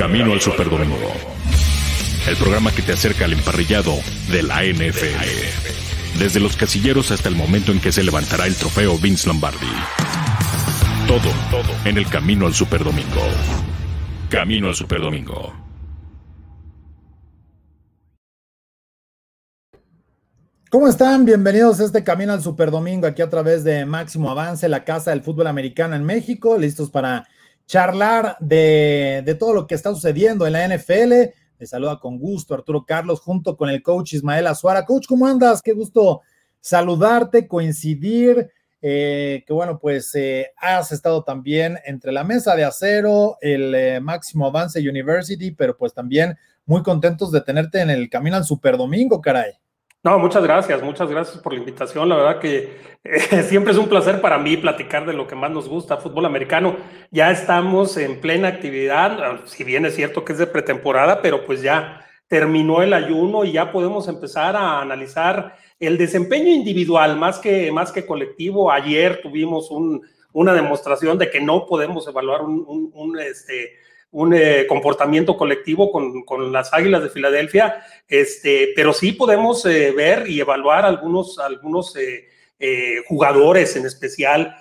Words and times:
Camino 0.00 0.32
al 0.32 0.40
Superdomingo. 0.40 1.12
El 2.26 2.34
programa 2.36 2.72
que 2.72 2.80
te 2.80 2.92
acerca 2.92 3.26
al 3.26 3.34
emparrillado 3.34 3.92
de 4.32 4.42
la 4.42 4.62
NFL. 4.64 6.18
Desde 6.18 6.40
los 6.40 6.56
casilleros 6.56 7.10
hasta 7.10 7.28
el 7.28 7.34
momento 7.34 7.70
en 7.70 7.82
que 7.82 7.92
se 7.92 8.02
levantará 8.02 8.46
el 8.46 8.56
trofeo 8.56 8.96
Vince 8.96 9.28
Lombardi. 9.28 9.58
Todo, 11.06 11.30
todo 11.50 11.74
en 11.84 11.98
el 11.98 12.08
Camino 12.08 12.46
al 12.46 12.54
Superdomingo. 12.54 13.20
Camino 14.30 14.68
al 14.68 14.74
Superdomingo. 14.74 15.52
¿Cómo 20.70 20.88
están? 20.88 21.26
Bienvenidos 21.26 21.78
a 21.78 21.84
este 21.84 22.02
Camino 22.02 22.32
al 22.32 22.40
Superdomingo 22.40 23.06
aquí 23.06 23.20
a 23.20 23.28
través 23.28 23.64
de 23.64 23.84
Máximo 23.84 24.30
Avance, 24.30 24.66
la 24.70 24.82
casa 24.84 25.10
del 25.10 25.20
fútbol 25.20 25.48
americano 25.48 25.94
en 25.94 26.04
México, 26.04 26.56
listos 26.56 26.88
para 26.88 27.28
charlar 27.70 28.36
de, 28.40 29.36
todo 29.38 29.54
lo 29.54 29.66
que 29.68 29.76
está 29.76 29.94
sucediendo 29.94 30.44
en 30.44 30.54
la 30.54 30.66
NFL. 30.66 31.12
Les 31.56 31.70
saluda 31.70 32.00
con 32.00 32.18
gusto 32.18 32.52
Arturo 32.52 32.84
Carlos 32.84 33.20
junto 33.20 33.56
con 33.56 33.70
el 33.70 33.80
coach 33.80 34.14
Ismael 34.14 34.48
Azuara. 34.48 34.84
Coach, 34.84 35.06
¿cómo 35.06 35.24
andas? 35.24 35.62
Qué 35.62 35.72
gusto 35.72 36.22
saludarte, 36.60 37.46
coincidir. 37.46 38.50
Eh, 38.82 39.44
que 39.46 39.52
bueno, 39.52 39.78
pues 39.78 40.12
eh, 40.16 40.50
has 40.56 40.90
estado 40.90 41.22
también 41.22 41.78
entre 41.84 42.10
la 42.10 42.24
mesa 42.24 42.56
de 42.56 42.64
acero, 42.64 43.36
el 43.40 43.72
eh, 43.76 44.00
Máximo 44.00 44.46
Avance 44.46 44.80
University, 44.80 45.52
pero 45.52 45.76
pues 45.76 45.94
también 45.94 46.36
muy 46.66 46.82
contentos 46.82 47.30
de 47.30 47.40
tenerte 47.40 47.80
en 47.80 47.90
el 47.90 48.10
Camino 48.10 48.36
al 48.36 48.44
Superdomingo, 48.44 49.20
caray. 49.20 49.52
No, 50.02 50.18
muchas 50.18 50.42
gracias, 50.42 50.82
muchas 50.82 51.10
gracias 51.10 51.38
por 51.42 51.52
la 51.52 51.58
invitación. 51.58 52.08
La 52.08 52.16
verdad 52.16 52.40
que 52.40 52.78
eh, 53.04 53.42
siempre 53.48 53.72
es 53.72 53.78
un 53.78 53.88
placer 53.88 54.22
para 54.22 54.38
mí 54.38 54.56
platicar 54.56 55.04
de 55.04 55.12
lo 55.12 55.26
que 55.26 55.34
más 55.34 55.50
nos 55.50 55.68
gusta, 55.68 55.98
fútbol 55.98 56.24
americano. 56.24 56.76
Ya 57.10 57.30
estamos 57.30 57.98
en 57.98 58.18
plena 58.18 58.48
actividad, 58.48 59.40
si 59.44 59.62
bien 59.62 59.84
es 59.84 59.94
cierto 59.94 60.24
que 60.24 60.32
es 60.32 60.38
de 60.38 60.46
pretemporada, 60.46 61.20
pero 61.20 61.44
pues 61.44 61.60
ya 61.60 62.06
terminó 62.28 62.82
el 62.82 62.94
ayuno 62.94 63.44
y 63.44 63.52
ya 63.52 63.72
podemos 63.72 64.08
empezar 64.08 64.56
a 64.56 64.80
analizar 64.80 65.56
el 65.78 65.98
desempeño 65.98 66.48
individual 66.48 67.18
más 67.18 67.38
que, 67.38 67.70
más 67.70 67.92
que 67.92 68.06
colectivo. 68.06 68.72
Ayer 68.72 69.20
tuvimos 69.20 69.70
un, 69.70 70.00
una 70.32 70.54
demostración 70.54 71.18
de 71.18 71.30
que 71.30 71.42
no 71.42 71.66
podemos 71.66 72.08
evaluar 72.08 72.40
un, 72.40 72.64
un, 72.66 72.90
un 72.94 73.18
este, 73.20 73.74
un 74.12 74.34
eh, 74.34 74.66
comportamiento 74.68 75.36
colectivo 75.36 75.92
con, 75.92 76.22
con, 76.24 76.52
las 76.52 76.72
Águilas 76.72 77.02
de 77.02 77.10
Filadelfia, 77.10 77.84
este, 78.08 78.72
pero 78.74 78.92
sí 78.92 79.12
podemos 79.12 79.64
eh, 79.66 79.92
ver 79.92 80.28
y 80.28 80.40
evaluar 80.40 80.84
algunos, 80.84 81.38
algunos 81.38 81.96
eh, 81.96 83.02
jugadores 83.06 83.76
en 83.76 83.86
especial, 83.86 84.56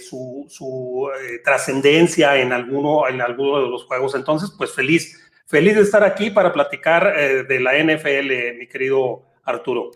su, 0.00 0.46
su 0.48 1.08
trascendencia 1.44 2.36
en 2.40 2.52
alguno, 2.52 3.06
en 3.08 3.20
alguno 3.20 3.62
de 3.62 3.70
los 3.70 3.84
juegos. 3.84 4.16
Entonces, 4.16 4.52
pues 4.58 4.72
feliz, 4.72 5.16
feliz 5.46 5.76
de 5.76 5.82
estar 5.82 6.02
aquí 6.02 6.30
para 6.30 6.52
platicar 6.52 7.46
de 7.46 7.60
la 7.60 7.78
NFL, 7.78 8.58
mi 8.58 8.66
querido 8.66 9.22
Arturo. 9.44 9.92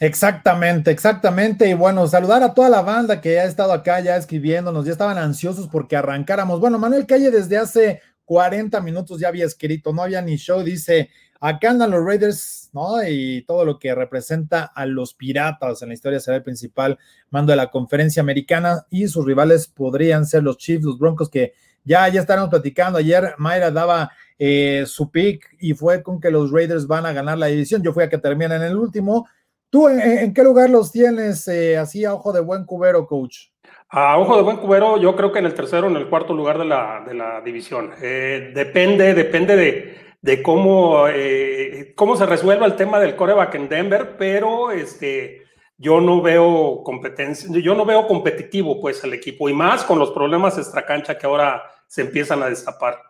Exactamente, 0.00 0.92
exactamente. 0.92 1.68
Y 1.68 1.74
bueno, 1.74 2.06
saludar 2.06 2.42
a 2.44 2.54
toda 2.54 2.68
la 2.68 2.82
banda 2.82 3.20
que 3.20 3.40
ha 3.40 3.44
estado 3.44 3.72
acá 3.72 3.98
ya 4.00 4.16
escribiéndonos, 4.16 4.84
ya 4.84 4.92
estaban 4.92 5.18
ansiosos 5.18 5.66
porque 5.66 5.96
arrancáramos. 5.96 6.60
Bueno, 6.60 6.78
Manuel 6.78 7.06
Calle 7.06 7.30
desde 7.30 7.58
hace 7.58 8.00
40 8.24 8.80
minutos 8.80 9.18
ya 9.18 9.28
había 9.28 9.46
escrito, 9.46 9.92
no 9.92 10.02
había 10.02 10.22
ni 10.22 10.36
show, 10.36 10.62
dice, 10.62 11.10
acá 11.40 11.70
andan 11.70 11.90
los 11.90 12.04
Raiders, 12.04 12.70
¿no? 12.72 13.02
Y 13.02 13.42
todo 13.42 13.64
lo 13.64 13.80
que 13.80 13.92
representa 13.94 14.64
a 14.64 14.86
los 14.86 15.14
piratas 15.14 15.82
en 15.82 15.88
la 15.88 15.94
historia 15.94 16.20
será 16.20 16.36
el 16.36 16.42
principal 16.44 16.98
mando 17.30 17.50
de 17.50 17.56
la 17.56 17.70
conferencia 17.70 18.20
americana 18.20 18.86
y 18.90 19.08
sus 19.08 19.26
rivales 19.26 19.66
podrían 19.66 20.26
ser 20.26 20.44
los 20.44 20.58
Chiefs, 20.58 20.84
los 20.84 20.98
Broncos, 20.98 21.28
que 21.28 21.54
ya, 21.84 22.06
ya 22.08 22.20
estábamos 22.20 22.50
platicando. 22.50 22.98
Ayer 22.98 23.34
Mayra 23.38 23.72
daba 23.72 24.12
eh, 24.38 24.84
su 24.86 25.10
pick 25.10 25.56
y 25.58 25.74
fue 25.74 26.02
con 26.04 26.20
que 26.20 26.30
los 26.30 26.52
Raiders 26.52 26.86
van 26.86 27.06
a 27.06 27.12
ganar 27.12 27.38
la 27.38 27.46
división. 27.46 27.82
Yo 27.82 27.92
fui 27.92 28.04
a 28.04 28.08
que 28.08 28.18
terminen 28.18 28.62
en 28.62 28.68
el 28.68 28.76
último 28.76 29.26
¿Tú 29.70 29.88
en, 29.88 30.32
qué 30.32 30.42
lugar 30.42 30.70
los 30.70 30.90
tienes 30.90 31.46
eh, 31.48 31.76
así 31.76 32.04
a 32.04 32.14
ojo 32.14 32.32
de 32.32 32.40
buen 32.40 32.64
cubero, 32.64 33.06
coach? 33.06 33.48
A 33.90 34.18
ojo 34.18 34.36
de 34.36 34.42
buen 34.42 34.56
cubero, 34.58 34.98
yo 34.98 35.14
creo 35.16 35.32
que 35.32 35.38
en 35.38 35.46
el 35.46 35.54
tercero, 35.54 35.86
en 35.86 35.96
el 35.96 36.08
cuarto 36.08 36.34
lugar 36.34 36.58
de 36.58 36.64
la, 36.64 37.04
de 37.06 37.14
la 37.14 37.40
división. 37.40 37.92
Eh, 38.00 38.52
depende, 38.54 39.14
depende 39.14 39.56
de, 39.56 39.96
de 40.20 40.42
cómo, 40.42 41.06
eh, 41.08 41.92
cómo 41.96 42.16
se 42.16 42.26
resuelva 42.26 42.66
el 42.66 42.76
tema 42.76 42.98
del 42.98 43.16
coreback 43.16 43.54
en 43.54 43.68
Denver, 43.68 44.16
pero 44.18 44.70
este, 44.70 45.42
yo 45.76 46.00
no 46.00 46.20
veo 46.20 46.82
competencia, 46.82 47.48
yo 47.60 47.74
no 47.74 47.84
veo 47.84 48.06
competitivo 48.06 48.80
pues 48.80 49.02
al 49.04 49.14
equipo 49.14 49.48
y 49.48 49.54
más 49.54 49.84
con 49.84 49.98
los 49.98 50.10
problemas 50.10 50.58
extracancha 50.58 51.16
que 51.16 51.26
ahora 51.26 51.62
se 51.86 52.02
empiezan 52.02 52.42
a 52.42 52.48
destapar. 52.48 53.07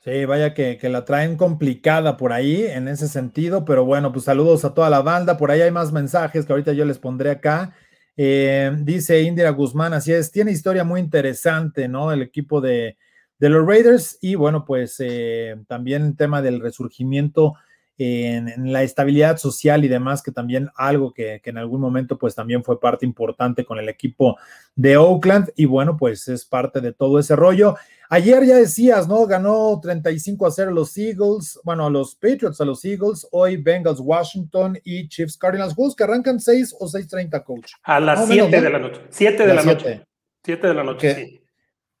Sí, 0.00 0.24
vaya 0.26 0.54
que, 0.54 0.78
la 0.88 1.04
traen 1.04 1.36
complicada 1.36 2.16
por 2.16 2.32
ahí 2.32 2.62
en 2.64 2.86
ese 2.86 3.08
sentido, 3.08 3.64
pero 3.64 3.84
bueno, 3.84 4.12
pues 4.12 4.24
saludos 4.26 4.64
a 4.64 4.72
toda 4.72 4.88
la 4.90 5.02
banda. 5.02 5.36
Por 5.36 5.50
ahí 5.50 5.60
hay 5.60 5.72
más 5.72 5.92
mensajes 5.92 6.46
que 6.46 6.52
ahorita 6.52 6.72
yo 6.72 6.84
les 6.84 6.98
pondré 6.98 7.30
acá. 7.30 7.74
Eh, 8.16 8.70
dice 8.80 9.22
Indira 9.22 9.50
Guzmán, 9.50 9.92
así 9.94 10.12
es, 10.12 10.30
tiene 10.30 10.52
historia 10.52 10.84
muy 10.84 11.00
interesante, 11.00 11.88
¿no? 11.88 12.12
El 12.12 12.22
equipo 12.22 12.60
de, 12.60 12.96
los 13.40 13.66
Raiders 13.66 14.18
y 14.20 14.36
bueno, 14.36 14.64
pues 14.64 14.96
eh, 15.00 15.56
también 15.66 16.04
el 16.04 16.16
tema 16.16 16.42
del 16.42 16.60
resurgimiento 16.60 17.54
en, 17.96 18.72
la 18.72 18.84
estabilidad 18.84 19.36
social 19.38 19.84
y 19.84 19.88
demás, 19.88 20.22
que 20.22 20.30
también 20.30 20.70
algo 20.76 21.12
que, 21.12 21.40
que, 21.42 21.50
en 21.50 21.58
algún 21.58 21.80
momento 21.80 22.18
pues 22.18 22.36
también 22.36 22.62
fue 22.62 22.80
parte 22.80 23.04
importante 23.04 23.64
con 23.64 23.78
el 23.78 23.88
equipo 23.88 24.36
de 24.76 24.96
Oakland 24.96 25.50
y 25.56 25.64
bueno, 25.64 25.96
pues 25.96 26.28
es 26.28 26.44
parte 26.44 26.80
de 26.80 26.92
todo 26.92 27.18
ese 27.18 27.34
rollo. 27.34 27.76
Ayer 28.10 28.44
ya 28.44 28.56
decías, 28.56 29.06
¿no? 29.06 29.26
Ganó 29.26 29.78
35 29.82 30.46
a 30.46 30.50
0 30.50 30.70
los 30.70 30.96
Eagles, 30.96 31.60
bueno, 31.62 31.86
a 31.86 31.90
los 31.90 32.14
Patriots, 32.14 32.60
a 32.60 32.64
los 32.64 32.84
Eagles, 32.84 33.26
hoy 33.32 33.56
Bengals, 33.58 34.00
Washington 34.00 34.78
y 34.82 35.08
Chiefs 35.08 35.36
Cardinals, 35.36 35.74
juegos 35.74 35.94
que 35.94 36.04
arrancan 36.04 36.40
6 36.40 36.76
o 36.80 36.86
6.30, 36.86 37.44
coach. 37.44 37.72
A 37.82 38.00
las 38.00 38.26
7 38.26 38.60
de 38.60 38.70
la 38.70 38.78
noche. 38.78 39.00
7 39.10 39.46
de 39.46 39.54
la, 39.54 39.62
noche. 39.62 40.06
7 40.42 40.66
de 40.68 40.74
la 40.74 40.84
noche, 40.84 41.14
sí. 41.14 41.42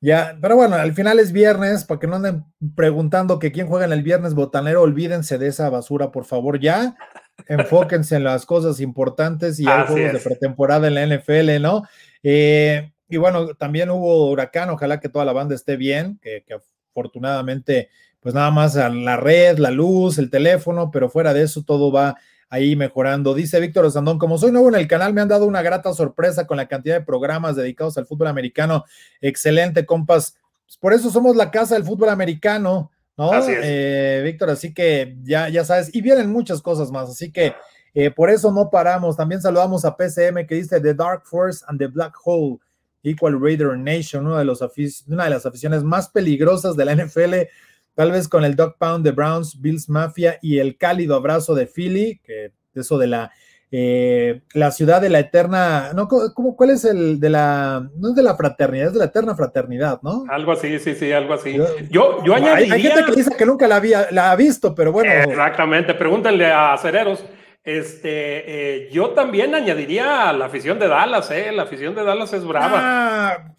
Ya, 0.00 0.38
pero 0.40 0.54
bueno, 0.54 0.76
al 0.76 0.94
final 0.94 1.18
es 1.18 1.32
viernes, 1.32 1.84
para 1.84 1.98
que 1.98 2.06
no 2.06 2.16
anden 2.16 2.44
preguntando 2.76 3.40
que 3.40 3.50
quién 3.50 3.66
juega 3.66 3.84
en 3.84 3.92
el 3.92 4.04
viernes 4.04 4.34
botanero, 4.34 4.82
olvídense 4.82 5.38
de 5.38 5.48
esa 5.48 5.68
basura, 5.70 6.12
por 6.12 6.24
favor, 6.24 6.60
ya. 6.60 6.96
Enfóquense 7.48 8.16
en 8.16 8.24
las 8.24 8.46
cosas 8.46 8.80
importantes 8.80 9.58
y 9.58 9.66
hay 9.66 9.86
juegos 9.86 10.12
de 10.12 10.20
pretemporada 10.20 10.86
en 10.86 10.94
la 10.94 11.06
NFL, 11.06 11.60
¿no? 11.60 11.82
Eh, 12.22 12.92
y 13.08 13.16
bueno, 13.16 13.54
también 13.54 13.90
hubo 13.90 14.30
huracán, 14.30 14.70
ojalá 14.70 15.00
que 15.00 15.08
toda 15.08 15.24
la 15.24 15.32
banda 15.32 15.54
esté 15.54 15.76
bien, 15.76 16.18
que, 16.22 16.44
que 16.46 16.56
afortunadamente, 16.90 17.88
pues 18.20 18.34
nada 18.34 18.50
más 18.50 18.74
la 18.74 19.16
red, 19.16 19.58
la 19.58 19.70
luz, 19.70 20.18
el 20.18 20.30
teléfono, 20.30 20.90
pero 20.90 21.08
fuera 21.08 21.32
de 21.32 21.42
eso 21.42 21.62
todo 21.62 21.90
va 21.90 22.16
ahí 22.50 22.76
mejorando. 22.76 23.34
Dice 23.34 23.60
Víctor 23.60 23.84
Osandón, 23.84 24.18
como 24.18 24.38
soy 24.38 24.52
nuevo 24.52 24.68
en 24.68 24.74
el 24.74 24.88
canal, 24.88 25.12
me 25.12 25.20
han 25.20 25.28
dado 25.28 25.46
una 25.46 25.62
grata 25.62 25.92
sorpresa 25.92 26.46
con 26.46 26.56
la 26.56 26.68
cantidad 26.68 26.98
de 26.98 27.04
programas 27.04 27.56
dedicados 27.56 27.98
al 27.98 28.06
fútbol 28.06 28.28
americano. 28.28 28.84
Excelente, 29.20 29.86
compas. 29.86 30.36
Pues 30.66 30.76
por 30.76 30.92
eso 30.92 31.10
somos 31.10 31.36
la 31.36 31.50
casa 31.50 31.74
del 31.74 31.84
fútbol 31.84 32.10
americano, 32.10 32.90
¿no? 33.16 33.32
Así 33.32 33.52
eh, 33.54 34.20
Víctor, 34.24 34.50
así 34.50 34.74
que 34.74 35.16
ya, 35.22 35.48
ya 35.48 35.64
sabes, 35.64 35.94
y 35.94 36.00
vienen 36.02 36.30
muchas 36.30 36.60
cosas 36.60 36.90
más, 36.90 37.08
así 37.08 37.32
que 37.32 37.54
eh, 37.94 38.10
por 38.10 38.30
eso 38.30 38.52
no 38.52 38.70
paramos. 38.70 39.16
También 39.16 39.40
saludamos 39.40 39.84
a 39.84 39.96
PCM 39.96 40.46
que 40.46 40.56
dice 40.56 40.80
The 40.80 40.94
Dark 40.94 41.24
Force 41.24 41.64
and 41.66 41.78
the 41.78 41.86
Black 41.86 42.14
Hole. 42.24 42.58
Equal 43.02 43.40
Raider 43.40 43.78
Nation, 43.78 44.24
de 44.36 44.44
los 44.44 44.60
una 45.06 45.24
de 45.24 45.30
las 45.30 45.46
aficiones 45.46 45.84
más 45.84 46.08
peligrosas 46.08 46.76
de 46.76 46.84
la 46.84 46.94
NFL 46.94 47.34
tal 47.98 48.12
vez 48.12 48.28
con 48.28 48.44
el 48.44 48.54
Dog 48.54 48.76
Pound 48.78 49.04
de 49.04 49.10
Browns, 49.10 49.60
Bills 49.60 49.88
Mafia 49.88 50.38
y 50.40 50.58
el 50.58 50.76
cálido 50.76 51.16
abrazo 51.16 51.56
de 51.56 51.66
Philly, 51.66 52.20
que 52.22 52.52
eso 52.72 52.96
de 52.96 53.08
la, 53.08 53.32
eh, 53.72 54.40
la 54.54 54.70
ciudad 54.70 55.00
de 55.02 55.10
la 55.10 55.18
eterna, 55.18 55.90
no, 55.96 56.06
¿cómo, 56.06 56.54
¿cuál 56.54 56.70
es 56.70 56.84
el 56.84 57.18
de 57.18 57.28
la, 57.28 57.90
no 57.96 58.10
es 58.10 58.14
de 58.14 58.22
la 58.22 58.36
fraternidad, 58.36 58.86
es 58.86 58.92
de 58.92 59.00
la 59.00 59.06
eterna 59.06 59.34
fraternidad, 59.34 60.00
¿no? 60.02 60.24
Algo 60.28 60.52
así, 60.52 60.78
sí, 60.78 60.94
sí, 60.94 61.10
algo 61.10 61.34
así. 61.34 61.54
Yo, 61.90 62.22
yo, 62.24 62.34
añadiría... 62.36 62.74
Hay, 62.74 62.82
gente 62.82 63.04
que 63.04 63.16
dice 63.16 63.36
que 63.36 63.44
nunca 63.44 63.66
la, 63.66 63.74
había, 63.74 64.06
la 64.12 64.30
ha 64.30 64.36
visto, 64.36 64.76
pero 64.76 64.92
bueno. 64.92 65.10
Exactamente, 65.10 65.92
pregúntenle 65.94 66.52
a 66.52 66.78
Cereros. 66.78 67.24
Este, 67.64 68.86
eh, 68.86 68.90
yo 68.90 69.10
también 69.10 69.54
añadiría 69.54 70.28
a 70.28 70.32
la 70.32 70.46
afición 70.46 70.78
de 70.78 70.88
Dallas, 70.88 71.30
¿eh? 71.30 71.52
La 71.52 71.64
afición 71.64 71.94
de 71.94 72.04
Dallas 72.04 72.32
es 72.32 72.44
brava. 72.44 72.80
Ah, 72.80 73.54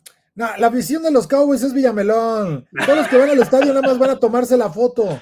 la 0.58 0.70
visión 0.70 1.04
de 1.04 1.12
los 1.12 1.28
Cowboys 1.28 1.64
es 1.64 1.74
Villamelón. 1.74 2.66
Todos 2.86 2.98
los 2.98 3.08
que 3.08 3.18
van 3.18 3.30
al 3.30 3.42
estadio 3.42 3.74
nada 3.74 3.88
más 3.88 4.00
van 4.00 4.12
a 4.12 4.20
tomarse 4.20 4.56
la 4.56 4.70
foto. 4.70 5.20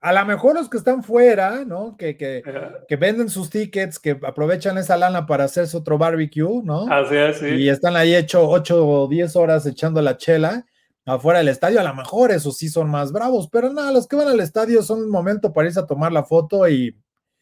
A 0.00 0.12
lo 0.12 0.24
mejor 0.26 0.54
los 0.54 0.68
que 0.68 0.76
están 0.76 1.02
fuera, 1.02 1.64
¿no? 1.64 1.96
Que, 1.96 2.14
que, 2.18 2.42
que, 2.86 2.96
venden 2.96 3.30
sus 3.30 3.48
tickets, 3.48 3.98
que 3.98 4.18
aprovechan 4.22 4.76
esa 4.76 4.98
lana 4.98 5.24
para 5.24 5.44
hacerse 5.44 5.78
otro 5.78 5.96
barbecue, 5.96 6.60
¿no? 6.62 6.86
Así 6.92 7.16
es, 7.16 7.38
sí. 7.38 7.46
Y 7.46 7.70
están 7.70 7.96
ahí 7.96 8.14
hecho 8.14 8.46
8 8.46 8.86
o 8.86 9.08
10 9.08 9.34
horas 9.36 9.64
echando 9.64 10.02
la 10.02 10.18
chela 10.18 10.66
afuera 11.06 11.38
del 11.38 11.48
estadio. 11.48 11.80
A 11.80 11.84
lo 11.84 11.94
mejor 11.94 12.32
esos 12.32 12.58
sí 12.58 12.68
son 12.68 12.90
más 12.90 13.12
bravos, 13.12 13.48
pero 13.50 13.72
nada, 13.72 13.92
los 13.92 14.06
que 14.06 14.16
van 14.16 14.28
al 14.28 14.40
estadio 14.40 14.82
son 14.82 15.04
un 15.04 15.10
momento 15.10 15.54
para 15.54 15.68
irse 15.68 15.80
a 15.80 15.86
tomar 15.86 16.12
la 16.12 16.24
foto 16.24 16.68
y. 16.68 16.94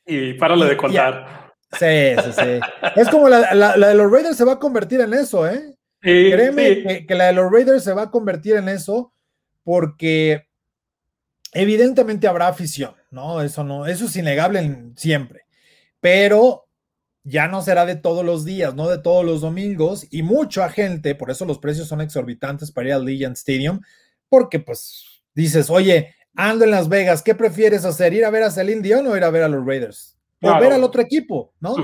Y 0.07 0.35
párale 0.35 0.67
de 0.67 0.77
contar. 0.77 1.53
Sí, 1.73 2.15
sí, 2.25 2.33
sí. 2.33 2.61
es 2.97 3.09
como 3.09 3.29
la, 3.29 3.55
la 3.55 3.89
de 3.89 3.95
los 3.95 4.11
Raiders 4.11 4.37
se 4.37 4.45
va 4.45 4.53
a 4.53 4.59
convertir 4.59 5.01
en 5.01 5.15
eso, 5.15 5.49
¿eh? 5.49 5.75
Créeme 6.03 7.07
Que, 7.07 7.15
la 7.15 7.27
de 7.27 7.33
los 7.33 7.51
Raiders 7.51 7.85
se 7.85 7.93
va 7.93 8.03
a 8.03 8.11
convertir 8.11 8.57
en 8.57 8.69
eso 8.69 9.15
porque 9.63 10.49
evidentemente 11.53 12.27
habrá 12.27 12.49
afición, 12.49 12.95
¿no? 13.11 13.41
Eso 13.41 13.63
no, 13.63 13.87
eso 13.87 14.07
es 14.07 14.17
innegable 14.17 14.93
siempre, 14.97 15.47
pero 16.01 16.67
ya 17.23 17.47
no 17.47 17.63
será 17.63 17.87
de 17.87 17.95
todos 17.95 18.25
los 18.25 18.45
días, 18.45 18.75
no 18.75 18.89
de 18.89 18.99
todos 18.99 19.25
los 19.25 19.43
domingos, 19.43 20.09
y 20.11 20.25
mucha 20.25 20.69
gente, 20.71 21.15
por 21.15 21.31
eso 21.31 21.45
los 21.45 21.61
precios 21.61 21.87
son 21.87 22.01
exorbitantes 22.01 22.73
para 22.73 22.89
ir 22.89 22.95
al 22.95 23.05
Legion 23.05 23.33
Stadium, 23.33 23.81
porque 24.29 24.59
pues 24.59 25.23
dices, 25.35 25.71
oye, 25.71 26.17
ando 26.35 26.65
en 26.65 26.71
Las 26.71 26.89
Vegas, 26.89 27.23
¿qué 27.23 27.35
prefieres 27.35 27.85
hacer? 27.85 28.13
¿Ir 28.13 28.25
a 28.25 28.31
ver 28.31 28.43
a 28.43 28.51
Celine 28.51 28.83
Dion 28.83 29.07
o 29.07 29.17
ir 29.17 29.25
a 29.25 29.31
ver 29.31 29.43
a 29.43 29.49
los 29.49 29.65
Raiders? 29.65 30.17
O 30.45 30.59
ver 30.59 30.73
al 30.73 30.83
otro 30.83 31.01
equipo, 31.01 31.53
¿no? 31.61 31.77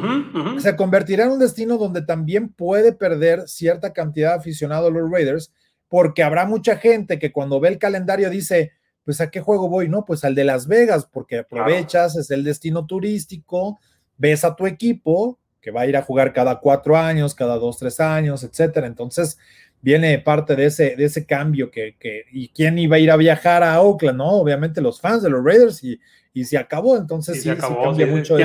Se 0.59 0.75
convertirá 0.75 1.25
en 1.25 1.31
un 1.31 1.39
destino 1.39 1.79
donde 1.79 2.03
también 2.03 2.49
puede 2.49 2.93
perder 2.93 3.49
cierta 3.49 3.93
cantidad 3.93 4.31
de 4.31 4.39
aficionados 4.39 4.91
a 4.91 4.93
los 4.93 5.09
Raiders, 5.09 5.53
porque 5.89 6.25
habrá 6.25 6.45
mucha 6.45 6.77
gente 6.77 7.21
que 7.21 7.31
cuando 7.31 7.61
ve 7.61 7.69
el 7.69 7.79
calendario 7.79 8.31
dice, 8.31 8.73
pues 9.05 9.21
a 9.21 9.31
qué 9.31 9.41
juego 9.41 9.69
voy, 9.69 9.89
no, 9.89 10.05
pues 10.05 10.25
al 10.25 10.35
de 10.35 10.43
Las 10.43 10.67
Vegas, 10.67 11.09
porque 11.11 11.39
aprovechas, 11.39 12.17
es 12.17 12.31
el 12.33 12.43
destino 12.43 12.85
turístico, 12.85 13.79
ves 14.17 14.45
a 14.45 14.57
tu 14.57 14.67
equipo 14.67 15.39
que 15.61 15.71
va 15.71 15.83
a 15.83 15.87
ir 15.87 15.97
a 15.97 16.03
jugar 16.03 16.33
cada 16.33 16.61
cuatro 16.61 16.97
años, 16.97 17.35
cada 17.35 17.57
dos, 17.57 17.79
tres 17.79 18.01
años, 18.01 18.43
etcétera. 18.43 18.87
Entonces, 18.87 19.39
viene 19.81 20.19
parte 20.19 20.57
de 20.57 20.67
ese, 20.67 20.97
de 20.97 21.05
ese 21.05 21.25
cambio 21.27 21.71
que, 21.71 21.97
que, 21.99 22.25
y 22.33 22.49
quién 22.49 22.79
iba 22.79 22.97
a 22.97 22.99
ir 22.99 23.11
a 23.11 23.17
viajar 23.17 23.63
a 23.63 23.81
Oakland, 23.81 24.19
¿no? 24.19 24.31
Obviamente 24.33 24.81
los 24.81 25.01
fans 25.01 25.23
de 25.23 25.31
los 25.31 25.45
Raiders 25.45 25.83
y, 25.85 25.99
y 26.33 26.45
se 26.45 26.59
acabó, 26.59 26.97
entonces 26.97 27.43
sí, 27.43 27.49
se, 27.49 27.57
cambia 27.57 28.07
mucho. 28.07 28.37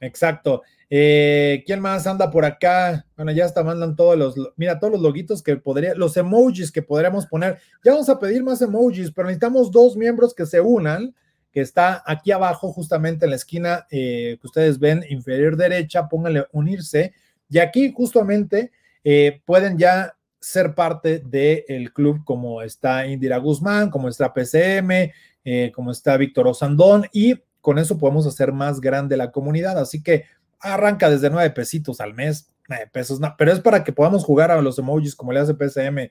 Exacto. 0.00 0.62
Eh, 0.90 1.62
¿Quién 1.66 1.80
más 1.80 2.06
anda 2.06 2.30
por 2.30 2.44
acá? 2.44 3.04
Bueno, 3.16 3.32
ya 3.32 3.44
está, 3.44 3.62
mandan 3.62 3.94
todos 3.94 4.16
los, 4.16 4.34
mira, 4.56 4.78
todos 4.78 4.94
los 4.94 5.02
logitos 5.02 5.42
que 5.42 5.56
podría, 5.56 5.94
los 5.94 6.16
emojis 6.16 6.72
que 6.72 6.82
podríamos 6.82 7.26
poner. 7.26 7.58
Ya 7.84 7.92
vamos 7.92 8.08
a 8.08 8.18
pedir 8.18 8.42
más 8.42 8.62
emojis, 8.62 9.10
pero 9.12 9.26
necesitamos 9.26 9.70
dos 9.70 9.96
miembros 9.96 10.34
que 10.34 10.46
se 10.46 10.60
unan, 10.60 11.14
que 11.52 11.60
está 11.60 12.02
aquí 12.06 12.30
abajo, 12.30 12.72
justamente 12.72 13.26
en 13.26 13.30
la 13.30 13.36
esquina 13.36 13.86
eh, 13.90 14.38
que 14.40 14.46
ustedes 14.46 14.78
ven, 14.78 15.04
inferior 15.10 15.56
derecha, 15.56 16.08
pónganle 16.08 16.46
unirse. 16.52 17.12
Y 17.50 17.58
aquí 17.58 17.92
justamente 17.92 18.72
eh, 19.04 19.40
pueden 19.44 19.78
ya 19.78 20.14
ser 20.40 20.74
parte 20.74 21.18
del 21.18 21.92
club 21.92 22.24
como 22.24 22.62
está 22.62 23.06
Indira 23.06 23.38
Guzmán, 23.38 23.90
como 23.90 24.08
está 24.08 24.32
PCM, 24.32 25.12
como 25.74 25.90
está 25.90 26.16
Víctor 26.16 26.46
Osandón 26.46 27.06
y 27.12 27.34
con 27.60 27.78
eso 27.78 27.98
podemos 27.98 28.26
hacer 28.26 28.52
más 28.52 28.80
grande 28.80 29.16
la 29.16 29.30
comunidad. 29.30 29.78
Así 29.78 30.02
que 30.02 30.24
arranca 30.60 31.10
desde 31.10 31.30
nueve 31.30 31.50
pesitos 31.50 32.00
al 32.00 32.14
mes, 32.14 32.50
nueve 32.68 32.88
pesos, 32.92 33.20
pero 33.36 33.52
es 33.52 33.60
para 33.60 33.84
que 33.84 33.92
podamos 33.92 34.24
jugar 34.24 34.50
a 34.50 34.60
los 34.60 34.78
emojis 34.78 35.14
como 35.14 35.32
le 35.32 35.40
hace 35.40 35.54
PSM, 35.54 36.10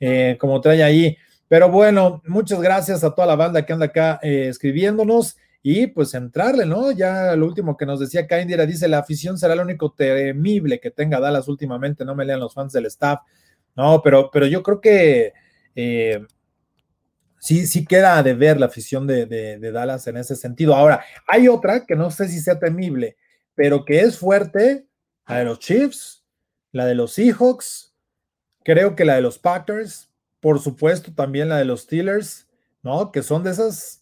eh, 0.00 0.36
como 0.38 0.60
trae 0.60 0.82
ahí. 0.82 1.16
Pero 1.48 1.70
bueno, 1.70 2.22
muchas 2.26 2.60
gracias 2.60 3.02
a 3.04 3.14
toda 3.14 3.26
la 3.26 3.36
banda 3.36 3.64
que 3.64 3.72
anda 3.72 3.86
acá 3.86 4.20
eh, 4.22 4.48
escribiéndonos 4.48 5.36
y 5.62 5.88
pues 5.88 6.14
entrarle, 6.14 6.66
¿no? 6.66 6.92
Ya 6.92 7.34
lo 7.36 7.46
último 7.46 7.76
que 7.76 7.86
nos 7.86 8.00
decía 8.00 8.26
Kaindira 8.26 8.66
dice, 8.66 8.88
la 8.88 8.98
afición 8.98 9.38
será 9.38 9.54
lo 9.54 9.62
único 9.62 9.92
temible 9.92 10.80
que 10.80 10.90
tenga 10.90 11.20
Dallas 11.20 11.48
últimamente, 11.48 12.04
no 12.04 12.14
me 12.14 12.24
lean 12.24 12.40
los 12.40 12.54
fans 12.54 12.72
del 12.72 12.86
staff, 12.86 13.20
no, 13.76 14.00
pero, 14.02 14.30
pero 14.32 14.46
yo 14.46 14.62
creo 14.62 14.80
que 14.80 15.32
eh, 15.74 16.24
sí, 17.38 17.66
sí 17.66 17.84
queda 17.84 18.22
de 18.22 18.34
ver 18.34 18.58
la 18.58 18.66
afición 18.66 19.06
de, 19.06 19.26
de 19.26 19.72
Dallas 19.72 20.06
en 20.06 20.16
ese 20.16 20.36
sentido. 20.36 20.74
Ahora, 20.74 21.04
hay 21.26 21.48
otra 21.48 21.86
que 21.86 21.96
no 21.96 22.10
sé 22.10 22.28
si 22.28 22.40
sea 22.40 22.58
temible, 22.58 23.16
pero 23.54 23.84
que 23.84 24.00
es 24.00 24.18
fuerte, 24.18 24.86
la 25.26 25.38
de 25.38 25.44
los 25.44 25.58
Chiefs, 25.58 26.24
la 26.72 26.86
de 26.86 26.94
los 26.94 27.12
Seahawks, 27.12 27.94
creo 28.64 28.94
que 28.94 29.04
la 29.04 29.16
de 29.16 29.22
los 29.22 29.38
Packers, 29.38 30.10
por 30.40 30.60
supuesto 30.60 31.12
también 31.14 31.48
la 31.48 31.58
de 31.58 31.64
los 31.64 31.82
Steelers, 31.82 32.48
¿no? 32.82 33.12
Que 33.12 33.22
son 33.22 33.42
de 33.42 33.50
esas, 33.50 33.97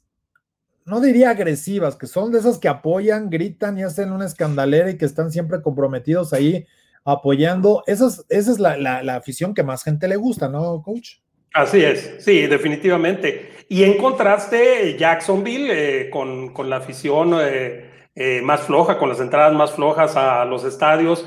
no 0.86 1.00
diría 1.00 1.30
agresivas, 1.30 1.96
que 1.96 2.06
son 2.06 2.30
de 2.30 2.38
esas 2.38 2.58
que 2.58 2.68
apoyan, 2.68 3.28
gritan 3.28 3.78
y 3.78 3.82
hacen 3.82 4.12
una 4.12 4.24
escandalera 4.24 4.90
y 4.90 4.96
que 4.96 5.04
están 5.04 5.32
siempre 5.32 5.60
comprometidos 5.60 6.32
ahí 6.32 6.64
apoyando. 7.04 7.82
Esa 7.86 8.08
es, 8.28 8.58
la, 8.58 9.16
afición 9.16 9.52
que 9.52 9.64
más 9.64 9.82
gente 9.82 10.06
le 10.06 10.16
gusta, 10.16 10.48
¿no, 10.48 10.82
coach? 10.82 11.16
Así 11.52 11.82
es, 11.82 12.16
sí, 12.20 12.46
definitivamente. 12.46 13.50
Y 13.68 13.82
en 13.82 13.96
contraste, 13.96 14.96
Jacksonville 14.96 15.70
eh, 16.02 16.10
con, 16.10 16.52
la 16.70 16.76
afición 16.76 17.34
eh, 17.40 17.90
eh, 18.14 18.40
más 18.42 18.62
floja, 18.62 18.96
con 18.96 19.08
las 19.08 19.18
entradas 19.20 19.54
más 19.54 19.72
flojas 19.72 20.16
a 20.16 20.44
los 20.44 20.64
estadios. 20.64 21.26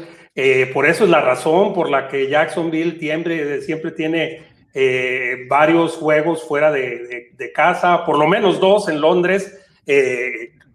Por 0.73 0.85
eso 0.85 1.03
es 1.03 1.09
la 1.09 1.19
razón 1.19 1.73
por 1.73 1.89
la 1.89 2.07
que 2.07 2.29
Jacksonville 2.29 2.97
siempre 3.61 3.91
tiene 3.91 4.43
eh, 4.73 5.45
varios 5.49 5.95
juegos 5.95 6.43
fuera 6.43 6.71
de, 6.71 7.51
casa, 7.53 8.05
por 8.05 8.17
lo 8.17 8.27
menos 8.27 8.59
dos 8.59 8.89
en 8.89 9.01
Londres. 9.01 9.57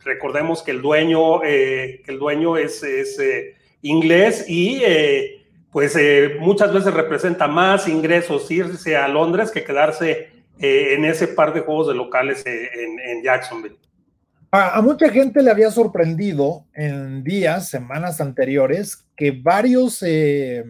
recordemos 0.05 0.63
que 0.63 0.73
el 0.73 0.83
dueño, 0.83 1.41
que 1.41 2.05
el 2.07 2.19
dueño 2.19 2.57
es, 2.57 2.85
inglés 3.83 4.47
y 4.49 4.83
pues 5.71 5.97
muchas 6.41 6.73
veces 6.73 6.95
representa 6.95 7.47
más 7.47 7.89
ingresos 7.89 8.51
irse 8.51 8.97
a 8.97 9.09
Londres 9.09 9.51
que 9.51 9.65
quedarse 9.65 10.31
en 10.59 11.05
ese 11.05 11.29
par 11.29 11.53
de 11.53 11.61
juegos 11.61 11.89
de 11.89 11.95
locales 11.95 12.45
en 12.47 13.23
Jacksonville. 13.23 13.77
A, 14.57 14.81
mucha 14.83 15.11
gente 15.11 15.43
le 15.43 15.51
había 15.51 15.73
sorprendido 15.73 16.65
en 16.75 17.25
días, 17.25 17.71
semanas 17.71 18.21
anteriores, 18.21 19.05
que 19.17 19.33
varios, 19.33 20.01
eh, 20.07 20.65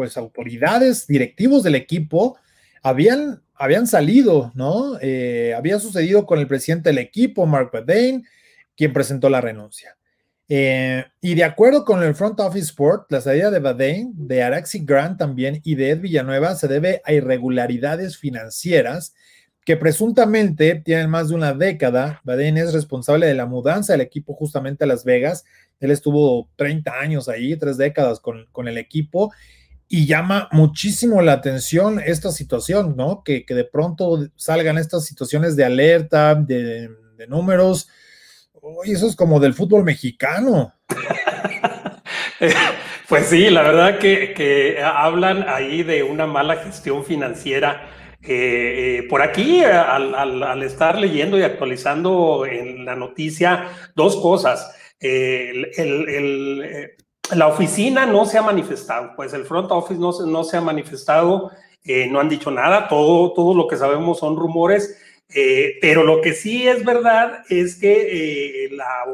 pues, 0.00 0.16
autoridades, 0.16 1.06
directivos 1.06 1.62
del 1.62 1.74
equipo 1.74 2.38
habían, 2.82 3.42
habían 3.54 3.86
salido, 3.86 4.50
¿no? 4.54 4.98
Eh, 5.02 5.52
había 5.54 5.78
sucedido 5.78 6.24
con 6.24 6.38
el 6.38 6.46
presidente 6.46 6.88
del 6.88 6.96
equipo, 6.96 7.44
Mark 7.44 7.68
Badane, 7.70 8.22
quien 8.74 8.94
presentó 8.94 9.28
la 9.28 9.42
renuncia. 9.42 9.98
Eh, 10.48 11.04
y 11.20 11.34
de 11.34 11.44
acuerdo 11.44 11.84
con 11.84 12.02
el 12.02 12.14
Front 12.14 12.40
Office 12.40 12.68
Sport, 12.68 13.12
la 13.12 13.20
salida 13.20 13.50
de 13.50 13.58
Badane, 13.58 14.10
de 14.14 14.42
Araxi 14.42 14.78
Grant 14.86 15.18
también 15.18 15.60
y 15.64 15.74
de 15.74 15.90
Ed 15.90 16.00
Villanueva 16.00 16.54
se 16.54 16.66
debe 16.66 17.02
a 17.04 17.12
irregularidades 17.12 18.16
financieras 18.16 19.14
que 19.66 19.76
presuntamente 19.76 20.76
tienen 20.76 21.10
más 21.10 21.28
de 21.28 21.34
una 21.34 21.52
década. 21.52 22.22
Baden 22.24 22.56
es 22.56 22.72
responsable 22.72 23.26
de 23.26 23.34
la 23.34 23.44
mudanza 23.44 23.92
del 23.92 24.00
equipo 24.00 24.32
justamente 24.32 24.84
a 24.84 24.86
Las 24.86 25.04
Vegas. 25.04 25.44
Él 25.78 25.90
estuvo 25.90 26.48
30 26.56 26.98
años 26.98 27.28
ahí, 27.28 27.54
tres 27.56 27.76
décadas 27.76 28.18
con, 28.20 28.46
con 28.52 28.68
el 28.68 28.78
equipo, 28.78 29.32
y 29.92 30.06
llama 30.06 30.48
muchísimo 30.52 31.20
la 31.20 31.32
atención 31.32 31.98
esta 31.98 32.30
situación, 32.30 32.94
¿no? 32.96 33.24
Que, 33.24 33.44
que 33.44 33.54
de 33.54 33.64
pronto 33.64 34.24
salgan 34.36 34.78
estas 34.78 35.04
situaciones 35.04 35.56
de 35.56 35.64
alerta, 35.64 36.36
de, 36.36 36.88
números. 37.28 37.88
Uy, 38.62 38.92
eso 38.92 39.08
es 39.08 39.16
como 39.16 39.40
del 39.40 39.52
fútbol 39.52 39.82
mexicano. 39.82 40.72
pues 43.08 43.26
sí, 43.26 43.50
la 43.50 43.62
verdad 43.62 43.98
que, 43.98 44.32
que 44.32 44.80
hablan 44.80 45.44
ahí 45.48 45.82
de 45.82 46.04
una 46.04 46.26
mala 46.26 46.56
gestión 46.56 47.04
financiera 47.04 47.90
eh, 48.22 49.06
por 49.10 49.22
aquí, 49.22 49.64
al, 49.64 50.62
estar 50.62 50.98
leyendo 50.98 51.36
y 51.36 51.42
actualizando 51.42 52.46
en 52.46 52.84
la 52.84 52.94
noticia, 52.94 53.66
dos 53.96 54.16
cosas. 54.16 54.72
Eh, 55.00 56.94
la 57.34 57.46
oficina 57.46 58.06
no 58.06 58.24
se 58.26 58.38
ha 58.38 58.42
manifestado, 58.42 59.12
pues 59.16 59.32
el 59.32 59.44
front 59.44 59.70
office 59.70 60.00
no, 60.00 60.44
se 60.44 60.56
ha 60.56 60.60
manifestado, 60.60 61.50
eh, 61.84 62.06
no 62.10 62.20
han 62.20 62.28
dicho 62.28 62.50
nada, 62.50 62.88
todo, 62.88 63.32
todo 63.32 63.54
lo 63.54 63.66
que 63.66 63.76
sabemos 63.76 64.18
son 64.18 64.36
rumores, 64.36 64.96
pero 65.80 66.02
lo 66.02 66.20
que 66.20 66.32
sí 66.32 66.66
es 66.66 66.84
verdad 66.84 67.44
es 67.48 67.76
que 67.76 68.68
la, 68.72 69.04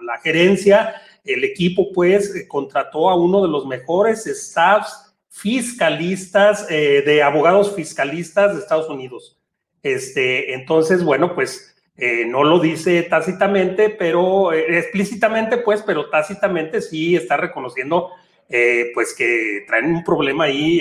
la, 0.00 0.18
gerencia, 0.18 0.94
el 1.22 1.44
equipo, 1.44 1.92
pues 1.92 2.46
contrató 2.48 3.10
a 3.10 3.14
uno 3.14 3.42
de 3.42 3.48
los 3.48 3.66
mejores 3.66 4.24
staffs 4.24 5.10
fiscalistas, 5.30 6.66
eh, 6.68 7.02
de 7.06 7.22
abogados 7.22 7.74
fiscalistas 7.74 8.52
de 8.52 8.60
Estados 8.60 8.90
Unidos. 8.90 9.38
Este, 9.82 10.52
entonces, 10.52 11.02
bueno, 11.02 11.34
pues 11.34 11.74
eh, 11.96 12.24
no 12.26 12.44
lo 12.44 12.58
dice 12.58 13.02
tácitamente, 13.02 13.90
pero 13.90 14.52
eh, 14.52 14.78
explícitamente, 14.78 15.58
pues, 15.58 15.82
pero 15.82 16.08
tácitamente 16.08 16.80
sí 16.80 17.16
está 17.16 17.36
reconociendo, 17.36 18.10
pues, 18.94 19.14
que 19.14 19.64
traen 19.66 19.94
un 19.94 20.02
problema 20.02 20.44
ahí 20.44 20.80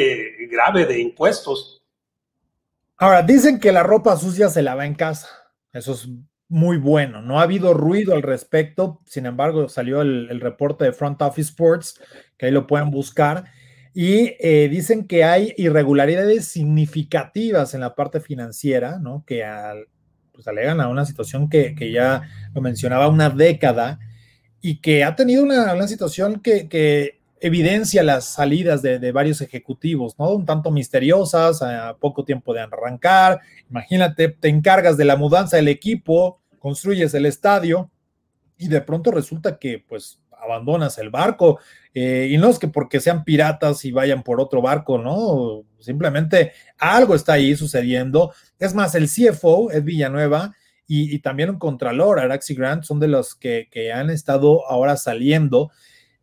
grave 0.50 0.86
de 0.86 1.00
impuestos. 1.00 1.82
Ahora, 2.98 3.22
dicen 3.22 3.60
que 3.60 3.72
la 3.72 3.84
ropa 3.84 4.18
sucia 4.18 4.50
se 4.50 4.64
lava 4.64 4.86
en 4.86 4.96
casa. 4.96 5.30
Eso 5.72 5.94
es 5.94 6.10
muy 6.48 6.78
bueno. 6.78 7.22
No 7.22 7.40
ha 7.40 7.44
habido 7.44 7.74
ruido 7.74 8.14
al 8.14 8.24
respecto. 8.24 9.02
Sin 9.06 9.26
embargo, 9.28 9.70
salió 9.70 10.02
el, 10.02 10.42
reporte 10.42 10.86
de 10.86 10.94
Front 10.94 11.22
Office 11.22 11.50
Sports, 11.52 12.02
que 12.38 12.48
ahí 12.48 12.52
lo 12.52 12.68
pueden 12.68 12.90
buscar 12.90 13.46
y 13.94 14.36
eh, 14.40 14.68
dicen 14.70 15.08
que 15.08 15.24
hay 15.24 15.54
irregularidades 15.58 16.46
significativas 16.46 17.74
en 17.74 17.82
la 17.82 17.96
parte 17.96 18.20
financiera, 18.20 19.00
¿no? 19.00 19.24
Que 19.26 19.44
pues 20.40 20.48
alegan 20.48 20.80
a 20.80 20.88
una 20.88 21.06
situación 21.06 21.50
que, 21.50 21.76
ya 21.92 22.24
lo 22.56 22.62
mencionaba, 22.62 23.10
una 23.10 23.30
década, 23.30 24.00
y 24.62 24.78
que 24.78 25.04
ha 25.04 25.14
tenido 25.14 25.44
una, 25.44 25.86
situación 25.86 26.40
que, 26.40 27.20
evidencia 27.42 28.04
las 28.04 28.24
salidas 28.24 28.82
de, 28.82 29.12
varios 29.12 29.42
ejecutivos, 29.42 30.18
¿no? 30.18 30.30
Un 30.30 30.46
tanto 30.46 30.72
misteriosas, 30.72 31.62
a 31.62 31.98
poco 32.00 32.24
tiempo 32.24 32.54
de 32.54 32.62
arrancar. 32.62 33.42
Imagínate, 33.70 34.30
te 34.30 34.48
encargas 34.48 34.96
de 34.96 35.04
la 35.04 35.18
mudanza 35.18 35.58
del 35.58 35.68
equipo, 35.68 36.40
construyes 36.58 37.14
el 37.14 37.26
estadio 37.26 37.92
y 38.58 38.70
de 38.70 38.80
pronto 38.80 39.12
resulta 39.12 39.60
que 39.60 39.84
pues 39.86 40.22
abandonas 40.52 40.98
el 40.98 41.10
barco. 41.10 41.60
Eh, 41.94 42.30
y 42.32 42.38
no 42.38 42.50
es 42.50 42.60
que 42.60 42.68
porque 42.68 43.00
sean 43.00 43.24
piratas 43.24 43.84
y 43.86 43.92
vayan 43.92 44.24
por 44.24 44.40
otro 44.40 44.62
barco, 44.62 44.98
¿no? 44.98 45.64
Simplemente 45.80 46.52
algo 46.78 47.16
está 47.16 47.34
ahí 47.34 47.56
sucediendo. 47.56 48.34
Es 48.60 48.74
más, 48.74 48.96
el 48.96 49.08
CFO, 49.08 49.72
Ed 49.72 49.84
Villanueva, 49.84 50.54
y, 50.92 51.20
también 51.20 51.52
un 51.52 51.60
contralor, 51.60 52.20
Araxi 52.20 52.56
Grant, 52.56 52.84
son 52.84 53.00
de 53.00 53.08
los 53.08 53.36
que, 53.36 53.68
han 53.94 54.10
estado 54.10 54.68
ahora 54.68 54.98
saliendo. 54.98 55.70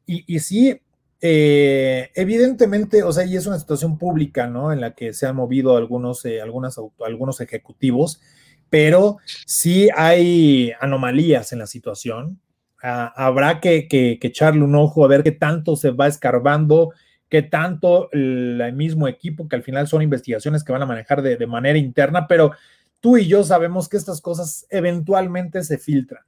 Y, 0.06 0.40
sí, 0.40 0.80
eh, 1.20 2.10
evidentemente, 2.16 3.04
o 3.04 3.12
sea, 3.12 3.24
y 3.24 3.36
es 3.36 3.46
una 3.46 3.60
situación 3.60 3.96
pública, 3.96 4.48
¿no? 4.48 4.72
En 4.72 4.80
la 4.80 4.92
que 4.92 5.12
se 5.12 5.26
han 5.26 5.36
movido 5.36 5.76
algunos, 5.76 6.24
eh, 6.24 6.40
algunos 6.40 7.40
ejecutivos, 7.40 8.20
pero 8.68 9.18
sí 9.46 9.88
hay 9.94 10.72
anomalías 10.80 11.52
en 11.52 11.60
la 11.60 11.68
situación. 11.68 12.40
Habrá 12.82 13.60
que, 13.60 13.88
echarle 14.20 14.62
un 14.62 14.74
ojo 14.74 15.04
a 15.04 15.08
ver 15.08 15.22
qué 15.22 15.32
tanto 15.32 15.76
se 15.76 15.90
va 15.90 16.06
escarbando, 16.06 16.92
qué 17.28 17.42
tanto 17.42 18.10
el, 18.12 18.72
mismo 18.74 19.08
equipo, 19.08 19.48
que 19.48 19.56
al 19.56 19.62
final 19.62 19.88
son 19.88 20.02
investigaciones 20.02 20.62
que 20.62 20.72
van 20.72 20.82
a 20.82 20.86
manejar 20.86 21.22
de, 21.22 21.36
de 21.36 21.46
manera 21.46 21.78
interna, 21.78 22.26
pero 22.26 22.52
tú 23.00 23.16
y 23.16 23.26
yo 23.26 23.44
sabemos 23.44 23.88
que 23.88 23.96
estas 23.96 24.20
cosas 24.20 24.66
eventualmente 24.70 25.62
se 25.64 25.78
filtran. 25.78 26.22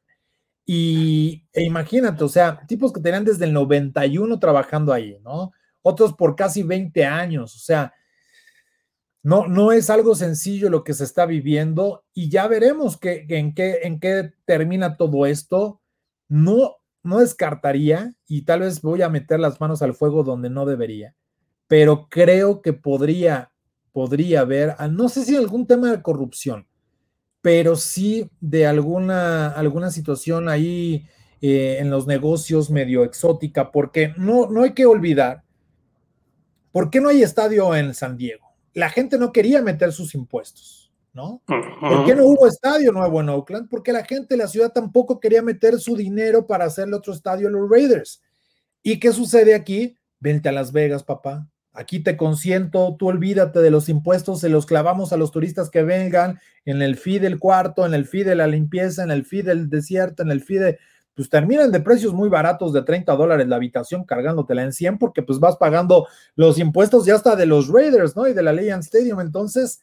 Y 0.70 1.46
e 1.54 1.62
imagínate, 1.64 2.22
o 2.22 2.28
sea, 2.28 2.60
tipos 2.66 2.92
que 2.92 3.00
tenían 3.00 3.24
desde 3.24 3.46
el 3.46 3.54
91 3.54 4.38
trabajando 4.38 4.92
ahí, 4.92 5.18
¿no? 5.24 5.52
Otros 5.80 6.12
por 6.12 6.36
casi 6.36 6.62
20 6.62 7.06
años, 7.06 7.56
o 7.56 7.58
sea, 7.58 7.94
no, 9.22 9.48
no 9.48 9.72
es 9.72 9.90
algo 9.90 10.14
sencillo 10.14 10.70
lo 10.70 10.84
que 10.84 10.94
se 10.94 11.04
está 11.04 11.26
viviendo 11.26 12.04
y 12.14 12.28
ya 12.28 12.46
veremos 12.46 12.98
que, 12.98 13.26
en, 13.28 13.54
qué, 13.54 13.80
en 13.82 13.98
qué 13.98 14.32
termina 14.44 14.96
todo 14.96 15.26
esto. 15.26 15.77
No, 16.28 16.76
no 17.02 17.18
descartaría 17.18 18.14
y 18.26 18.42
tal 18.42 18.60
vez 18.60 18.82
voy 18.82 19.02
a 19.02 19.08
meter 19.08 19.40
las 19.40 19.60
manos 19.60 19.82
al 19.82 19.94
fuego 19.94 20.22
donde 20.22 20.50
no 20.50 20.66
debería, 20.66 21.14
pero 21.66 22.08
creo 22.08 22.62
que 22.62 22.72
podría, 22.72 23.52
podría 23.92 24.40
haber, 24.40 24.74
ah, 24.78 24.88
no 24.88 25.08
sé 25.08 25.24
si 25.24 25.36
algún 25.36 25.66
tema 25.66 25.90
de 25.90 26.02
corrupción, 26.02 26.66
pero 27.40 27.76
sí 27.76 28.30
de 28.40 28.66
alguna, 28.66 29.48
alguna 29.48 29.90
situación 29.90 30.48
ahí 30.48 31.06
eh, 31.40 31.78
en 31.80 31.88
los 31.88 32.06
negocios 32.06 32.70
medio 32.70 33.04
exótica, 33.04 33.70
porque 33.70 34.12
no, 34.16 34.48
no 34.50 34.64
hay 34.64 34.72
que 34.72 34.86
olvidar, 34.86 35.44
¿por 36.72 36.90
qué 36.90 37.00
no 37.00 37.08
hay 37.08 37.22
estadio 37.22 37.74
en 37.74 37.94
San 37.94 38.16
Diego? 38.16 38.48
La 38.74 38.90
gente 38.90 39.18
no 39.18 39.32
quería 39.32 39.62
meter 39.62 39.92
sus 39.92 40.14
impuestos, 40.14 40.77
¿no? 41.18 41.42
¿Por 41.46 42.06
qué 42.06 42.14
no 42.14 42.26
hubo 42.26 42.46
estadio 42.46 42.92
nuevo 42.92 43.20
en 43.20 43.28
Oakland? 43.28 43.68
Porque 43.68 43.92
la 43.92 44.04
gente 44.04 44.28
de 44.30 44.36
la 44.36 44.46
ciudad 44.46 44.72
tampoco 44.72 45.18
quería 45.18 45.42
meter 45.42 45.80
su 45.80 45.96
dinero 45.96 46.46
para 46.46 46.66
hacerle 46.66 46.94
otro 46.94 47.12
estadio 47.12 47.48
a 47.48 47.50
los 47.50 47.68
Raiders. 47.68 48.22
¿Y 48.84 49.00
qué 49.00 49.12
sucede 49.12 49.56
aquí? 49.56 49.96
Vente 50.20 50.48
a 50.48 50.52
Las 50.52 50.70
Vegas, 50.70 51.02
papá. 51.02 51.48
Aquí 51.72 51.98
te 51.98 52.16
consiento, 52.16 52.94
tú 52.96 53.08
olvídate 53.08 53.58
de 53.58 53.70
los 53.72 53.88
impuestos, 53.88 54.40
se 54.40 54.48
los 54.48 54.64
clavamos 54.64 55.12
a 55.12 55.16
los 55.16 55.32
turistas 55.32 55.70
que 55.70 55.82
vengan 55.82 56.38
en 56.64 56.82
el 56.82 56.96
fee 56.96 57.18
del 57.18 57.40
cuarto, 57.40 57.84
en 57.84 57.94
el 57.94 58.06
fee 58.06 58.22
de 58.22 58.36
la 58.36 58.46
limpieza, 58.46 59.02
en 59.02 59.10
el 59.10 59.24
fee 59.24 59.42
del 59.42 59.68
desierto, 59.68 60.22
en 60.22 60.30
el 60.30 60.40
fee 60.40 60.58
de, 60.58 60.78
pues 61.14 61.28
terminan 61.28 61.72
de 61.72 61.80
precios 61.80 62.14
muy 62.14 62.28
baratos 62.28 62.72
de 62.72 62.82
30 62.82 63.12
dólares 63.16 63.48
la 63.48 63.56
habitación 63.56 64.04
cargándotela 64.04 64.62
en 64.62 64.72
100 64.72 64.98
porque 64.98 65.22
pues 65.22 65.40
vas 65.40 65.56
pagando 65.56 66.06
los 66.36 66.60
impuestos 66.60 67.06
ya 67.06 67.16
hasta 67.16 67.34
de 67.34 67.46
los 67.46 67.66
Raiders, 67.68 68.14
¿no? 68.14 68.28
Y 68.28 68.34
de 68.34 68.42
la 68.44 68.52
Legend 68.52 68.84
Stadium. 68.84 69.20
Entonces, 69.20 69.80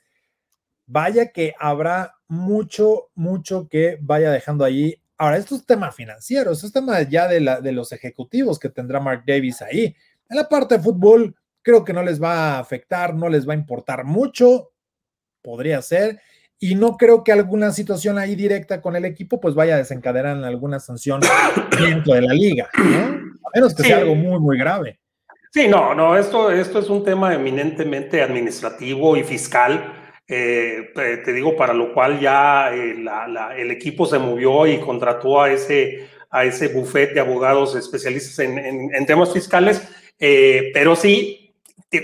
vaya 0.87 1.31
que 1.31 1.53
habrá 1.59 2.15
mucho, 2.27 3.09
mucho 3.15 3.67
que 3.67 3.97
vaya 4.01 4.31
dejando 4.31 4.65
ahí. 4.65 4.95
Ahora, 5.17 5.37
esto 5.37 5.55
es 5.55 5.65
tema 5.65 5.91
financiero, 5.91 6.51
esto 6.51 6.67
es 6.67 6.73
tema 6.73 7.01
ya 7.03 7.27
de, 7.27 7.39
la, 7.39 7.61
de 7.61 7.71
los 7.71 7.91
ejecutivos 7.91 8.59
que 8.59 8.69
tendrá 8.69 8.99
Mark 8.99 9.23
Davis 9.25 9.61
ahí. 9.61 9.95
En 10.29 10.37
la 10.37 10.49
parte 10.49 10.77
de 10.77 10.83
fútbol, 10.83 11.35
Creo 11.65 11.83
que 11.83 11.93
no 11.93 12.03
les 12.03 12.21
va 12.21 12.33
a 12.35 12.59
afectar, 12.59 13.15
no 13.15 13.27
les 13.27 13.49
va 13.49 13.53
a 13.53 13.55
importar 13.55 14.03
mucho, 14.03 14.69
podría 15.41 15.81
ser, 15.81 16.21
y 16.59 16.75
no 16.75 16.95
creo 16.95 17.23
que 17.23 17.31
alguna 17.31 17.71
situación 17.71 18.19
ahí 18.19 18.35
directa 18.35 18.83
con 18.83 18.95
el 18.95 19.03
equipo 19.03 19.41
pues 19.41 19.55
vaya 19.55 19.73
a 19.73 19.77
desencadenar 19.79 20.37
en 20.37 20.43
alguna 20.43 20.79
sanción 20.79 21.21
dentro 21.79 22.13
de 22.13 22.21
la 22.21 22.35
liga, 22.35 22.69
A 22.71 23.49
menos 23.55 23.73
que 23.73 23.81
sea 23.81 23.97
algo 23.97 24.13
muy, 24.13 24.39
muy 24.39 24.59
grave. 24.59 24.99
Sí, 25.51 25.67
no, 25.67 25.95
no, 25.95 26.15
esto, 26.15 26.51
esto 26.51 26.77
es 26.77 26.87
un 26.87 27.03
tema 27.03 27.33
eminentemente 27.33 28.21
administrativo 28.21 29.17
y 29.17 29.23
fiscal. 29.23 29.94
Eh, 30.27 30.91
te 31.23 31.33
digo, 31.33 31.55
para 31.55 31.73
lo 31.73 31.93
cual 31.93 32.19
ya 32.19 32.73
eh, 32.73 32.95
el 33.57 33.71
equipo 33.71 34.07
se 34.07 34.17
movió 34.17 34.65
y 34.65 34.79
contrató 34.79 35.41
a 35.41 35.51
ese, 35.51 36.09
a 36.31 36.45
ese 36.45 36.69
buffet 36.69 37.13
de 37.13 37.19
abogados 37.19 37.75
especialistas 37.75 38.39
en, 38.39 39.05
temas 39.05 39.31
fiscales, 39.31 39.87
eh, 40.19 40.71
pero 40.73 40.95
sí, 40.95 41.53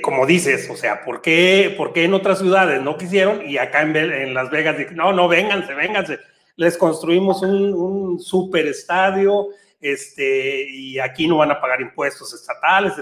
como 0.01 0.27
dices, 0.27 0.69
o 0.69 0.75
sea, 0.75 1.03
¿por 1.03 1.21
qué, 1.21 1.73
¿por 1.75 1.93
qué 1.93 2.03
en 2.03 2.13
otras 2.13 2.39
ciudades 2.39 2.81
no 2.81 2.95
quisieron 2.95 3.45
y 3.45 3.57
acá 3.57 3.81
en, 3.81 3.95
en 3.95 4.33
Las 4.35 4.51
Vegas, 4.51 4.75
no, 4.91 5.13
no, 5.13 5.27
vénganse, 5.27 5.73
vénganse, 5.73 6.19
les 6.55 6.77
construimos 6.77 7.41
un, 7.41 7.73
un 7.73 8.19
super 8.19 8.67
estadio, 8.67 9.47
este, 9.81 10.69
y 10.69 10.99
aquí 10.99 11.27
no 11.27 11.37
van 11.37 11.51
a 11.51 11.59
pagar 11.59 11.81
impuestos 11.81 12.33
estatales, 12.33 12.93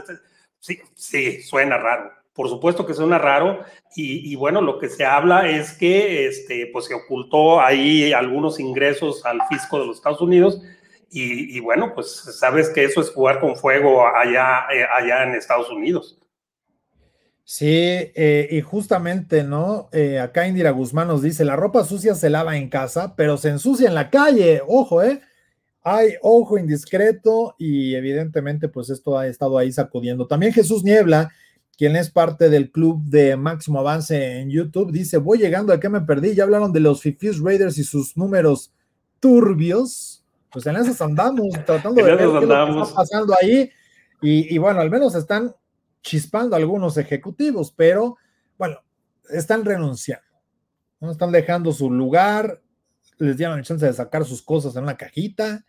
Sí, 0.61 0.77
sí, 0.93 1.41
suena 1.41 1.77
raro. 1.77 2.11
Por 2.39 2.48
supuesto 2.48 2.86
que 2.86 2.93
suena 2.93 3.17
raro 3.17 3.65
y, 3.98 4.34
bueno, 4.38 4.62
lo 4.62 4.79
que 4.79 4.88
se 4.88 5.03
habla 5.03 5.50
es 5.50 5.74
que 5.74 6.25
este, 6.25 6.69
pues 6.72 6.86
se 6.86 6.93
ocultó 6.93 7.60
ahí 7.60 8.13
algunos 8.13 8.62
ingresos 8.62 9.25
al 9.25 9.41
fisco 9.50 9.77
de 9.77 9.88
los 9.88 9.98
Estados 9.98 10.22
Unidos 10.22 10.62
y, 11.12 11.58
y 11.58 11.60
bueno, 11.60 11.91
pues 11.93 12.08
sabes 12.39 12.69
que 12.69 12.86
eso 12.86 13.01
es 13.01 13.10
jugar 13.10 13.41
con 13.41 13.58
fuego 13.58 14.08
allá, 14.08 14.67
eh, 14.74 14.86
allá 14.89 15.24
en 15.24 15.36
Estados 15.36 15.69
Unidos. 15.69 16.17
Sí, 17.43 17.67
eh, 17.67 18.48
y 18.50 18.62
justamente, 18.62 19.43
¿no? 19.43 19.89
Eh, 19.91 20.17
acá 20.17 20.48
Indira 20.48 20.72
Guzmán 20.72 21.10
nos 21.10 21.22
dice, 21.22 21.43
la 21.43 21.58
ropa 21.58 21.84
sucia 21.84 22.15
se 22.15 22.29
lava 22.29 22.55
en 22.55 22.69
casa, 22.69 23.15
pero 23.17 23.36
se 23.36 23.50
ensucia 23.50 23.89
en 23.89 23.96
la 23.96 24.10
calle. 24.10 24.62
Ojo, 24.65 25.03
¿eh? 25.03 25.19
Hay 25.84 26.13
ojo 26.22 26.58
indiscreto 26.58 27.55
y 27.58 27.96
evidentemente 27.96 28.69
pues 28.69 28.89
esto 28.89 29.17
ha 29.17 29.27
estado 29.27 29.58
ahí 29.58 29.74
sacudiendo. 29.74 30.25
También 30.25 30.53
Jesús 30.53 30.86
Niebla, 30.86 31.31
quien 31.79 31.95
es 31.95 32.12
parte 32.12 32.50
del 32.50 32.71
club 32.71 33.05
de 33.05 33.38
máximo 33.38 33.79
avance 33.79 34.41
en 34.41 34.50
YouTube, 34.50 34.91
dice, 34.91 35.15
voy 35.15 35.38
llegando 35.38 35.71
a 35.71 35.79
que 35.79 35.88
me 35.88 36.01
perdí, 36.01 36.36
ya 36.36 36.43
hablaron 36.43 36.74
de 36.74 36.81
los 36.81 37.01
Fifis 37.01 37.39
Raiders 37.39 37.77
y 37.77 37.86
sus 37.86 38.17
números 38.17 38.74
turbios. 39.21 40.25
Pues 40.51 40.65
en 40.65 40.75
esas 40.75 41.01
andamos, 41.01 41.48
tratando 41.65 42.03
de 42.03 42.03
ver 42.03 42.17
qué, 42.17 42.41
está 42.41 42.93
pasando 42.93 43.33
ahí. 43.41 43.71
Y, 44.21 44.53
y 44.53 44.57
bueno, 44.57 44.81
al 44.81 44.91
menos 44.91 45.15
están 45.15 45.55
chispando 46.01 46.57
algunos 46.57 46.98
ejecutivos, 46.98 47.71
pero 47.74 48.17
bueno, 48.57 48.83
están 49.29 49.63
renunciando, 49.63 50.27
¿no? 51.00 51.12
están 51.12 51.31
dejando 51.31 51.71
su 51.71 51.89
lugar, 51.89 52.62
les 53.19 53.38
dieron 53.38 53.55
la 53.55 53.63
chance 53.63 53.86
de 53.86 53.93
sacar 53.93 54.25
sus 54.25 54.41
cosas 54.41 54.75
en 54.75 54.83
una 54.83 54.98
cajita 54.98 55.63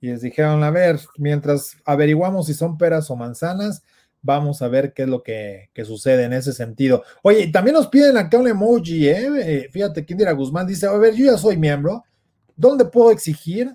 y 0.00 0.10
les 0.10 0.20
dijeron, 0.20 0.62
a 0.62 0.70
ver, 0.70 1.00
mientras 1.18 1.76
averiguamos 1.84 2.46
si 2.46 2.54
son 2.54 2.78
peras 2.78 3.10
o 3.10 3.16
manzanas, 3.16 3.82
vamos 4.26 4.60
a 4.60 4.68
ver 4.68 4.92
qué 4.92 5.04
es 5.04 5.08
lo 5.08 5.22
que, 5.22 5.70
sucede 5.84 6.24
en 6.24 6.32
ese 6.32 6.52
sentido. 6.52 7.04
Oye, 7.22 7.46
también 7.46 7.74
nos 7.74 7.86
piden 7.86 8.16
acá 8.16 8.36
un 8.38 8.48
emoji, 8.48 9.08
¿eh? 9.08 9.28
eh 9.38 9.68
fíjate, 9.70 10.04
Kindira 10.04 10.32
Guzmán 10.32 10.66
dice, 10.66 10.86
a 10.86 10.92
ver, 10.98 11.14
yo 11.14 11.26
ya 11.26 11.38
soy 11.38 11.56
miembro, 11.56 12.04
¿dónde 12.56 12.84
puedo 12.84 13.12
exigir 13.12 13.74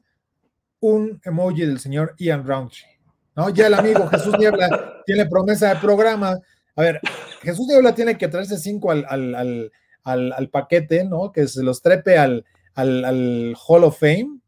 un 0.81 1.19
emoji 1.23 1.61
del 1.61 1.79
señor 1.79 2.13
Ian 2.17 2.45
Roundtree? 2.45 2.99
¿no? 3.35 3.49
Ya 3.49 3.67
el 3.67 3.73
amigo 3.73 4.07
Jesús 4.09 4.37
Niebla 4.37 5.01
tiene 5.05 5.25
promesa 5.25 5.73
de 5.73 5.79
programa. 5.79 6.37
A 6.75 6.81
ver, 6.81 6.99
Jesús 7.41 7.65
Niebla 7.67 7.95
tiene 7.95 8.17
que 8.17 8.27
traerse 8.27 8.57
cinco 8.57 8.91
al, 8.91 9.71
al, 10.03 10.49
paquete, 10.49 11.05
¿no? 11.05 11.31
Que 11.31 11.47
se 11.47 11.63
los 11.63 11.81
trepe 11.81 12.17
al, 12.17 12.45
al, 12.75 13.55
Hall 13.67 13.85
of 13.85 13.99
Fame 13.99 14.39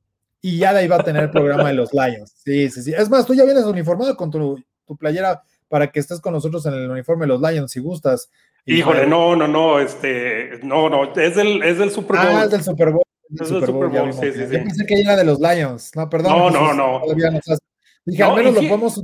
y 0.42 0.58
ya 0.58 0.74
de 0.74 0.80
ahí 0.80 0.88
va 0.88 0.98
a 0.98 1.04
tener 1.04 1.24
el 1.24 1.32
programa 1.32 1.70
de 1.70 1.76
los 1.76 1.94
Lions. 1.94 2.34
Sí, 2.44 2.70
sí, 2.70 2.82
sí. 2.84 2.94
Es 2.94 3.10
más, 3.10 3.26
tú 3.26 3.34
ya 3.34 3.46
vienes 3.46 3.64
uniformado 3.64 4.16
con 4.18 4.30
tu, 4.30 4.62
playera 5.00 5.42
para 5.74 5.92
que 5.92 6.00
estés 6.00 6.22
con 6.22 6.34
nosotros 6.34 6.64
en 6.68 6.76
el 6.76 6.88
uniforme 6.88 7.24
de 7.26 7.30
los 7.30 7.42
Lions 7.42 7.72
si 7.72 7.80
gustas. 7.80 8.30
Híjole, 8.64 9.08
no, 9.08 9.36
no, 9.36 9.48
no, 9.48 9.80
este, 9.80 10.60
no, 10.62 10.88
no, 10.88 11.16
es 11.16 11.36
del, 11.36 11.64
es 11.64 11.80
del 11.80 11.90
Super 11.90 12.18
Bowl. 12.18 12.28
Ah, 12.30 12.44
es 12.44 12.52
del 12.52 12.64
Super 12.64 12.92
Bowl. 12.92 13.02
Es 13.28 13.50
del 13.50 13.66
Super 13.66 13.90
Bowl, 13.90 14.14
sí, 14.14 14.20
sí, 14.34 14.34
sí. 14.34 14.56
Yo 14.56 14.64
pensé 14.64 14.86
que 14.86 15.02
era 15.02 15.16
de 15.16 15.24
los 15.24 15.40
Lions. 15.40 15.90
No, 15.96 16.08
perdón. 16.08 16.38
No, 16.38 16.52
no, 16.52 16.74
no. 16.76 17.02
Dije, 18.06 18.22
al 18.22 18.36
menos 18.36 18.54
lo 18.54 18.62
podemos. 18.62 19.04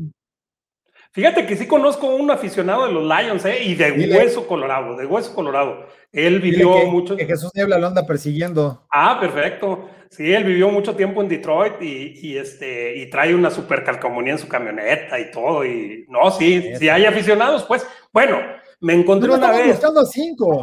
Fíjate 1.12 1.48
que 1.48 1.58
sí 1.58 1.66
conozco 1.66 2.06
un 2.16 2.30
aficionado 2.30 2.86
de 2.86 2.94
los 2.94 3.04
Lions, 3.04 3.44
¿eh? 3.46 3.64
Y 3.64 3.74
de 3.74 4.16
hueso 4.16 4.46
colorado, 4.46 4.96
de 4.96 5.08
hueso 5.08 5.34
colorado. 5.34 5.88
Él 6.12 6.40
vivió 6.40 6.86
mucho. 6.86 7.18
Que 7.18 7.26
Jesús 7.26 7.50
Niebla 7.56 7.80
lo 7.80 7.88
anda 7.88 8.06
persiguiendo. 8.06 8.86
Ah, 8.92 9.18
perfecto. 9.20 9.90
Sí, 10.10 10.34
él 10.34 10.44
vivió 10.44 10.70
mucho 10.70 10.96
tiempo 10.96 11.22
en 11.22 11.30
Detroit 11.30 11.82
y, 11.82 12.38
este, 12.38 12.98
y 12.98 13.10
trae 13.10 13.36
una 13.36 13.52
super 13.52 13.84
calcomanía 13.84 14.34
en 14.34 14.40
su 14.40 14.48
camioneta 14.48 15.20
y 15.20 15.32
todo. 15.32 15.64
Y 15.64 16.06
no, 16.10 16.32
sí, 16.32 16.76
si 16.78 16.90
hay 16.90 17.06
aficionados, 17.06 17.64
pues, 17.64 17.86
bueno, 18.12 18.40
me 18.82 18.94
encontré 18.94 19.32
una 19.32 19.52
vez. 19.52 19.68
buscando 19.68 20.02
a 20.02 20.06
cinco 20.06 20.62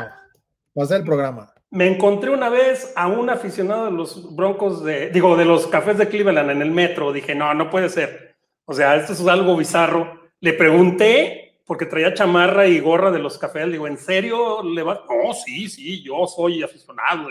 para 0.74 0.96
el 0.96 1.04
programa. 1.04 1.52
Me 1.70 1.86
encontré 1.86 2.30
una 2.30 2.48
vez 2.48 2.92
a 2.96 3.06
un 3.06 3.30
aficionado 3.30 3.86
de 3.86 3.92
los 3.92 4.34
Broncos 4.34 4.84
de, 4.84 5.10
digo, 5.10 5.36
de 5.36 5.44
los 5.44 5.66
cafés 5.66 5.96
de 5.98 6.08
Cleveland 6.08 6.50
en 6.50 6.62
el 6.62 6.70
metro. 6.70 7.12
Dije, 7.12 7.34
no, 7.34 7.54
no 7.54 7.70
puede 7.70 7.88
ser. 7.88 8.36
O 8.64 8.74
sea, 8.74 8.96
esto 8.96 9.12
es 9.12 9.26
algo 9.26 9.56
bizarro 9.56 10.26
le 10.40 10.52
pregunté, 10.52 11.60
porque 11.64 11.86
traía 11.86 12.14
chamarra 12.14 12.66
y 12.66 12.78
gorra 12.78 13.10
de 13.10 13.18
los 13.18 13.38
cafés, 13.38 13.66
le 13.66 13.72
digo, 13.72 13.86
¿en 13.86 13.98
serio 13.98 14.62
le 14.62 14.82
va? 14.82 15.04
No, 15.08 15.32
sí, 15.32 15.68
sí, 15.68 16.02
yo 16.02 16.26
soy 16.26 16.62
aficionado. 16.62 17.30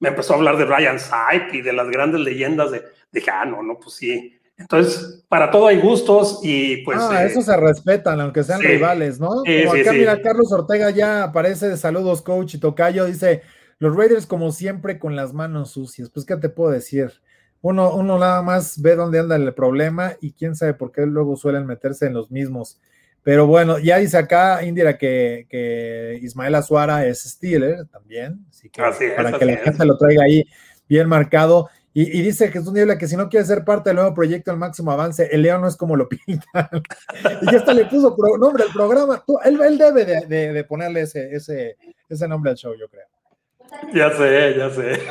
Me 0.00 0.10
empezó 0.10 0.32
a 0.32 0.36
hablar 0.36 0.56
de 0.56 0.64
Ryan 0.64 0.98
Sype 0.98 1.56
y 1.56 1.62
de 1.62 1.72
las 1.72 1.88
grandes 1.88 2.20
leyendas 2.20 2.70
de, 2.70 2.82
dije, 3.12 3.30
ah, 3.30 3.44
no, 3.44 3.62
no, 3.62 3.78
pues 3.78 3.96
sí. 3.96 4.34
Entonces, 4.56 5.24
para 5.28 5.50
todo 5.50 5.68
hay 5.68 5.80
gustos 5.80 6.40
y 6.42 6.78
pues... 6.78 6.98
Ah, 7.00 7.24
eso 7.24 7.42
se 7.42 7.56
respetan, 7.56 8.20
aunque 8.20 8.42
sean 8.42 8.60
rivales, 8.60 9.20
¿no? 9.20 9.28
Como 9.28 9.72
acá, 9.72 9.92
mira, 9.92 10.20
Carlos 10.20 10.50
Ortega 10.52 10.90
ya 10.90 11.24
aparece, 11.24 11.76
saludos, 11.76 12.22
coach 12.22 12.54
y 12.54 12.58
tocayo, 12.58 13.04
dice, 13.04 13.42
los 13.78 13.94
Raiders 13.96 14.26
como 14.26 14.50
siempre 14.50 14.98
con 14.98 15.14
las 15.14 15.32
manos 15.32 15.70
sucias. 15.70 16.10
Pues, 16.10 16.26
¿qué 16.26 16.36
te 16.36 16.48
puedo 16.48 16.70
decir? 16.70 17.12
uno, 17.60 17.94
uno 17.94 18.18
nada 18.18 18.42
más 18.42 18.80
ve 18.80 18.94
dónde 18.94 19.18
anda 19.18 19.36
el 19.36 19.52
problema 19.54 20.14
y 20.20 20.32
quién 20.32 20.54
sabe 20.54 20.74
por 20.74 20.92
qué 20.92 21.06
luego 21.06 21.36
suelen 21.36 21.66
meterse 21.66 22.06
en 22.06 22.14
los 22.14 22.30
mismos. 22.30 22.80
Pero 23.28 23.46
bueno, 23.46 23.78
ya 23.78 23.98
dice 23.98 24.16
acá 24.16 24.64
Indira 24.64 24.96
que, 24.96 25.46
que 25.50 26.18
Ismael 26.22 26.54
Azuara 26.54 27.04
es 27.04 27.24
Steeler 27.24 27.84
también, 27.88 28.46
así 28.48 28.70
que 28.70 28.80
para 28.80 29.38
que 29.38 29.44
la 29.44 29.56
gente 29.58 29.84
lo 29.84 29.98
traiga 29.98 30.24
ahí 30.24 30.46
bien 30.88 31.06
marcado. 31.06 31.68
Y, 31.92 32.22
dice 32.22 32.50
Jesús 32.50 32.72
Niebla 32.72 32.96
que 32.96 33.06
si 33.06 33.18
no 33.18 33.28
quiere 33.28 33.44
ser 33.44 33.66
parte 33.66 33.90
del 33.90 33.96
nuevo 33.96 34.14
proyecto 34.14 34.50
El 34.50 34.56
Máximo 34.56 34.92
Avance, 34.92 35.28
el 35.30 35.42
León 35.42 35.60
no 35.60 35.68
es 35.68 35.76
como 35.76 35.94
lo 35.94 36.08
pintan. 36.08 36.70
y 37.42 37.52
ya 37.52 37.58
hasta 37.58 37.74
le 37.74 37.84
puso 37.84 38.16
nombre 38.38 38.64
al 38.64 38.72
programa. 38.72 39.22
él, 39.44 39.60
él, 39.60 39.76
debe 39.76 40.06
de, 40.06 40.52
de, 40.54 40.64
ponerle 40.64 41.02
ese, 41.02 41.30
ese, 41.30 41.76
ese 42.08 42.28
nombre 42.28 42.52
al 42.52 42.56
show, 42.56 42.72
yo 42.80 42.88
creo. 42.88 43.08
Ya 43.92 44.10
sé, 44.10 44.54
ya 44.56 44.70
sé. 44.70 45.02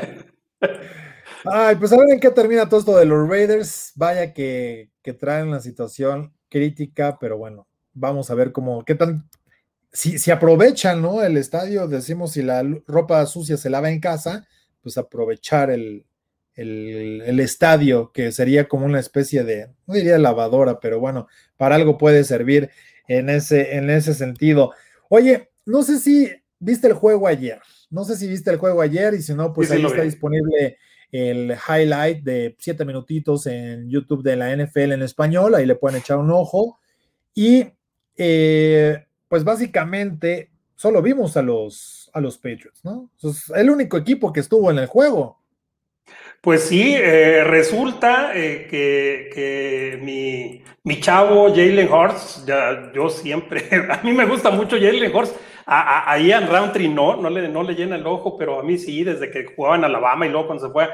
Ay, 1.45 1.75
pues 1.75 1.93
a 1.93 1.97
ver 1.97 2.09
en 2.09 2.19
qué 2.19 2.31
termina 2.31 2.67
todo 2.67 2.79
esto 2.79 2.97
de 2.97 3.05
los 3.05 3.29
Raiders. 3.29 3.91
Vaya 3.95 4.33
que, 4.33 4.89
traen 5.19 5.49
una 5.49 5.59
situación 5.59 6.33
crítica, 6.49 7.17
pero 7.19 7.37
bueno, 7.37 7.66
vamos 7.97 8.29
a 8.29 8.35
ver 8.35 8.51
cómo, 8.51 8.85
qué 8.85 8.95
tan, 8.95 9.29
si, 9.91 10.19
si 10.19 10.31
aprovechan, 10.31 11.01
¿no? 11.01 11.23
El 11.23 11.37
estadio, 11.37 11.87
decimos, 11.87 12.33
si 12.33 12.43
la 12.43 12.63
ropa 12.85 13.25
sucia 13.25 13.57
se 13.57 13.69
lava 13.69 13.89
en 13.89 13.99
casa, 13.99 14.47
pues 14.81 14.97
aprovechar 14.97 15.71
el, 15.71 16.05
el, 16.55 17.39
estadio, 17.39 18.11
que 18.11 18.31
sería 18.31 18.67
como 18.67 18.85
una 18.85 18.99
especie 18.99 19.43
de, 19.43 19.69
no 19.85 19.93
diría 19.93 20.17
lavadora, 20.17 20.79
pero 20.79 20.99
bueno, 20.99 21.27
para 21.55 21.75
algo 21.75 21.97
puede 21.97 22.23
servir 22.23 22.69
en 23.07 23.29
ese, 23.29 23.75
en 23.75 23.89
ese 23.89 24.13
sentido. 24.13 24.73
Oye, 25.09 25.49
no 25.65 25.83
sé 25.83 25.99
si 25.99 26.31
viste 26.59 26.87
el 26.87 26.93
juego 26.93 27.27
ayer, 27.27 27.59
no 27.89 28.03
sé 28.03 28.17
si 28.17 28.27
viste 28.27 28.49
el 28.51 28.57
juego 28.57 28.81
ayer 28.81 29.13
y 29.13 29.21
si 29.21 29.33
no, 29.33 29.53
pues 29.53 29.71
ahí 29.71 29.85
está 29.85 30.01
disponible 30.01 30.77
el 31.11 31.55
highlight 31.67 32.23
de 32.23 32.55
siete 32.59 32.85
minutitos 32.85 33.47
en 33.47 33.89
YouTube 33.89 34.23
de 34.23 34.35
la 34.35 34.55
NFL 34.55 34.91
en 34.91 35.03
español, 35.03 35.55
ahí 35.55 35.65
le 35.65 35.75
pueden 35.75 35.99
echar 35.99 36.17
un 36.17 36.31
ojo. 36.31 36.79
Y 37.33 37.67
eh, 38.17 39.05
pues 39.27 39.43
básicamente 39.43 40.49
solo 40.75 41.01
vimos 41.01 41.37
a 41.37 41.41
los, 41.41 42.09
a 42.13 42.21
los 42.21 42.37
Patriots, 42.37 42.83
¿no? 42.83 43.09
Es 43.21 43.51
el 43.55 43.69
único 43.69 43.97
equipo 43.97 44.31
que 44.33 44.39
estuvo 44.39 44.71
en 44.71 44.79
el 44.79 44.87
juego. 44.87 45.39
Pues 46.41 46.63
sí, 46.63 46.93
eh, 46.95 47.43
resulta 47.43 48.31
eh, 48.35 48.67
que, 48.69 49.99
mi, 50.01 50.63
mi, 50.83 50.99
chavo 51.01 51.49
Jalen 51.49 51.91
Hurts, 51.91 52.45
ya, 52.45 52.91
yo 52.93 53.09
siempre, 53.09 53.65
a 53.89 54.01
mí 54.03 54.13
me 54.13 54.25
gusta 54.25 54.51
mucho 54.51 54.77
Jalen 54.77 55.13
Hurts, 55.13 55.33
a, 55.65 56.09
a, 56.09 56.19
Ian 56.19 56.47
Roundtree 56.47 56.87
no, 56.87 57.17
no 57.17 57.29
le, 57.29 57.49
no 57.49 57.63
le 57.63 57.75
llena 57.75 57.97
el 57.97 58.07
ojo, 58.07 58.37
pero 58.37 58.59
a 58.59 58.63
mí 58.63 58.77
sí, 58.77 59.03
desde 59.03 59.29
que 59.29 59.47
jugaba 59.53 59.75
en 59.75 59.83
Alabama 59.83 60.25
y 60.25 60.29
luego 60.29 60.47
cuando 60.47 60.65
se 60.65 60.71
fue 60.71 60.87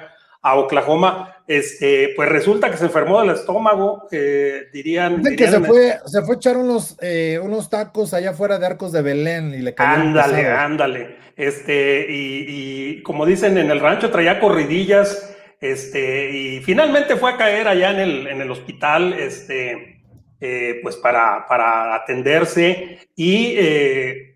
a 0.44 0.56
Oklahoma, 0.56 1.38
este, 1.48 2.12
pues 2.18 2.28
resulta 2.28 2.70
que 2.70 2.76
se 2.76 2.86
enfermó 2.86 3.22
del 3.22 3.32
estómago, 3.32 4.08
eh, 4.12 4.68
dirían. 4.74 5.24
que 5.24 5.48
se 5.48 5.62
fue, 5.62 5.98
se 6.06 6.22
fue 6.22 6.36
a 6.36 6.38
echar 6.38 6.58
unos, 6.58 6.98
eh, 7.02 7.40
unos 7.42 7.70
tacos 7.70 8.14
allá 8.14 8.32
afuera 8.32 8.60
de 8.60 8.66
Arcos 8.66 8.92
de 8.92 9.02
Belén 9.02 9.54
y 9.54 9.60
le 9.60 9.74
cayó. 9.74 10.02
Ándale, 10.02 10.48
ándale. 10.48 11.16
Este, 11.38 12.06
y, 12.10 12.46
y, 12.48 13.04
como 13.04 13.26
dicen 13.26 13.58
en 13.58 13.72
el 13.72 13.80
rancho, 13.80 14.12
traía 14.12 14.42
corridillas, 14.42 15.34
este, 15.62 16.30
y 16.32 16.60
finalmente 16.60 17.16
fue 17.16 17.32
a 17.32 17.38
caer 17.38 17.70
allá 17.70 17.92
en 17.92 18.00
el, 18.00 18.28
en 18.28 18.42
el 18.42 18.52
hospital, 18.52 19.14
este, 19.14 20.04
eh, 20.42 20.80
pues 20.84 20.98
para, 20.98 21.48
para 21.48 21.96
atenderse 21.96 23.00
y 23.16 23.56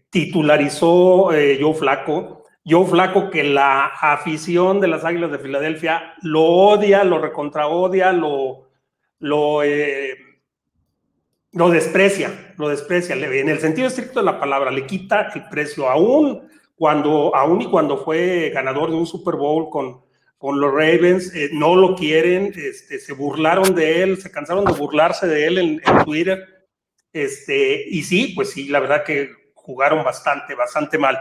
titularizó 0.10 1.32
Joe 1.60 1.74
Flaco. 1.78 2.46
Joe 2.68 2.86
Flaco 2.86 3.30
que 3.30 3.44
la 3.44 3.86
afición 3.86 4.82
de 4.82 4.88
las 4.90 5.06
Águilas 5.06 5.32
de 5.32 5.40
Filadelfia 5.40 6.16
lo 6.22 6.44
odia, 6.44 7.04
lo 7.06 7.20
recontraodia, 7.20 8.12
lo, 8.12 8.68
lo, 9.20 9.64
eh, 9.64 10.18
lo 11.54 11.70
desprecia, 11.70 12.54
lo 12.58 12.68
desprecia. 12.68 13.16
En 13.16 13.48
el 13.48 13.60
sentido 13.60 13.88
estricto 13.88 14.20
de 14.20 14.26
la 14.26 14.40
palabra, 14.40 14.70
le 14.72 14.86
quita 14.86 15.30
el 15.34 15.48
precio, 15.48 15.90
aún 15.90 16.42
cuando, 16.76 17.34
aún 17.34 17.62
y 17.62 17.70
cuando 17.70 18.04
fue 18.04 18.52
ganador 18.54 18.92
de 18.92 18.98
un 18.98 19.08
Super 19.08 19.36
Bowl 19.36 19.70
con, 19.70 20.02
con 20.38 20.60
los 20.60 20.72
Ravens, 20.72 21.34
eh, 21.34 21.50
no 21.54 21.76
lo 21.76 21.96
quieren, 21.96 22.54
este, 22.56 23.00
se 23.00 23.14
burlaron 23.14 23.74
de 23.76 24.04
él, 24.04 24.22
se 24.22 24.30
cansaron 24.30 24.66
de 24.66 24.74
burlarse 24.74 25.26
de 25.26 25.48
él 25.48 25.58
en, 25.58 25.82
en 25.86 26.04
Twitter. 26.04 26.68
Este, 27.14 27.86
y 27.90 28.04
sí, 28.04 28.34
pues 28.36 28.52
sí, 28.52 28.68
la 28.68 28.82
verdad 28.82 29.04
que 29.06 29.32
jugaron 29.56 30.04
bastante, 30.04 30.54
bastante 30.54 30.98
mal. 30.98 31.20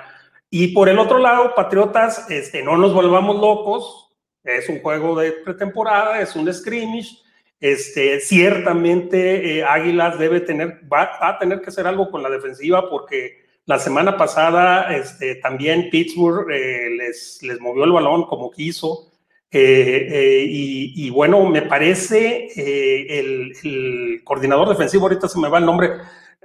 Y 0.50 0.68
por 0.68 0.88
el 0.88 0.98
otro 0.98 1.18
lado, 1.18 1.54
Patriotas, 1.54 2.30
este, 2.30 2.62
no 2.62 2.76
nos 2.76 2.94
volvamos 2.94 3.36
locos, 3.36 4.16
es 4.44 4.68
un 4.68 4.80
juego 4.80 5.18
de 5.18 5.32
pretemporada, 5.32 6.20
es 6.20 6.36
un 6.36 6.52
scrimmage, 6.52 7.18
este, 7.60 8.20
ciertamente 8.20 9.58
eh, 9.58 9.64
Águilas 9.64 10.18
debe 10.18 10.40
tener, 10.40 10.80
va, 10.92 11.10
a 11.20 11.38
tener 11.38 11.60
que 11.62 11.70
hacer 11.70 11.86
algo 11.86 12.10
con 12.10 12.22
la 12.22 12.28
defensiva 12.28 12.90
porque 12.90 13.44
la 13.64 13.78
semana 13.78 14.16
pasada 14.16 14.94
este, 14.94 15.36
también 15.36 15.88
Pittsburgh 15.90 16.50
eh, 16.50 16.90
les, 16.90 17.42
les 17.42 17.60
movió 17.60 17.84
el 17.84 17.92
balón 17.92 18.26
como 18.26 18.50
quiso. 18.50 19.12
Eh, 19.50 20.44
y, 20.46 21.08
bueno, 21.08 21.48
me 21.48 21.62
parece 21.62 22.48
el, 22.56 23.52
el, 23.64 24.20
coordinador 24.22 24.68
defensivo, 24.68 25.04
ahorita 25.04 25.28
se 25.28 25.38
me 25.38 25.48
va 25.48 25.58
el 25.58 25.64
nombre, 25.64 25.92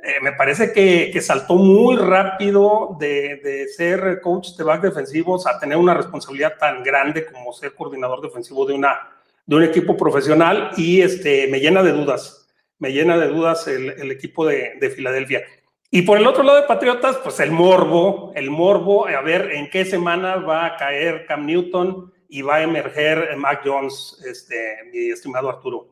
eh, 0.04 0.16
me 0.22 0.32
parece 0.34 0.74
que, 0.74 1.22
saltó 1.22 1.56
muy 1.56 1.96
rápido 1.96 2.98
de, 3.00 3.68
ser 3.76 4.20
coach 4.22 4.50
de 4.58 4.64
back 4.64 4.82
defensivos 4.82 5.46
a 5.46 5.60
tener 5.60 5.78
una 5.78 5.94
responsabilidad 5.94 6.58
tan 6.58 6.84
grande 6.84 7.26
como 7.26 7.54
ser 7.54 7.76
coordinador 7.76 8.20
defensivo 8.20 8.66
de, 8.66 8.74
una, 8.74 9.12
de 9.46 9.56
un 9.56 9.64
equipo 9.64 9.96
profesional 9.96 10.72
y 10.76 11.02
este, 11.02 11.48
me 11.50 11.60
llena 11.60 11.84
de 11.84 11.92
dudas, 11.92 12.50
me 12.80 12.92
llena 12.92 13.16
de 13.18 13.28
dudas 13.28 13.68
el, 13.68 14.10
equipo 14.10 14.46
de, 14.46 14.74
de, 14.80 14.90
Filadelfia. 14.90 15.44
Y 15.92 16.02
por 16.02 16.18
el 16.18 16.26
otro 16.26 16.42
lado 16.42 16.62
de 16.62 16.68
Patriotas, 16.68 17.18
pues 17.18 17.40
el 17.40 17.52
morbo, 17.52 18.32
el 18.36 18.50
morbo, 18.50 19.08
a 19.08 19.22
ver 19.22 19.52
en 19.52 19.70
qué 19.70 19.86
semana 19.86 20.38
va 20.38 20.66
a 20.66 20.78
caer 20.78 21.28
Cam 21.28 21.46
Newton 21.46 22.12
y 22.28 22.42
va 22.42 22.56
a 22.56 22.64
emerger 22.64 23.38
Mac 23.38 23.62
Jones, 23.64 24.20
este, 24.26 24.78
mi 24.92 25.12
estimado 25.12 25.50
Arturo. 25.50 25.90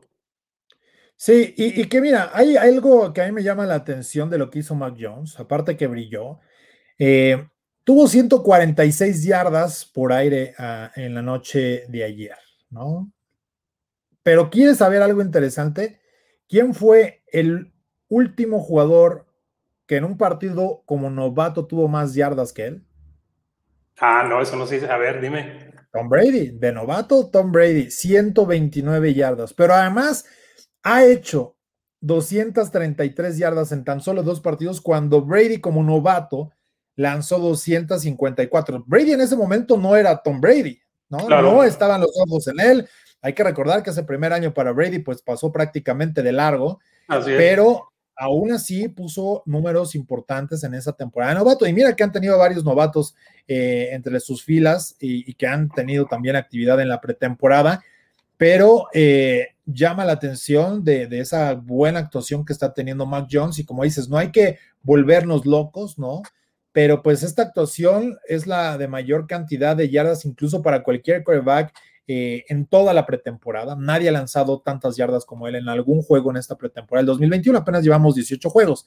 Sí, 1.22 1.52
y, 1.54 1.84
que 1.84 2.00
mira, 2.00 2.30
hay 2.32 2.56
algo 2.56 3.12
que 3.12 3.20
a 3.20 3.26
mí 3.26 3.32
me 3.32 3.42
llama 3.42 3.66
la 3.66 3.74
atención 3.74 4.30
de 4.30 4.38
lo 4.38 4.48
que 4.48 4.60
hizo 4.60 4.74
Mac 4.74 4.96
Jones, 4.98 5.38
aparte 5.38 5.76
que 5.76 5.86
brilló. 5.86 6.38
Eh, 6.98 7.46
tuvo 7.84 8.08
146 8.08 9.24
yardas 9.24 9.84
por 9.84 10.14
aire 10.14 10.54
ah, 10.56 10.90
en 10.96 11.14
la 11.14 11.20
noche 11.20 11.84
de 11.88 12.04
ayer, 12.04 12.38
¿no? 12.70 13.12
Pero 14.22 14.48
¿quieres 14.48 14.78
saber 14.78 15.02
algo 15.02 15.20
interesante? 15.20 16.00
¿Quién 16.48 16.72
fue 16.72 17.22
el 17.26 17.70
último 18.08 18.58
jugador 18.58 19.26
que 19.84 19.96
en 19.96 20.04
un 20.04 20.16
partido 20.16 20.84
como 20.86 21.10
novato 21.10 21.66
tuvo 21.66 21.86
más 21.86 22.14
yardas 22.14 22.54
que 22.54 22.64
él? 22.64 22.86
Ah, 23.98 24.24
no, 24.26 24.40
eso 24.40 24.56
no 24.56 24.66
sé. 24.66 24.90
A 24.90 24.96
ver, 24.96 25.20
dime. 25.20 25.70
Tom 25.92 26.08
Brady, 26.08 26.52
de 26.52 26.72
novato, 26.72 27.28
Tom 27.28 27.52
Brady, 27.52 27.90
129 27.90 29.12
yardas. 29.12 29.52
Pero 29.52 29.74
además 29.74 30.24
ha 30.82 31.04
hecho 31.04 31.56
233 32.00 33.38
yardas 33.38 33.72
en 33.72 33.84
tan 33.84 34.00
solo 34.00 34.22
dos 34.22 34.40
partidos 34.40 34.80
cuando 34.80 35.22
Brady 35.22 35.60
como 35.60 35.82
novato 35.82 36.50
lanzó 36.96 37.38
254. 37.38 38.84
Brady 38.86 39.12
en 39.12 39.20
ese 39.20 39.36
momento 39.36 39.76
no 39.76 39.96
era 39.96 40.22
Tom 40.22 40.40
Brady, 40.40 40.80
¿no? 41.08 41.28
No 41.28 41.64
estaban 41.64 42.00
los 42.00 42.12
ojos 42.26 42.48
en 42.48 42.60
él. 42.60 42.88
Hay 43.22 43.34
que 43.34 43.44
recordar 43.44 43.82
que 43.82 43.90
ese 43.90 44.02
primer 44.02 44.32
año 44.32 44.52
para 44.54 44.72
Brady 44.72 45.00
pues 45.00 45.22
pasó 45.22 45.52
prácticamente 45.52 46.22
de 46.22 46.32
largo, 46.32 46.80
pero 47.24 47.90
aún 48.16 48.52
así 48.52 48.88
puso 48.88 49.42
números 49.46 49.94
importantes 49.94 50.62
en 50.62 50.74
esa 50.74 50.92
temporada 50.92 51.32
de 51.32 51.38
novato. 51.38 51.66
Y 51.66 51.72
mira 51.72 51.94
que 51.94 52.02
han 52.02 52.12
tenido 52.12 52.36
varios 52.38 52.64
novatos 52.64 53.14
eh, 53.48 53.88
entre 53.92 54.20
sus 54.20 54.44
filas 54.44 54.94
y, 55.00 55.32
que 55.34 55.46
han 55.46 55.70
tenido 55.70 56.06
también 56.06 56.36
actividad 56.36 56.80
en 56.80 56.88
la 56.88 57.00
pretemporada, 57.00 57.82
pero 58.40 58.86
eh, 58.94 59.48
llama 59.66 60.06
la 60.06 60.12
atención 60.12 60.82
de, 60.82 61.06
esa 61.20 61.52
buena 61.52 61.98
actuación 61.98 62.42
que 62.46 62.54
está 62.54 62.72
teniendo 62.72 63.04
Mac 63.04 63.28
Jones. 63.30 63.58
Y 63.58 63.66
como 63.66 63.84
dices, 63.84 64.08
no 64.08 64.16
hay 64.16 64.32
que 64.32 64.56
volvernos 64.80 65.44
locos, 65.44 65.98
¿no? 65.98 66.22
Pero 66.72 67.02
pues 67.02 67.22
esta 67.22 67.42
actuación 67.42 68.16
es 68.26 68.46
la 68.46 68.78
de 68.78 68.88
mayor 68.88 69.26
cantidad 69.26 69.76
de 69.76 69.90
yardas, 69.90 70.24
incluso 70.24 70.62
para 70.62 70.82
cualquier 70.82 71.22
quarterback 71.22 71.74
eh, 72.06 72.46
en 72.48 72.64
toda 72.64 72.94
la 72.94 73.04
pretemporada. 73.04 73.76
Nadie 73.76 74.08
ha 74.08 74.12
lanzado 74.12 74.62
tantas 74.62 74.96
yardas 74.96 75.26
como 75.26 75.46
él 75.46 75.56
en 75.56 75.68
algún 75.68 76.00
juego 76.00 76.30
en 76.30 76.38
esta 76.38 76.56
pretemporada. 76.56 77.02
El 77.02 77.08
2021 77.08 77.58
apenas 77.58 77.84
llevamos 77.84 78.14
18 78.14 78.48
juegos, 78.48 78.86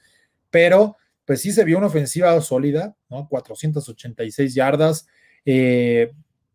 pero 0.49 0.97
pues 1.25 1.41
sí 1.41 1.51
se 1.51 1.63
vio 1.63 1.77
una 1.77 1.87
ofensiva 1.87 2.41
sólida, 2.41 2.95
¿no? 3.07 3.27
486 3.29 4.55
yardas. 4.55 5.05
Eh, 5.45 6.11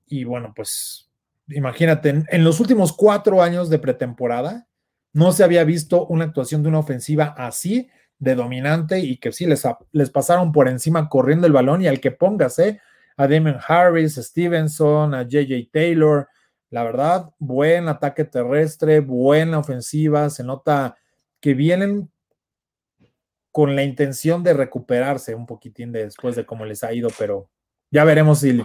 y 0.09 0.25
bueno, 0.25 0.53
pues 0.53 1.08
imagínate, 1.49 2.25
en, 2.29 2.45
los 2.45 2.61
últimos 2.61 2.93
cuatro 2.93 3.43
años 3.43 3.71
de 3.71 3.79
pretemporada, 3.79 4.69
no 5.13 5.33
se 5.33 5.45
había 5.45 5.65
visto 5.65 6.07
una 6.07 6.25
actuación 6.25 6.63
de 6.63 6.69
una 6.69 6.79
ofensiva 6.79 7.35
así 7.37 7.89
de 8.19 8.35
dominante 8.35 9.01
y 9.01 9.19
que 9.19 9.33
sí 9.33 9.47
les, 9.47 9.63
les 9.93 10.11
pasaron 10.11 10.53
por 10.53 10.69
encima 10.69 11.09
corriendo 11.09 11.47
el 11.47 11.53
balón 11.53 11.83
y 11.83 11.87
al 11.87 12.01
que 12.01 12.11
pongas, 12.11 12.59
¿eh? 12.59 12.81
A 13.17 13.27
Damon 13.27 13.59
Harris, 13.67 14.15
Stevenson, 14.17 15.15
a 15.15 15.23
JJ 15.23 15.71
Taylor, 15.73 16.29
la 16.71 16.85
verdad, 16.85 17.31
buen 17.39 17.89
ataque 17.89 18.25
terrestre, 18.25 19.01
buena 19.01 19.59
ofensiva, 19.59 20.31
se 20.31 20.45
nota 20.45 20.97
que 21.41 21.55
vienen 21.55 22.11
con 23.51 23.75
la 23.75 23.83
intención 23.83 24.43
de 24.43 24.53
recuperarse 24.53 25.35
un 25.35 25.47
poquitín 25.47 25.91
después 25.91 26.37
de 26.37 26.47
cómo 26.47 26.65
les 26.65 26.85
ha 26.85 26.93
ido, 26.93 27.09
pero 27.19 27.49
ya 27.91 28.05
veremos 28.05 28.41
si 28.41 28.63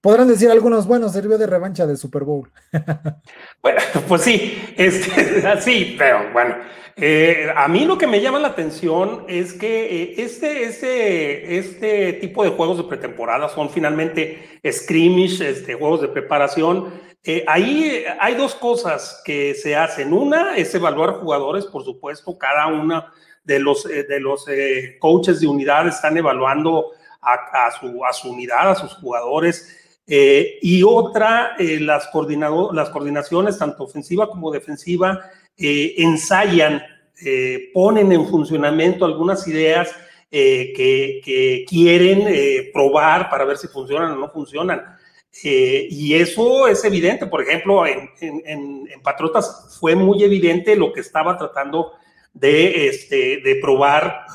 podrán 0.00 0.28
decir 0.28 0.50
algunos, 0.50 0.86
bueno, 0.86 1.08
sirvió 1.08 1.38
de 1.38 1.46
revancha 1.46 1.86
del 1.86 1.98
Super 1.98 2.24
Bowl. 2.24 2.50
bueno, 3.62 3.80
pues 4.08 4.22
sí, 4.22 4.74
este, 4.76 5.60
sí, 5.60 5.96
pero 5.98 6.32
bueno, 6.32 6.56
eh, 6.96 7.52
a 7.54 7.68
mí 7.68 7.84
lo 7.84 7.98
que 7.98 8.06
me 8.06 8.20
llama 8.20 8.38
la 8.38 8.48
atención 8.48 9.24
es 9.28 9.52
que 9.52 10.02
eh, 10.02 10.14
este, 10.18 10.64
este, 10.64 11.58
este 11.58 12.12
tipo 12.14 12.44
de 12.44 12.50
juegos 12.50 12.78
de 12.78 12.84
pretemporada 12.84 13.48
son 13.48 13.70
finalmente 13.70 14.60
scrimmage, 14.70 15.48
este, 15.48 15.74
juegos 15.74 16.00
de 16.00 16.08
preparación 16.08 17.06
eh, 17.28 17.44
ahí 17.48 18.04
hay 18.20 18.36
dos 18.36 18.54
cosas 18.54 19.20
que 19.24 19.52
se 19.54 19.74
hacen. 19.74 20.12
Una 20.12 20.56
es 20.56 20.72
evaluar 20.76 21.14
jugadores, 21.14 21.66
por 21.66 21.84
supuesto, 21.84 22.38
cada 22.38 22.68
una 22.68 23.12
de 23.42 23.58
los, 23.58 23.84
eh, 23.86 24.04
de 24.04 24.20
los 24.20 24.46
eh, 24.48 24.96
coaches 25.00 25.40
de 25.40 25.48
unidad 25.48 25.88
están 25.88 26.16
evaluando 26.16 26.92
a, 27.26 27.70
su, 27.72 28.04
a 28.04 28.12
su 28.12 28.30
unidad, 28.30 28.70
a 28.70 28.74
sus 28.74 28.94
jugadores. 28.94 29.76
y 30.06 30.82
otra, 30.84 31.56
las, 31.58 32.08
las 32.72 32.90
coordinaciones, 32.90 33.58
tanto 33.58 33.84
ofensiva 33.84 34.28
como 34.28 34.50
defensiva, 34.50 35.20
ensayan, 35.56 36.82
ponen 37.74 38.12
en 38.12 38.26
funcionamiento 38.28 39.04
algunas 39.04 39.46
ideas 39.48 39.90
que, 40.30 41.64
quieren 41.68 42.70
probar 42.72 43.28
para 43.28 43.44
ver 43.44 43.56
si 43.58 43.66
funcionan 43.68 44.12
o 44.12 44.16
no 44.16 44.30
funcionan. 44.30 44.96
Eh, 45.44 45.88
y 45.90 46.14
eso 46.14 46.66
es 46.66 46.82
evidente, 46.84 47.26
por 47.26 47.42
ejemplo, 47.42 47.86
en, 47.86 48.10
en, 48.20 48.86
Patriotas 49.02 49.76
fue 49.78 49.94
muy 49.94 50.24
evidente 50.24 50.74
lo 50.74 50.92
que 50.92 51.00
estaba 51.00 51.36
tratando 51.36 51.92
de, 52.32 52.88
este, 52.88 53.40
de 53.40 53.56
probar 53.60 54.26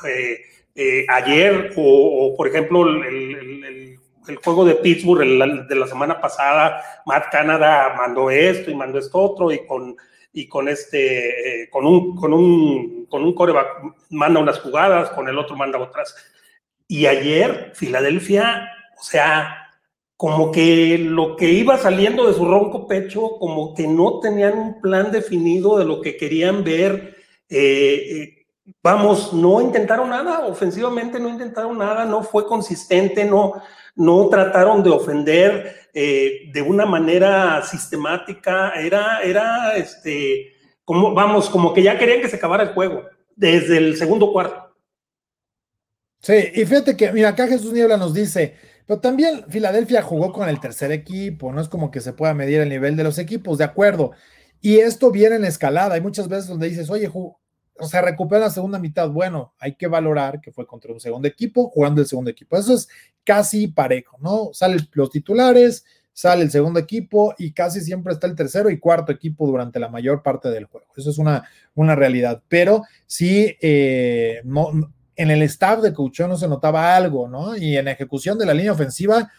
eh, 0.74 1.00
eh, 1.00 1.06
ayer, 1.08 1.72
o, 1.76 2.34
por 2.36 2.48
ejemplo, 2.48 2.88
el, 2.88 3.98
el, 4.26 4.36
juego 4.44 4.64
de 4.64 4.76
Pittsburgh 4.76 5.20
de 5.68 5.74
la 5.74 5.86
semana 5.86 6.20
pasada, 6.20 6.80
Matt 7.06 7.30
Canada 7.30 7.94
mandó 7.96 8.30
esto 8.30 8.70
y 8.70 8.74
mandó 8.74 8.98
esto 8.98 9.18
otro, 9.18 9.50
y 9.50 9.66
con, 9.66 9.96
y 10.32 10.48
con 10.48 10.68
este, 10.68 11.68
con 11.70 11.84
un, 11.86 12.16
con 12.16 12.32
un, 12.32 13.06
con 13.06 13.24
un 13.24 13.34
coreback 13.34 13.82
manda 14.10 14.40
unas 14.40 14.60
jugadas, 14.60 15.10
con 15.10 15.28
el 15.28 15.38
otro 15.38 15.56
manda 15.56 15.78
otras. 15.78 16.14
Y 16.86 17.06
ayer, 17.06 17.72
Filadelfia, 17.74 18.68
o 18.98 19.02
sea, 19.02 19.62
como 20.22 20.52
que 20.52 20.98
lo 20.98 21.34
que 21.34 21.50
iba 21.50 21.76
saliendo 21.78 22.28
de 22.28 22.34
su 22.34 22.44
ronco 22.44 22.86
pecho, 22.86 23.38
como 23.40 23.74
que 23.74 23.88
no 23.88 24.20
tenían 24.20 24.56
un 24.56 24.80
plan 24.80 25.10
definido 25.10 25.78
de 25.78 25.84
lo 25.84 26.00
que 26.00 26.16
querían 26.16 26.62
ver. 26.62 27.16
Eh, 27.48 28.06
eh, 28.08 28.41
vamos, 28.82 29.32
no 29.32 29.60
intentaron 29.60 30.10
nada, 30.10 30.46
ofensivamente 30.46 31.18
no 31.18 31.28
intentaron 31.28 31.78
nada, 31.78 32.04
no 32.04 32.22
fue 32.22 32.46
consistente, 32.46 33.24
no, 33.24 33.54
no 33.94 34.28
trataron 34.28 34.82
de 34.82 34.90
ofender 34.90 35.88
eh, 35.94 36.50
de 36.52 36.62
una 36.62 36.86
manera 36.86 37.62
sistemática, 37.62 38.72
era, 38.74 39.20
era, 39.22 39.76
este, 39.76 40.52
como, 40.84 41.14
vamos, 41.14 41.50
como 41.50 41.74
que 41.74 41.82
ya 41.82 41.98
querían 41.98 42.20
que 42.20 42.28
se 42.28 42.36
acabara 42.36 42.62
el 42.62 42.74
juego 42.74 43.04
desde 43.34 43.78
el 43.78 43.96
segundo 43.96 44.32
cuarto. 44.32 44.74
Sí, 46.20 46.34
y 46.54 46.64
fíjate 46.64 46.96
que, 46.96 47.10
mira, 47.12 47.30
acá 47.30 47.48
Jesús 47.48 47.72
Niebla 47.72 47.96
nos 47.96 48.14
dice, 48.14 48.56
pero 48.86 49.00
también 49.00 49.44
Filadelfia 49.48 50.02
jugó 50.02 50.32
con 50.32 50.48
el 50.48 50.60
tercer 50.60 50.92
equipo, 50.92 51.52
no 51.52 51.60
es 51.60 51.68
como 51.68 51.90
que 51.90 52.00
se 52.00 52.12
pueda 52.12 52.32
medir 52.32 52.60
el 52.60 52.68
nivel 52.68 52.96
de 52.96 53.04
los 53.04 53.18
equipos, 53.18 53.58
de 53.58 53.64
acuerdo. 53.64 54.12
Y 54.60 54.78
esto 54.78 55.10
viene 55.10 55.36
en 55.36 55.44
escalada. 55.44 55.96
Hay 55.96 56.00
muchas 56.00 56.28
veces 56.28 56.46
donde 56.46 56.68
dices, 56.68 56.88
oye, 56.88 57.10
o 57.78 57.86
sea, 57.86 58.02
recupera 58.02 58.42
la 58.42 58.50
segunda 58.50 58.78
mitad. 58.78 59.08
Bueno, 59.08 59.54
hay 59.58 59.74
que 59.74 59.86
valorar 59.86 60.40
que 60.40 60.52
fue 60.52 60.66
contra 60.66 60.92
un 60.92 61.00
segundo 61.00 61.28
equipo, 61.28 61.68
jugando 61.70 62.00
el 62.00 62.06
segundo 62.06 62.30
equipo. 62.30 62.56
Eso 62.56 62.74
es 62.74 62.88
casi 63.24 63.68
parejo, 63.68 64.18
¿no? 64.20 64.50
Salen 64.52 64.80
los 64.92 65.10
titulares, 65.10 65.84
sale 66.12 66.42
el 66.42 66.50
segundo 66.50 66.78
equipo 66.78 67.34
y 67.38 67.52
casi 67.52 67.80
siempre 67.80 68.12
está 68.12 68.26
el 68.26 68.34
tercero 68.34 68.70
y 68.70 68.78
cuarto 68.78 69.12
equipo 69.12 69.46
durante 69.46 69.80
la 69.80 69.88
mayor 69.88 70.22
parte 70.22 70.50
del 70.50 70.66
juego. 70.66 70.86
Eso 70.96 71.10
es 71.10 71.18
una, 71.18 71.48
una 71.74 71.94
realidad. 71.94 72.42
Pero 72.48 72.82
sí, 73.06 73.56
eh, 73.60 74.42
no 74.44 74.70
en 75.16 75.30
el 75.30 75.42
staff 75.42 75.80
de 75.80 75.92
Couchón 75.92 76.30
no 76.30 76.36
se 76.36 76.48
notaba 76.48 76.96
algo, 76.96 77.28
¿no? 77.28 77.56
Y 77.56 77.76
en 77.76 77.88
ejecución 77.88 78.38
de 78.38 78.46
la 78.46 78.54
línea 78.54 78.72
ofensiva, 78.72 79.30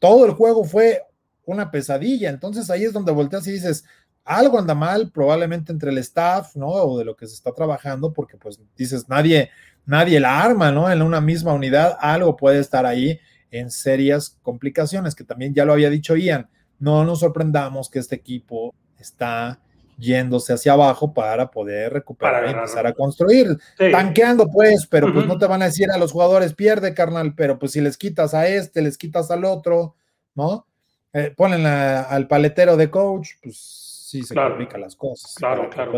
todo 0.00 0.26
el 0.26 0.32
juego 0.32 0.64
fue 0.64 1.02
una 1.44 1.70
pesadilla. 1.70 2.30
Entonces 2.30 2.70
ahí 2.70 2.84
es 2.84 2.92
donde 2.92 3.12
volteas 3.12 3.46
y 3.46 3.52
dices, 3.52 3.84
algo 4.24 4.58
anda 4.58 4.74
mal, 4.74 5.10
probablemente 5.10 5.72
entre 5.72 5.90
el 5.90 5.98
staff, 5.98 6.54
¿no? 6.56 6.68
O 6.68 6.98
de 6.98 7.04
lo 7.04 7.16
que 7.16 7.26
se 7.26 7.34
está 7.34 7.52
trabajando, 7.52 8.12
porque 8.12 8.36
pues 8.36 8.60
dices, 8.76 9.08
nadie, 9.08 9.50
nadie 9.84 10.20
la 10.20 10.42
arma, 10.42 10.70
¿no? 10.70 10.90
En 10.90 11.02
una 11.02 11.20
misma 11.20 11.52
unidad, 11.52 11.96
algo 12.00 12.36
puede 12.36 12.60
estar 12.60 12.86
ahí 12.86 13.18
en 13.50 13.70
serias 13.70 14.38
complicaciones, 14.42 15.14
que 15.14 15.24
también 15.24 15.54
ya 15.54 15.64
lo 15.64 15.72
había 15.72 15.90
dicho 15.90 16.16
Ian. 16.16 16.48
No 16.78 17.04
nos 17.04 17.20
sorprendamos 17.20 17.90
que 17.90 17.98
este 17.98 18.16
equipo 18.16 18.74
está 18.98 19.60
yéndose 19.98 20.52
hacia 20.52 20.72
abajo 20.72 21.12
para 21.12 21.50
poder 21.50 21.92
recuperar 21.92 22.46
y 22.46 22.50
empezar 22.50 22.86
a 22.86 22.92
construir. 22.92 23.58
Tanqueando, 23.76 24.48
pues, 24.50 24.86
pero 24.86 25.12
pues 25.12 25.26
no 25.26 25.38
te 25.38 25.46
van 25.46 25.62
a 25.62 25.66
decir 25.66 25.90
a 25.90 25.98
los 25.98 26.12
jugadores, 26.12 26.54
pierde, 26.54 26.94
carnal, 26.94 27.34
pero 27.34 27.58
pues 27.58 27.72
si 27.72 27.80
les 27.80 27.96
quitas 27.96 28.34
a 28.34 28.48
este, 28.48 28.82
les 28.82 28.98
quitas 28.98 29.30
al 29.30 29.44
otro, 29.44 29.94
¿no? 30.34 30.66
Eh, 31.12 31.32
ponen 31.36 31.66
al 31.66 32.26
paletero 32.26 32.76
de 32.76 32.90
coach, 32.90 33.32
pues 33.42 33.91
sí 34.20 34.22
se 34.22 34.34
complican 34.34 34.80
las 34.80 34.96
cosas. 34.96 35.34
Claro, 35.34 35.70
claro. 35.70 35.92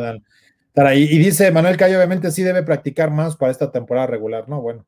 estar 0.69 0.87
ahí. 0.87 1.03
Y 1.11 1.19
dice 1.19 1.51
Manuel 1.51 1.77
que 1.77 1.85
obviamente 1.85 2.31
sí 2.31 2.43
debe 2.43 2.63
practicar 2.63 3.11
más 3.11 3.37
para 3.37 3.51
esta 3.51 3.73
temporada 3.73 4.07
regular, 4.07 4.49
¿no? 4.49 4.61
Bueno, 4.61 4.87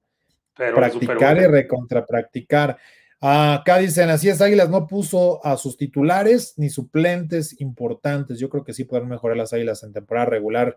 practicar 0.54 1.36
y 1.38 1.46
recontrapracticar. 1.46 2.78
Acá 3.20 3.78
dicen, 3.78 4.10
así 4.10 4.28
es, 4.28 4.40
Águilas 4.40 4.68
no 4.68 4.86
puso 4.86 5.44
a 5.44 5.56
sus 5.56 5.76
titulares 5.76 6.54
ni 6.58 6.70
suplentes 6.70 7.60
importantes. 7.60 8.38
Yo 8.38 8.48
creo 8.48 8.62
que 8.62 8.74
sí 8.74 8.84
pueden 8.84 9.08
mejorar 9.08 9.36
las 9.36 9.52
Águilas 9.52 9.82
en 9.82 9.92
temporada 9.92 10.26
regular. 10.26 10.76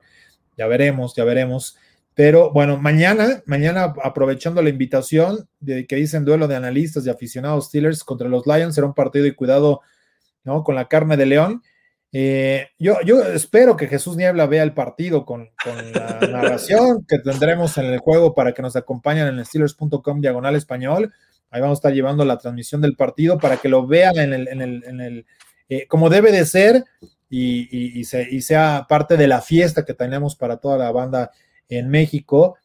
Ya 0.57 0.65
veremos, 0.67 1.15
ya 1.15 1.25
veremos. 1.25 1.77
Pero 2.15 2.51
bueno, 2.51 2.77
mañana, 2.77 3.43
mañana 3.45 3.93
aprovechando 4.03 4.61
la 4.61 4.69
invitación 4.69 5.47
de 5.59 5.85
que 5.85 5.95
dicen 5.95 6.25
duelo 6.25 6.47
de 6.47 6.55
analistas 6.55 7.05
y 7.05 7.09
aficionados 7.09 7.67
Steelers 7.67 8.03
contra 8.03 8.27
los 8.27 8.47
Lions, 8.47 8.75
será 8.75 8.87
un 8.87 8.93
partido 8.93 9.25
y 9.25 9.35
cuidado 9.35 9.81
¿no? 10.43 10.63
con 10.63 10.75
la 10.75 10.87
carne 10.87 11.17
de 11.17 11.25
león. 11.25 11.61
Eh, 12.11 12.69
yo, 12.79 13.01
yo 13.05 13.23
espero 13.23 13.77
que 13.77 13.87
Jesús 13.87 14.17
Niebla 14.17 14.47
vea 14.47 14.63
el 14.63 14.73
partido 14.73 15.25
con, 15.25 15.49
con 15.63 15.91
la 15.91 16.19
narración 16.31 17.05
que 17.07 17.19
tendremos 17.19 17.77
en 17.77 17.85
el 17.85 17.99
juego 17.99 18.33
para 18.33 18.53
que 18.53 18.63
nos 18.63 18.75
acompañen 18.75 19.27
en 19.27 19.45
steelers.com 19.45 20.19
diagonal 20.19 20.55
español 20.55 21.13
Ahí 21.51 21.61
vamos 21.61 21.77
a 21.77 21.79
estar 21.79 21.93
llevando 21.93 22.25
la 22.25 22.37
transmisión 22.37 22.81
del 22.81 22.95
partido 22.95 23.39
para 23.39 23.57
que 23.57 23.69
lo 23.69 23.87
vean 23.87 24.17
en 24.17 24.33
el, 24.33 24.47
en 24.47 24.61
el, 24.61 24.83
en 24.85 25.01
el 25.01 25.25
eh, 25.67 25.87
como 25.87 26.09
debe 26.09 26.31
de 26.31 26.45
ser 26.45 26.85
y, 27.29 27.99
y, 27.99 28.03
sea 28.03 28.85
parte 28.89 29.17
de 29.17 29.27
la 29.27 29.41
fiesta 29.41 29.85
que 29.85 29.93
tenemos 29.93 30.35
para 30.35 30.57
toda 30.57 30.77
la 30.77 30.91
banda 30.91 31.31
en 31.67 31.89
México. 31.89 32.57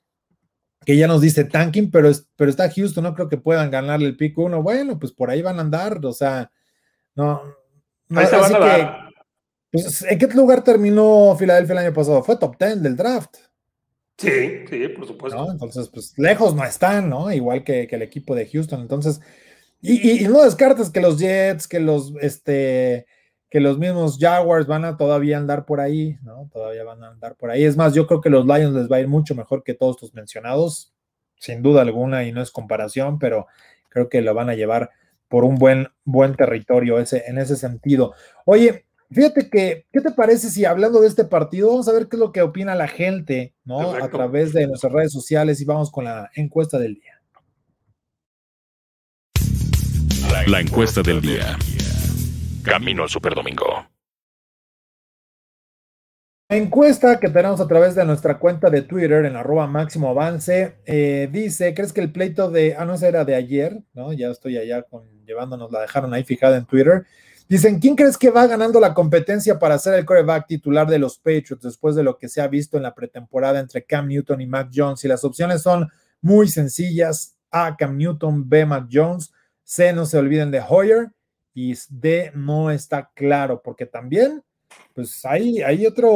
Que 0.85 0.99
ya 0.99 1.07
nos 1.07 1.23
dice 1.23 1.45
tanking, 1.45 1.91
pero, 1.91 2.11
pero 2.37 2.51
está 2.51 2.71
Houston, 2.71 3.05
no 3.05 3.15
creo 3.15 3.29
que 3.29 3.39
puedan 3.39 3.71
ganarle 3.71 4.07
el 4.07 4.17
pico 4.17 4.43
uno. 4.43 4.63
Bueno, 4.63 4.99
pues 4.99 5.13
por 5.13 5.31
ahí 5.31 5.41
van 5.41 5.59
a 5.59 5.63
andar, 5.63 6.05
o 6.05 6.13
sea, 6.13 6.51
no. 7.15 7.43
no 8.09 8.21
así 8.21 8.55
que, 8.55 9.04
pues, 9.75 10.03
¿En 10.09 10.19
qué 10.19 10.29
lugar 10.29 10.63
terminó 10.63 11.35
Filadelfia 11.37 11.73
el 11.73 11.87
año 11.87 11.93
pasado? 11.93 12.23
Fue 12.23 12.37
top 12.37 12.57
10 12.57 12.81
del 12.81 12.97
draft. 12.97 13.37
Sí, 14.17 14.65
sí, 14.71 14.89
por 14.89 15.07
supuesto. 15.09 15.51
Entonces, 15.51 15.89
pues 15.89 16.15
lejos 16.17 16.55
no 16.55 16.65
están, 16.65 17.11
¿no? 17.11 17.33
Igual 17.33 17.65
que, 17.65 17.89
el 17.91 18.03
equipo 18.03 18.37
de 18.37 18.47
Houston. 18.47 18.81
Entonces, 18.81 19.21
y, 19.83 20.23
no 20.29 20.45
descartes 20.45 20.91
que 20.91 21.01
los 21.01 21.19
Jets, 21.19 21.67
que 21.67 21.81
los, 21.81 22.13
este, 22.21 23.07
que 23.51 23.59
los 23.59 23.77
mismos 23.77 24.19
Jaguars 24.21 24.69
van 24.69 24.85
a 24.85 24.97
todavía 24.97 25.39
andar 25.39 25.67
por 25.67 25.81
ahí, 25.81 26.19
¿no? 26.23 26.49
Todavía 26.53 26.85
van 26.85 27.03
a 27.03 27.09
andar 27.09 27.35
por 27.35 27.51
ahí. 27.51 27.65
Es 27.65 27.77
más, 27.77 27.95
yo 27.95 28.07
creo 28.07 28.21
que 28.21 28.31
los 28.31 28.47
Lions 28.47 28.77
les 28.77 28.91
va 28.91 28.97
a 28.97 29.01
ir 29.01 29.09
mucho 29.09 29.35
mejor 29.35 29.65
que 29.65 29.75
todos 29.75 29.97
tus 29.97 30.15
mencionados, 30.15 30.95
sin 31.37 31.63
duda 31.63 31.83
alguna, 31.83 32.23
y 32.23 32.31
no 32.31 32.41
es 32.41 32.53
comparación, 32.53 33.19
pero 33.19 33.49
creo 33.89 34.09
que 34.09 34.23
lo 34.23 34.33
van 34.35 34.51
a 34.51 34.55
llevar 34.55 34.91
por 35.29 35.45
un 35.45 35.57
buen, 35.57 35.89
buen 36.05 36.37
territorio 36.37 37.01
ese, 37.01 37.25
en 37.27 37.39
ese 37.39 37.57
sentido. 37.57 38.15
Oye, 38.45 38.87
Fíjate 39.14 39.48
que, 39.48 39.87
¿qué 39.92 40.00
te 40.00 40.11
parece 40.11 40.50
si 40.50 40.64
hablando 40.64 41.00
de 41.00 41.07
este 41.07 41.24
partido, 41.24 41.68
vamos 41.68 41.87
a 41.87 41.92
ver 41.92 42.09
qué 42.09 42.16
es 42.16 42.20
lo 42.20 42.33
que 42.33 42.42
opina 42.42 42.74
la 42.74 42.88
gente, 42.88 43.55
¿no? 43.64 43.94
A 43.94 44.09
través 44.11 44.53
de 44.53 44.66
nuestras 44.66 44.92
redes 44.92 45.12
sociales 45.12 45.61
y 45.61 45.64
vamos 45.64 45.92
con 45.92 46.05
la 46.05 46.31
encuesta 46.35 46.81
del 46.81 46.94
día. 46.94 47.22
La 50.48 50.61
encuesta 50.61 51.00
del 51.00 51.20
día. 51.20 51.57
Camino 52.64 53.05
al 53.05 53.09
Superdomingo. 53.09 53.87
La 56.48 56.57
encuesta 56.57 57.20
que 57.20 57.29
tenemos 57.29 57.61
a 57.61 57.68
través 57.68 57.94
de 57.94 58.05
nuestra 58.05 58.40
cuenta 58.40 58.68
de 58.68 58.83
Twitter 58.83 59.24
en 59.24 59.37
arroba 59.37 59.68
máximo 59.68 60.09
avance 60.09 60.74
eh, 60.87 61.29
dice, 61.31 61.72
¿crees 61.72 61.92
que 61.92 62.00
el 62.00 62.11
pleito 62.11 62.50
de, 62.50 62.74
ah, 62.77 62.85
no, 62.85 62.96
era 62.96 63.24
de 63.24 63.37
ayer, 63.37 63.81
¿no? 63.92 64.12
Ya 64.12 64.31
estoy 64.31 64.59
allá 64.59 64.83
con, 64.83 65.05
llevándonos, 65.24 65.70
la 65.70 65.83
dejaron 65.83 66.12
ahí 66.12 66.24
fijada 66.24 66.57
en 66.57 66.66
Twitter. 66.66 67.07
Dicen, 67.49 67.79
¿quién 67.79 67.95
crees 67.95 68.17
que 68.17 68.31
va 68.31 68.47
ganando 68.47 68.81
la 68.81 68.95
competencia 68.95 69.59
para 69.59 69.79
ser 69.79 69.95
el 69.95 70.07
coreback 70.07 70.47
titular 70.47 70.89
de 70.89 70.99
los 70.99 71.19
Patriots 71.19 71.63
después 71.63 71.95
de 71.95 72.03
lo 72.03 72.17
que 72.17 72.29
se 72.29 72.41
ha 72.41 72.49
visto 72.49 72.77
en 72.77 72.83
la 72.83 72.95
pretemporada 72.95 73.61
entre 73.61 73.85
Cam 73.85 74.09
Newton 74.09 74.41
y 74.41 74.47
Mac 74.47 74.71
Jones? 74.75 75.05
Y 75.05 75.09
las 75.09 75.25
opciones 75.25 75.63
son 75.63 75.89
muy 76.23 76.49
sencillas. 76.49 77.37
A, 77.51 77.77
Cam 77.77 77.97
Newton, 77.99 78.49
B, 78.49 78.65
Mac 78.65 78.89
Jones. 78.91 79.33
C, 79.63 79.93
no 79.93 80.07
se 80.07 80.19
olviden 80.19 80.51
de 80.51 80.63
Hoyer. 80.67 81.11
Y 81.53 81.75
D, 81.91 82.33
no 82.35 82.71
está 82.71 83.11
claro, 83.15 83.63
porque 83.63 83.87
también, 83.87 84.43
pues 84.93 85.25
hay, 85.25 85.63
hay 85.63 85.87
otro, 85.87 86.11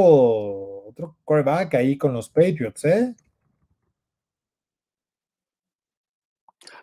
otro 0.87 1.17
coreback 1.25 1.75
ahí 1.75 1.97
con 1.97 2.13
los 2.13 2.29
Patriots, 2.29 2.85
¿eh? 2.87 3.15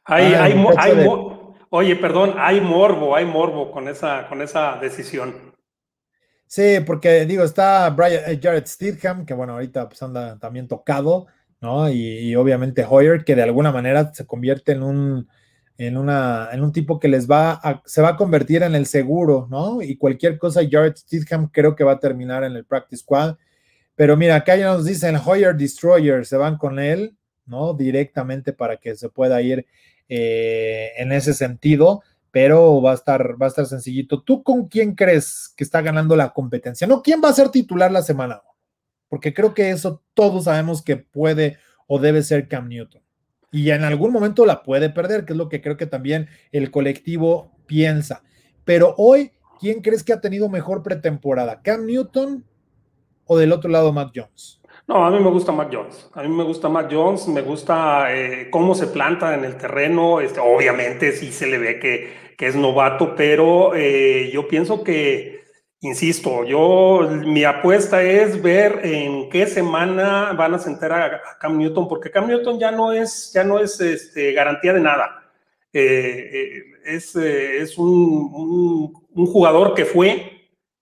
Hay, 0.06 0.34
ah, 0.34 0.44
hay, 0.44 0.54
hay, 0.78 1.08
Oye, 1.70 1.96
perdón, 1.96 2.36
hay 2.38 2.62
morbo, 2.62 3.16
hay 3.16 3.26
morbo 3.26 3.72
con 3.72 3.88
esa, 3.88 4.28
con 4.28 4.42
esa 4.42 4.78
decisión. 4.82 5.54
Sí, 6.48 6.80
porque 6.86 7.26
digo, 7.26 7.44
está 7.44 7.90
Brian, 7.90 8.24
eh, 8.28 8.40
Jared 8.42 8.66
Stidham, 8.66 9.26
que 9.26 9.34
bueno, 9.34 9.54
ahorita 9.54 9.90
pues 9.90 10.02
anda 10.04 10.38
también 10.40 10.68
tocado, 10.68 11.28
¿no? 11.60 11.90
Y, 11.90 12.36
obviamente 12.36 12.86
Hoyer, 12.88 13.26
que 13.26 13.36
de 13.36 13.44
alguna 13.44 13.72
manera 13.72 14.14
se 14.14 14.26
convierte 14.26 14.74
en 14.74 14.84
un, 14.84 15.28
en 15.78 15.98
una, 15.98 16.50
en 16.52 16.64
un 16.64 16.72
tipo 16.72 17.00
que 17.00 17.08
les 17.08 17.30
va 17.30 17.54
a, 17.54 17.82
se 17.86 18.02
va 18.02 18.10
a 18.10 18.16
convertir 18.18 18.64
en 18.64 18.76
el 18.76 18.86
seguro, 18.86 19.48
¿no? 19.50 19.82
Y 19.82 19.98
cualquier 19.98 20.38
cosa, 20.38 20.62
Jared 20.70 20.96
Stidham 20.96 21.50
creo 21.50 21.76
que 21.76 21.84
va 21.84 21.94
a 21.94 22.00
terminar 22.00 22.44
en 22.44 22.54
el 22.56 22.66
practice 22.66 23.02
squad. 23.02 23.36
Pero 23.96 24.16
mira, 24.18 24.36
acá 24.36 24.56
ya 24.56 24.68
nos 24.68 24.86
dicen 24.86 25.18
Hoyer 25.26 25.56
Destroyer, 25.56 26.26
se 26.26 26.38
van 26.38 26.58
con 26.58 26.80
él, 26.80 27.18
¿no? 27.46 27.74
Directamente 27.74 28.54
para 28.54 28.78
que 28.78 28.96
se 28.96 29.10
pueda 29.10 29.42
ir 29.42 29.66
eh, 30.10 30.92
en 30.98 31.12
ese 31.12 31.34
sentido, 31.34 32.02
pero 32.32 32.82
va 32.82 32.92
a 32.92 32.96
estar, 32.96 33.42
va 33.42 33.46
a 33.46 33.50
estar 33.50 33.66
sencillito. 33.66 34.22
¿Tú 34.22 34.44
con 34.44 34.68
quién 34.68 34.94
crees 34.94 35.54
que 35.56 35.64
está 35.64 35.82
ganando 35.82 36.16
la 36.16 36.34
competencia? 36.34 36.86
No, 36.86 37.02
¿quién 37.02 37.22
va 37.24 37.30
a 37.30 37.34
ser 37.34 37.50
titular 37.50 37.92
la 37.92 38.02
semana? 38.02 38.42
Porque 39.08 39.34
creo 39.34 39.54
que 39.54 39.70
eso 39.70 40.04
todos 40.14 40.44
sabemos 40.46 40.84
que 40.84 40.98
puede 40.98 41.58
o 41.88 42.00
debe 42.00 42.24
ser 42.24 42.48
Cam 42.48 42.68
Newton. 42.68 43.02
Y 43.52 43.70
en 43.70 43.84
algún 43.84 44.12
momento 44.12 44.46
la 44.46 44.64
puede 44.64 44.90
perder, 44.90 45.24
que 45.24 45.34
es 45.34 45.38
lo 45.38 45.48
que 45.48 45.62
creo 45.62 45.78
que 45.78 45.86
también 45.86 46.28
el 46.52 46.72
colectivo 46.72 47.56
piensa. 47.68 48.24
Pero 48.66 48.96
hoy, 48.98 49.32
¿quién 49.60 49.82
crees 49.82 50.04
que 50.04 50.12
ha 50.12 50.20
tenido 50.20 50.50
mejor 50.50 50.84
pretemporada? 50.84 51.62
¿Cam 51.62 51.86
Newton 51.86 52.44
o 53.26 53.38
del 53.38 53.54
otro 53.54 53.70
lado 53.70 53.94
Matt 53.94 54.12
Jones? 54.14 54.60
No, 54.88 55.04
a 55.04 55.10
mí 55.10 55.20
me 55.20 55.32
gusta 55.32 55.52
Mac 55.52 55.70
Jones. 55.72 56.10
A 56.14 56.22
mí 56.22 56.30
me 56.30 56.44
gusta 56.44 56.70
Mac 56.70 56.88
Jones, 56.92 57.28
me 57.28 57.42
gusta 57.42 58.16
eh, 58.16 58.50
cómo 58.52 58.76
se 58.76 58.88
planta 58.88 59.34
en 59.34 59.44
el 59.44 59.58
terreno. 59.58 60.22
Este, 60.22 60.40
obviamente 60.40 61.12
sí 61.14 61.32
se 61.32 61.48
le 61.48 61.58
ve 61.58 61.80
que, 61.80 62.26
es 62.38 62.56
novato, 62.56 63.16
pero 63.16 63.74
eh, 63.76 64.30
yo 64.32 64.48
pienso 64.48 64.84
que, 64.84 65.44
insisto, 65.82 66.44
yo 66.44 67.10
mi 67.26 67.44
apuesta 67.44 68.04
es 68.04 68.40
ver 68.42 68.82
en 68.84 69.30
qué 69.30 69.48
semana 69.48 70.34
van 70.34 70.54
a 70.54 70.60
sentar 70.60 70.92
a, 70.92 71.22
Cam 71.40 71.58
Newton, 71.58 71.88
porque 71.88 72.12
Cam 72.12 72.28
Newton 72.28 72.60
ya 72.60 72.72
no 72.72 72.92
es, 72.94 73.32
ya 73.34 73.44
no 73.44 73.60
es 73.60 73.80
este, 73.82 74.34
garantía 74.34 74.74
de 74.74 74.82
nada. 74.82 75.24
Eh, 75.74 76.62
es, 76.86 77.16
es 77.16 77.78
un 77.80 78.94
jugador 79.16 79.74
que 79.74 79.86
fue 79.86 80.35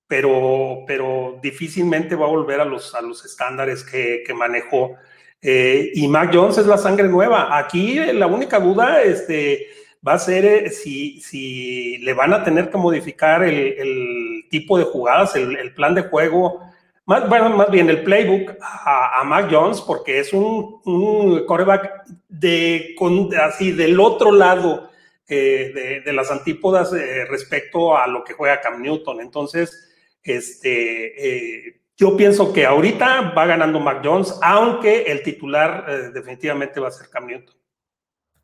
pero, 0.07 0.83
pero 0.85 1.39
difícilmente 1.41 2.15
va 2.15 2.25
a 2.25 2.29
volver 2.29 2.59
a 2.59 2.65
los, 2.65 2.93
a 2.95 3.01
los 3.01 3.25
estándares 3.25 3.83
que, 3.83 4.23
que 4.25 4.33
manejó. 4.33 4.97
Eh, 5.45 5.91
y 5.95 6.07
Mac 6.07 6.31
Jones 6.33 6.57
es 6.57 6.65
la 6.65 6.77
sangre 6.77 7.09
nueva. 7.09 7.57
Aquí 7.57 7.95
la 7.95 8.27
única 8.27 8.59
duda 8.59 9.01
este, 9.01 9.67
va 10.05 10.13
a 10.13 10.19
ser 10.19 10.45
eh, 10.45 10.69
si, 10.69 11.19
si 11.19 11.97
le 11.97 12.13
van 12.13 12.33
a 12.33 12.43
tener 12.45 12.69
que 12.69 12.77
modificar 12.77 13.43
el, 13.43 13.55
el 13.77 14.45
tipo 14.49 14.77
de 14.77 14.85
jugadas, 14.85 15.35
el, 15.35 15.73
plan 15.73 15.95
de 15.95 16.03
juego, 16.03 16.61
más, 17.05 17.27
bueno, 17.27 17.49
más 17.49 17.69
bien 17.69 17.89
el 17.89 18.03
playbook 18.03 18.51
a, 18.61 19.21
Mac 19.25 19.49
Jones, 19.51 19.81
porque 19.81 20.19
es 20.19 20.31
un, 20.31 20.79
un 20.85 21.45
coreback 21.45 22.03
de, 22.29 22.95
con, 22.97 23.29
así 23.35 23.73
del 23.73 23.99
otro 23.99 24.31
lado 24.31 24.89
eh, 25.27 25.71
de, 25.75 26.01
de, 26.01 26.13
las 26.13 26.31
antípodas 26.31 26.91
respecto 27.29 27.97
a 27.97 28.07
lo 28.07 28.23
que 28.23 28.33
juega 28.33 28.61
Cam 28.61 28.81
Newton. 28.81 29.19
Entonces, 29.19 29.92
este, 30.23 31.67
eh, 31.67 31.81
yo 31.95 32.17
pienso 32.17 32.51
que 32.51 32.65
ahorita 32.65 33.33
va 33.33 33.45
ganando 33.45 33.79
Mac 33.79 34.01
Jones, 34.03 34.35
aunque 34.41 35.03
el 35.03 35.23
titular 35.23 35.85
eh, 35.87 36.11
definitivamente 36.13 36.79
va 36.79 36.87
a 36.87 36.91
ser 36.91 37.09
Cam 37.09 37.27
Newton. 37.27 37.55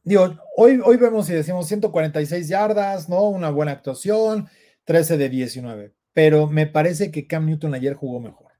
Digo, 0.04 0.38
hoy, 0.56 0.80
hoy 0.84 0.98
vemos 0.98 1.30
y 1.30 1.34
decimos 1.34 1.68
146 1.68 2.48
yardas, 2.48 3.10
¿no? 3.10 3.24
Una 3.24 3.50
buena 3.50 3.72
actuación, 3.72 4.48
13 4.86 5.18
de 5.18 5.30
19. 5.30 5.94
Pero 6.13 6.48
me 6.48 6.68
parece 6.68 7.12
que 7.12 7.28
Cam 7.28 7.46
Newton 7.46 7.74
ayer 7.74 7.94
jugó 7.94 8.20
mejor. 8.20 8.52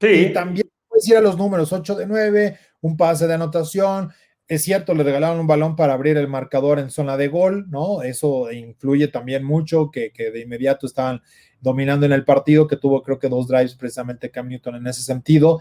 Sí. 0.00 0.08
Y 0.08 0.32
también 0.32 0.68
puedes 0.88 1.08
ir 1.08 1.16
a 1.16 1.20
los 1.20 1.36
números 1.36 1.72
8 1.72 1.94
de 1.94 2.06
9, 2.06 2.58
un 2.80 2.96
pase 2.96 3.26
de 3.26 3.34
anotación. 3.34 4.10
Es 4.50 4.64
cierto, 4.64 4.94
le 4.94 5.04
regalaron 5.04 5.38
un 5.38 5.46
balón 5.46 5.76
para 5.76 5.92
abrir 5.92 6.16
el 6.16 6.26
marcador 6.26 6.80
en 6.80 6.90
zona 6.90 7.16
de 7.16 7.28
gol, 7.28 7.70
¿no? 7.70 8.02
Eso 8.02 8.50
influye 8.50 9.06
también 9.06 9.44
mucho, 9.44 9.92
que, 9.92 10.10
que 10.10 10.32
de 10.32 10.40
inmediato 10.40 10.86
estaban 10.88 11.22
dominando 11.60 12.04
en 12.04 12.10
el 12.10 12.24
partido, 12.24 12.66
que 12.66 12.74
tuvo 12.74 13.00
creo 13.04 13.20
que 13.20 13.28
dos 13.28 13.46
drives 13.46 13.76
precisamente 13.76 14.32
Cam 14.32 14.48
Newton 14.48 14.74
en 14.74 14.88
ese 14.88 15.02
sentido. 15.02 15.60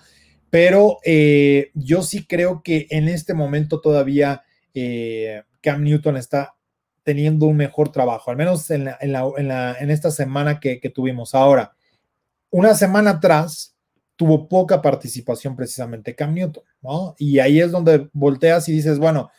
Pero 0.49 0.97
eh, 1.05 1.69
yo 1.75 2.01
sí 2.01 2.25
creo 2.25 2.63
que 2.63 2.87
en 2.89 3.09
este 3.09 3.35
momento 3.35 3.79
todavía 3.79 4.41
eh, 4.73 5.43
Cam 5.61 5.83
Newton 5.83 6.17
está 6.17 6.55
teniendo 7.03 7.45
un 7.45 7.57
mejor 7.57 7.91
trabajo, 7.91 8.31
al 8.31 8.37
menos 8.37 8.71
en, 8.71 8.89
en, 8.99 9.91
esta 9.91 10.09
semana 10.09 10.59
que, 10.59 10.79
tuvimos. 10.93 11.35
Ahora, 11.35 11.75
una 12.49 12.73
semana 12.73 13.11
atrás 13.11 13.75
tuvo 14.19 14.49
poca 14.49 14.81
participación 14.81 15.55
precisamente 15.55 16.13
Cam 16.13 16.33
Newton, 16.33 16.65
¿no? 16.81 17.15
Y 17.17 17.39
ahí 17.39 17.61
es 17.61 17.71
donde 17.71 18.09
volteas 18.11 18.67
y 18.67 18.73
dices, 18.73 18.99
bueno, 18.99 19.31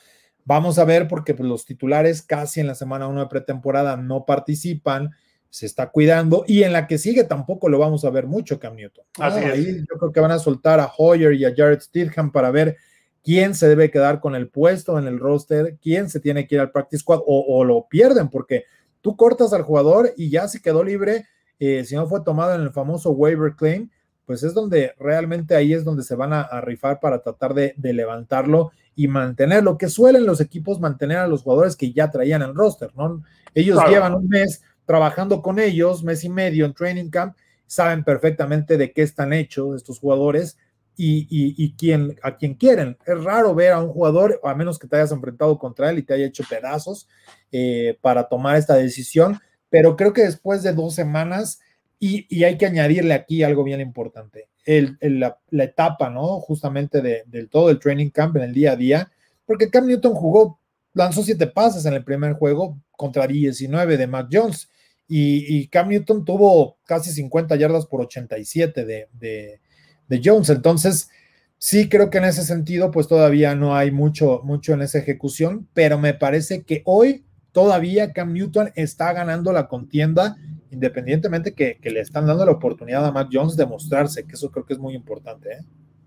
vamos 0.46 0.78
a 0.78 0.86
ver 0.86 1.06
porque 1.06 1.34
pues, 1.34 1.46
los 1.46 1.66
titulares 1.66 2.22
casi 2.22 2.60
en 2.60 2.66
la 2.66 2.74
semana 2.74 3.06
1 3.06 3.20
de 3.20 3.26
pretemporada 3.26 3.98
no 3.98 4.24
participan 4.24 5.10
se 5.50 5.66
está 5.66 5.90
cuidando 5.90 6.46
y 6.48 6.62
en 6.62 6.72
la 6.72 6.86
que 6.86 6.96
sigue 6.96 7.24
tampoco 7.24 7.68
lo 7.68 7.78
vamos 7.78 8.06
a 8.06 8.10
ver 8.10 8.26
mucho 8.26 8.58
Cam 8.58 8.74
Newton. 8.74 9.04
Ahí 9.18 9.80
yo 9.80 9.98
creo 9.98 10.12
que 10.12 10.20
van 10.20 10.30
a 10.30 10.38
soltar 10.38 10.80
a 10.80 10.90
Hoyer 10.96 11.34
y 11.34 11.44
a 11.44 11.52
Jared 11.54 11.80
Stidham 11.80 12.32
para 12.32 12.50
ver 12.50 12.78
quién 13.22 13.54
se 13.54 13.68
debe 13.68 13.90
quedar 13.90 14.18
con 14.18 14.34
el 14.34 14.48
puesto 14.48 14.98
en 14.98 15.06
el 15.06 15.18
roster, 15.18 15.76
quién 15.82 16.08
se 16.08 16.20
tiene 16.20 16.46
que 16.46 16.54
ir 16.54 16.62
al 16.62 16.70
practice 16.70 17.00
squad 17.00 17.20
o, 17.26 17.62
lo 17.64 17.86
pierden 17.86 18.30
porque 18.30 18.64
tú 19.02 19.14
cortas 19.14 19.52
al 19.52 19.60
jugador 19.60 20.14
y 20.16 20.30
ya 20.30 20.48
se 20.48 20.62
quedó 20.62 20.82
libre, 20.82 21.26
eh, 21.58 21.84
si 21.84 21.96
no 21.96 22.06
fue 22.06 22.22
tomado 22.22 22.54
en 22.54 22.62
el 22.62 22.70
famoso 22.70 23.10
waiver 23.10 23.54
claim, 23.54 23.90
pues 24.30 24.44
es 24.44 24.54
donde 24.54 24.94
realmente 24.96 25.56
ahí 25.56 25.72
es 25.72 25.82
donde 25.82 26.04
se 26.04 26.14
van 26.14 26.32
a, 26.32 26.60
rifar 26.60 27.00
para 27.00 27.20
tratar 27.20 27.52
de, 27.52 27.74
levantarlo 27.82 28.70
y 28.94 29.08
mantenerlo, 29.08 29.76
que 29.76 29.88
suelen 29.88 30.24
los 30.24 30.40
equipos 30.40 30.78
mantener 30.78 31.18
a 31.18 31.26
los 31.26 31.42
jugadores 31.42 31.74
que 31.74 31.92
ya 31.92 32.12
traían 32.12 32.40
el 32.42 32.54
roster, 32.54 32.92
¿no? 32.94 33.24
Ellos 33.56 33.80
llevan 33.88 34.14
un 34.14 34.28
mes 34.28 34.62
trabajando 34.84 35.42
con 35.42 35.58
ellos 35.58 36.04
mes 36.04 36.22
y 36.22 36.28
medio 36.28 36.64
en 36.64 36.74
training 36.74 37.10
camp, 37.10 37.36
saben 37.66 38.04
perfectamente 38.04 38.78
de 38.78 38.92
qué 38.92 39.02
están 39.02 39.32
hechos 39.32 39.74
estos 39.74 39.98
jugadores 39.98 40.56
y, 40.96 41.74
quién, 41.76 42.16
a 42.22 42.36
quién 42.36 42.54
quieren. 42.54 42.98
Es 43.04 43.24
raro 43.24 43.52
ver 43.52 43.72
a 43.72 43.82
un 43.82 43.88
jugador, 43.88 44.40
a 44.44 44.54
menos 44.54 44.78
que 44.78 44.86
te 44.86 44.94
hayas 44.94 45.10
enfrentado 45.10 45.58
contra 45.58 45.90
él 45.90 45.98
y 45.98 46.02
te 46.04 46.14
haya 46.14 46.26
hecho 46.26 46.44
pedazos 46.48 47.08
eh, 47.50 47.98
para 48.00 48.28
tomar 48.28 48.58
esta 48.58 48.76
decisión, 48.76 49.40
pero 49.70 49.96
creo 49.96 50.12
que 50.12 50.22
después 50.22 50.62
de 50.62 50.72
dos 50.72 50.94
semanas 50.94 51.58
Y, 52.02 52.42
hay 52.44 52.56
que 52.56 52.64
añadirle 52.64 53.12
aquí 53.12 53.42
algo 53.42 53.62
bien 53.62 53.78
importante, 53.78 54.48
el, 54.64 54.96
la, 55.00 55.36
etapa, 55.64 56.08
¿no? 56.08 56.40
Justamente 56.40 57.02
del 57.02 57.50
todo 57.50 57.68
el 57.68 57.78
training 57.78 58.08
camp 58.08 58.36
en 58.36 58.44
el 58.44 58.54
día 58.54 58.72
a 58.72 58.76
día, 58.76 59.12
porque 59.44 59.68
Cam 59.68 59.86
Newton 59.86 60.14
jugó, 60.14 60.58
lanzó 60.94 61.22
siete 61.22 61.46
pases 61.46 61.84
en 61.84 61.92
el 61.92 62.02
primer 62.02 62.32
juego 62.32 62.78
contra 62.96 63.26
19 63.26 63.98
de 63.98 64.06
Mac 64.06 64.28
Jones, 64.32 64.70
y, 65.06 65.66
Cam 65.68 65.88
Newton 65.88 66.24
tuvo 66.24 66.78
casi 66.86 67.10
50 67.12 67.56
yardas 67.56 67.84
por 67.84 68.00
87 68.00 68.84
de, 68.86 69.08
de, 69.12 69.60
de 70.08 70.20
Jones, 70.24 70.48
entonces 70.48 71.10
sí 71.58 71.90
creo 71.90 72.08
que 72.08 72.16
en 72.16 72.24
ese 72.24 72.44
sentido, 72.44 72.90
pues 72.90 73.08
todavía 73.08 73.54
no 73.54 73.76
hay 73.76 73.90
mucho, 73.90 74.40
mucho 74.42 74.72
en 74.72 74.80
esa 74.80 75.00
ejecución, 75.00 75.68
pero 75.74 75.98
me 75.98 76.14
parece 76.14 76.62
que 76.62 76.80
hoy 76.86 77.26
todavía 77.52 78.12
Cam 78.14 78.32
Newton 78.32 78.72
está 78.74 79.12
ganando 79.12 79.52
la 79.52 79.68
contienda 79.68 80.36
independientemente 80.70 81.54
que, 81.54 81.78
le 81.82 82.00
están 82.00 82.26
dando 82.26 82.44
la 82.44 82.52
oportunidad 82.52 83.04
a 83.04 83.12
Mac 83.12 83.28
Jones 83.32 83.56
de 83.56 83.66
mostrarse, 83.66 84.26
que 84.26 84.34
eso 84.34 84.50
creo 84.50 84.64
que 84.64 84.74
es 84.74 84.78
muy 84.78 84.94
importante. 84.94 85.52
¿eh? 85.52 85.60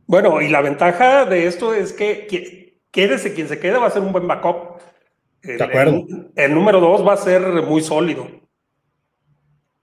Bueno, 0.05 0.41
y 0.41 0.49
la 0.49 0.61
ventaja 0.61 1.25
de 1.25 1.47
esto 1.47 1.73
es 1.73 1.93
que, 1.93 2.77
quédese 2.91 3.33
quien 3.33 3.47
se 3.47 3.59
quede, 3.59 3.77
va 3.77 3.87
a 3.87 3.91
ser 3.91 4.01
un 4.01 4.11
buen 4.11 4.27
backup. 4.27 4.81
de 5.41 5.63
acuerdo. 5.63 6.05
El, 6.35 6.53
número 6.53 6.79
dos 6.79 7.05
va 7.05 7.13
a 7.13 7.17
ser 7.17 7.41
muy 7.63 7.81
sólido. 7.81 8.27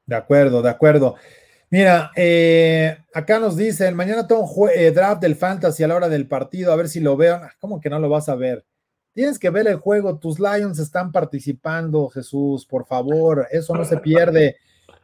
De 0.06 0.16
acuerdo, 0.16 0.62
de 0.62 0.70
acuerdo. 0.70 1.16
Mira, 1.68 2.10
eh, 2.16 2.98
acá 3.14 3.38
nos 3.38 3.56
dicen, 3.56 3.94
mañana 3.94 4.26
tengo 4.26 4.42
un 4.42 4.70
eh, 4.74 4.90
draft 4.90 5.22
del 5.22 5.36
fantasy 5.36 5.84
a 5.84 5.88
la 5.88 5.94
hora 5.94 6.08
del 6.08 6.26
partido, 6.26 6.72
a 6.72 6.76
ver 6.76 6.88
si 6.88 6.98
lo 7.00 7.16
veo. 7.16 7.36
Ah, 7.36 7.52
¿Cómo 7.60 7.80
que 7.80 7.90
no 7.90 8.00
lo 8.00 8.08
vas 8.08 8.28
a 8.28 8.34
ver? 8.34 8.64
Tienes 9.12 9.38
que 9.38 9.50
ver 9.50 9.68
el 9.68 9.76
juego, 9.76 10.18
tus 10.18 10.40
Lions 10.40 10.78
están 10.78 11.12
participando, 11.12 12.08
Jesús, 12.08 12.64
por 12.64 12.86
favor, 12.86 13.46
eso 13.50 13.74
no 13.74 13.84
se 13.84 13.98
pierde 13.98 14.56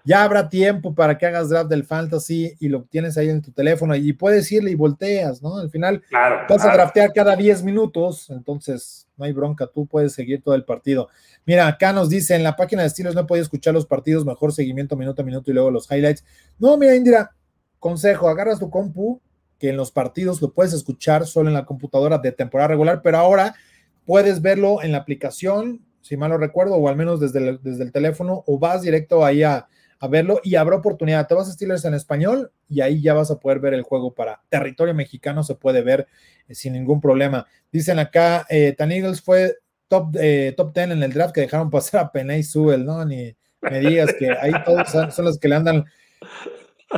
ya 0.07 0.23
habrá 0.23 0.49
tiempo 0.49 0.95
para 0.95 1.19
que 1.19 1.27
hagas 1.27 1.49
draft 1.49 1.69
del 1.69 1.85
fantasy 1.85 2.55
y 2.61 2.69
lo 2.69 2.85
tienes 2.85 3.19
ahí 3.19 3.29
en 3.29 3.42
tu 3.42 3.51
teléfono 3.51 3.97
y 3.97 4.12
puedes 4.12 4.51
irle 4.53 4.71
y 4.71 4.77
volteas, 4.77 5.42
¿no? 5.42 5.59
Al 5.59 5.69
final 5.69 6.01
vas 6.49 6.64
a 6.64 6.73
draftear 6.73 7.12
cada 7.12 7.35
10 7.35 7.64
minutos, 7.64 8.31
entonces 8.31 9.09
no 9.16 9.25
hay 9.25 9.33
bronca, 9.33 9.66
tú 9.66 9.85
puedes 9.87 10.12
seguir 10.12 10.42
todo 10.42 10.55
el 10.55 10.64
partido. 10.64 11.09
Mira, 11.45 11.66
acá 11.66 11.92
nos 11.92 12.09
dice 12.09 12.37
en 12.37 12.45
la 12.45 12.55
página 12.55 12.83
de 12.83 12.88
estilos 12.88 13.16
no 13.16 13.27
podido 13.27 13.42
escuchar 13.42 13.75
los 13.75 13.85
partidos, 13.85 14.25
mejor 14.25 14.53
seguimiento 14.53 14.97
minuto 14.97 15.23
a 15.23 15.25
minuto 15.25 15.51
y 15.51 15.55
luego 15.55 15.73
los 15.73 15.90
highlights. 15.90 16.25
No, 16.61 16.77
mira, 16.77 16.95
Indira, 16.95 17.33
consejo, 17.81 18.29
agarras 18.29 18.61
tu 18.61 18.71
compu, 18.71 19.21
que 19.59 19.71
en 19.71 19.77
los 19.77 19.90
partidos 19.90 20.40
lo 20.40 20.53
puedes 20.53 20.73
escuchar 20.73 21.27
solo 21.27 21.49
en 21.49 21.55
la 21.55 21.64
computadora 21.64 22.19
de 22.19 22.31
temporada 22.31 22.69
regular, 22.69 23.01
pero 23.03 23.19
ahora 23.19 23.57
puedes 24.05 24.40
verlo 24.40 24.85
en 24.85 24.92
la 24.92 24.99
aplicación, 24.99 25.81
si 26.01 26.16
mal 26.16 26.31
no 26.31 26.38
recuerdo, 26.38 26.77
o 26.77 26.88
al 26.88 26.95
menos 26.95 27.19
desde 27.19 27.40
el, 27.40 27.61
desde 27.61 27.83
el 27.83 27.90
teléfono, 27.90 28.45
o 28.47 28.57
vas 28.61 28.83
directo 28.83 29.25
ahí 29.25 29.42
a 29.42 29.66
a 29.99 30.09
verlo 30.09 30.41
y 30.45 30.57
habrá 30.57 30.77
oportunidad. 30.77 31.27
Te 31.27 31.35
vas 31.35 31.49
a 31.49 31.53
Steelers 31.53 31.85
en 31.85 31.95
español 31.95 32.51
y 32.69 32.81
ahí 32.81 33.01
ya 33.01 33.15
vas 33.15 33.31
a 33.31 33.39
poder 33.39 33.61
ver 33.61 33.75
el 33.75 33.83
juego 33.83 34.15
para 34.15 34.43
territorio 34.49 34.95
mexicano, 34.95 35.43
se 35.43 35.55
puede 35.55 35.83
ver 35.83 36.07
eh, 36.49 36.55
sin 36.55 36.75
ningún 36.75 37.01
problema. 37.01 37.47
Dicen 37.73 37.99
acá, 37.99 38.47
eh, 38.49 38.75
Tan 38.77 38.93
Eagles 38.93 39.21
fue 39.21 39.57
top, 39.89 40.17
eh, 40.19 40.55
top 40.57 40.75
10 40.75 40.91
en 40.91 41.03
el 41.03 41.13
draft 41.13 41.35
que 41.35 41.43
dejaron 41.43 41.71
pasar 41.71 42.01
a 42.01 42.13
Penay 42.13 42.43
Sewell, 42.43 42.85
¿no? 42.85 43.05
Ni 43.05 43.35
me 43.61 43.81
digas 43.81 44.15
que 44.19 44.31
ahí 44.31 44.53
todos 44.65 44.91
son, 44.91 45.25
los 45.25 45.39
que 45.39 45.49
le 45.49 45.55
andan. 45.57 45.85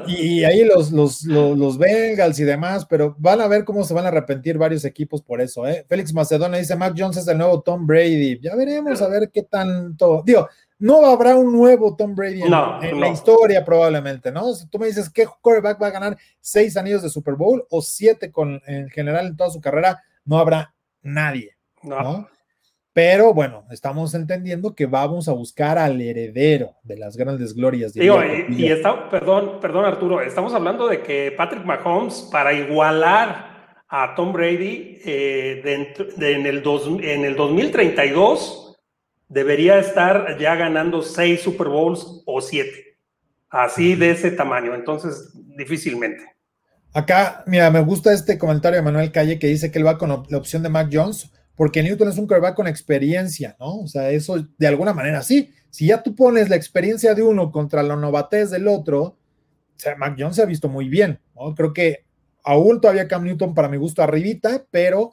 Y, 0.06 0.44
ahí 0.44 0.64
los, 0.64 0.92
los, 0.92 1.24
los, 1.24 1.78
Bengals 1.78 2.38
y 2.38 2.44
demás, 2.44 2.84
pero 2.84 3.16
van 3.18 3.40
a 3.40 3.48
ver 3.48 3.64
cómo 3.64 3.84
se 3.84 3.94
van 3.94 4.04
a 4.04 4.08
arrepentir 4.08 4.58
varios 4.58 4.84
equipos 4.84 5.22
por 5.22 5.40
eso, 5.40 5.66
¿eh? 5.66 5.86
Félix 5.88 6.12
Macedona 6.12 6.58
dice, 6.58 6.76
Mac 6.76 6.94
Jones 6.96 7.16
es 7.16 7.26
el 7.26 7.38
nuevo 7.38 7.62
Tom 7.62 7.86
Brady. 7.86 8.38
Ya 8.40 8.54
veremos 8.54 9.00
a 9.00 9.08
ver 9.08 9.30
qué 9.32 9.44
tanto. 9.44 10.22
Digo, 10.26 10.46
no 10.78 11.06
habrá 11.06 11.34
un 11.34 11.52
nuevo 11.52 11.96
Tom 11.96 12.14
Brady 12.14 12.42
en, 12.42 12.50
la 13.00 13.08
historia 13.08 13.64
probablemente, 13.64 14.30
¿no? 14.30 14.52
Si 14.54 14.68
tú 14.68 14.78
me 14.78 14.86
dices 14.86 15.10
qué 15.10 15.26
quarterback 15.40 15.82
va 15.82 15.88
a 15.88 15.92
ganar 15.92 16.16
seis 16.40 16.76
anillos 16.76 17.02
de 17.02 17.10
Super 17.10 17.34
Bowl 17.34 17.64
o 17.70 17.82
siete 17.82 18.30
con, 18.30 18.60
en 18.66 18.88
general 18.88 19.26
en 19.26 19.36
toda 19.36 19.50
su 19.50 19.60
carrera, 19.60 20.02
no 20.24 20.38
habrá 20.38 20.74
nadie, 21.02 21.56
¿no? 21.82 22.28
Pero 22.92 23.32
bueno, 23.32 23.64
estamos 23.70 24.14
entendiendo 24.14 24.74
que 24.74 24.86
vamos 24.86 25.28
a 25.28 25.32
buscar 25.32 25.78
al 25.78 26.00
heredero 26.00 26.74
de 26.82 26.96
las 26.96 27.16
grandes 27.16 27.54
glorias. 27.54 27.94
De 27.94 28.04
y, 28.04 28.62
y 28.64 28.72
está, 28.72 29.08
perdón, 29.08 29.58
perdón 29.60 29.84
Arturo, 29.84 30.20
estamos 30.20 30.52
hablando 30.52 30.88
de 30.88 31.02
que 31.02 31.32
Patrick 31.36 31.64
Mahomes 31.64 32.28
para 32.32 32.52
igualar 32.52 33.48
a 33.88 34.14
Tom 34.14 34.32
Brady 34.32 35.00
eh, 35.04 35.94
en, 36.18 36.46
el 36.46 36.62
dos, 36.62 36.86
en 37.00 37.24
el 37.24 37.36
2032 37.36 38.67
debería 39.28 39.78
estar 39.78 40.38
ya 40.38 40.56
ganando 40.56 41.02
seis 41.02 41.42
Super 41.42 41.68
Bowls 41.68 42.22
o 42.26 42.40
siete. 42.40 42.96
Así 43.50 43.94
de 43.94 44.10
ese 44.10 44.30
tamaño. 44.30 44.74
Entonces, 44.74 45.32
difícilmente. 45.56 46.22
Acá, 46.92 47.44
mira, 47.46 47.70
me 47.70 47.80
gusta 47.80 48.12
este 48.12 48.38
comentario 48.38 48.78
de 48.78 48.84
Manuel 48.84 49.12
Calle 49.12 49.38
que 49.38 49.46
dice 49.46 49.70
que 49.70 49.78
él 49.78 49.86
va 49.86 49.98
con 49.98 50.26
la 50.28 50.38
opción 50.38 50.62
de 50.62 50.68
Mac 50.68 50.88
Jones, 50.92 51.30
porque 51.54 51.82
Newton 51.82 52.08
es 52.08 52.18
un 52.18 52.26
quarterback 52.26 52.54
con 52.54 52.66
experiencia, 52.66 53.56
¿no? 53.60 53.80
O 53.80 53.86
sea, 53.86 54.10
eso 54.10 54.46
de 54.56 54.66
alguna 54.66 54.94
manera 54.94 55.22
sí. 55.22 55.52
Si 55.70 55.86
ya 55.86 56.02
tú 56.02 56.14
pones 56.14 56.48
la 56.48 56.56
experiencia 56.56 57.14
de 57.14 57.22
uno 57.22 57.52
contra 57.52 57.82
la 57.82 57.94
novatez 57.94 58.50
del 58.50 58.68
otro, 58.68 59.02
o 59.02 59.16
sea, 59.76 59.96
Mac 59.96 60.16
Jones 60.18 60.36
se 60.36 60.42
ha 60.42 60.46
visto 60.46 60.68
muy 60.68 60.88
bien, 60.88 61.20
¿no? 61.36 61.54
Creo 61.54 61.72
que 61.72 62.04
aún 62.42 62.80
todavía 62.80 63.06
Cam 63.06 63.24
Newton 63.24 63.54
para 63.54 63.68
mi 63.68 63.76
gusto 63.76 64.02
arribita, 64.02 64.64
pero 64.70 65.12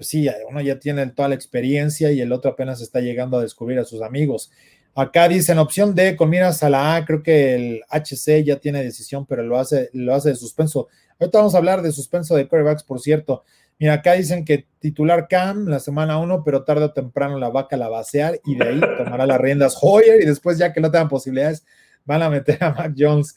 pues 0.00 0.08
sí, 0.08 0.26
uno 0.48 0.62
ya 0.62 0.78
tiene 0.78 1.06
toda 1.08 1.28
la 1.28 1.34
experiencia 1.34 2.10
y 2.10 2.22
el 2.22 2.32
otro 2.32 2.52
apenas 2.52 2.80
está 2.80 3.00
llegando 3.00 3.36
a 3.36 3.42
descubrir 3.42 3.78
a 3.78 3.84
sus 3.84 4.00
amigos. 4.00 4.50
Acá 4.94 5.28
dicen 5.28 5.58
opción 5.58 5.94
D 5.94 6.16
con 6.16 6.30
miras 6.30 6.62
a 6.62 6.70
la 6.70 6.96
A, 6.96 7.04
creo 7.04 7.22
que 7.22 7.54
el 7.54 7.82
HC 7.90 8.42
ya 8.42 8.56
tiene 8.56 8.82
decisión, 8.82 9.26
pero 9.26 9.42
lo 9.42 9.58
hace, 9.58 9.90
lo 9.92 10.14
hace 10.14 10.30
de 10.30 10.36
suspenso. 10.36 10.88
Ahorita 11.18 11.36
vamos 11.36 11.54
a 11.54 11.58
hablar 11.58 11.82
de 11.82 11.92
suspenso 11.92 12.34
de 12.34 12.48
quarterbacks, 12.48 12.82
por 12.82 12.98
cierto. 12.98 13.44
Mira, 13.78 13.92
acá 13.92 14.14
dicen 14.14 14.46
que 14.46 14.66
titular 14.78 15.28
Cam 15.28 15.66
la 15.66 15.80
semana 15.80 16.16
1, 16.16 16.44
pero 16.44 16.64
tarde 16.64 16.86
o 16.86 16.92
temprano 16.94 17.38
la 17.38 17.50
vaca 17.50 17.76
la 17.76 17.90
va 17.90 18.02
y 18.46 18.54
de 18.54 18.66
ahí 18.66 18.80
tomará 18.96 19.26
las 19.26 19.38
riendas 19.38 19.76
Hoyer 19.82 20.22
y 20.22 20.24
después 20.24 20.56
ya 20.56 20.72
que 20.72 20.80
no 20.80 20.90
tengan 20.90 21.10
posibilidades 21.10 21.66
van 22.06 22.22
a 22.22 22.30
meter 22.30 22.64
a 22.64 22.70
Mac 22.72 22.94
Jones. 22.96 23.36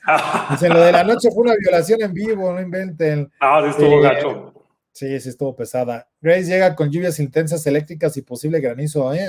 Dicen, 0.52 0.72
lo 0.72 0.80
de 0.80 0.94
la 0.94 1.04
noche 1.04 1.28
fue 1.30 1.44
una 1.44 1.56
violación 1.60 2.02
en 2.04 2.14
vivo, 2.14 2.54
no 2.54 2.62
inventen. 2.62 3.30
Ah, 3.42 3.62
estuvo 3.70 4.00
eh, 4.00 4.02
gacho. 4.02 4.54
Sí, 4.94 5.20
sí 5.20 5.28
estuvo 5.28 5.54
pesada. 5.58 6.08
Grace 6.24 6.46
llega 6.46 6.74
con 6.74 6.90
lluvias 6.90 7.20
intensas 7.20 7.68
eléctricas 7.68 8.16
y 8.16 8.22
posible 8.22 8.62
granizo. 8.62 9.14
¿eh? 9.14 9.28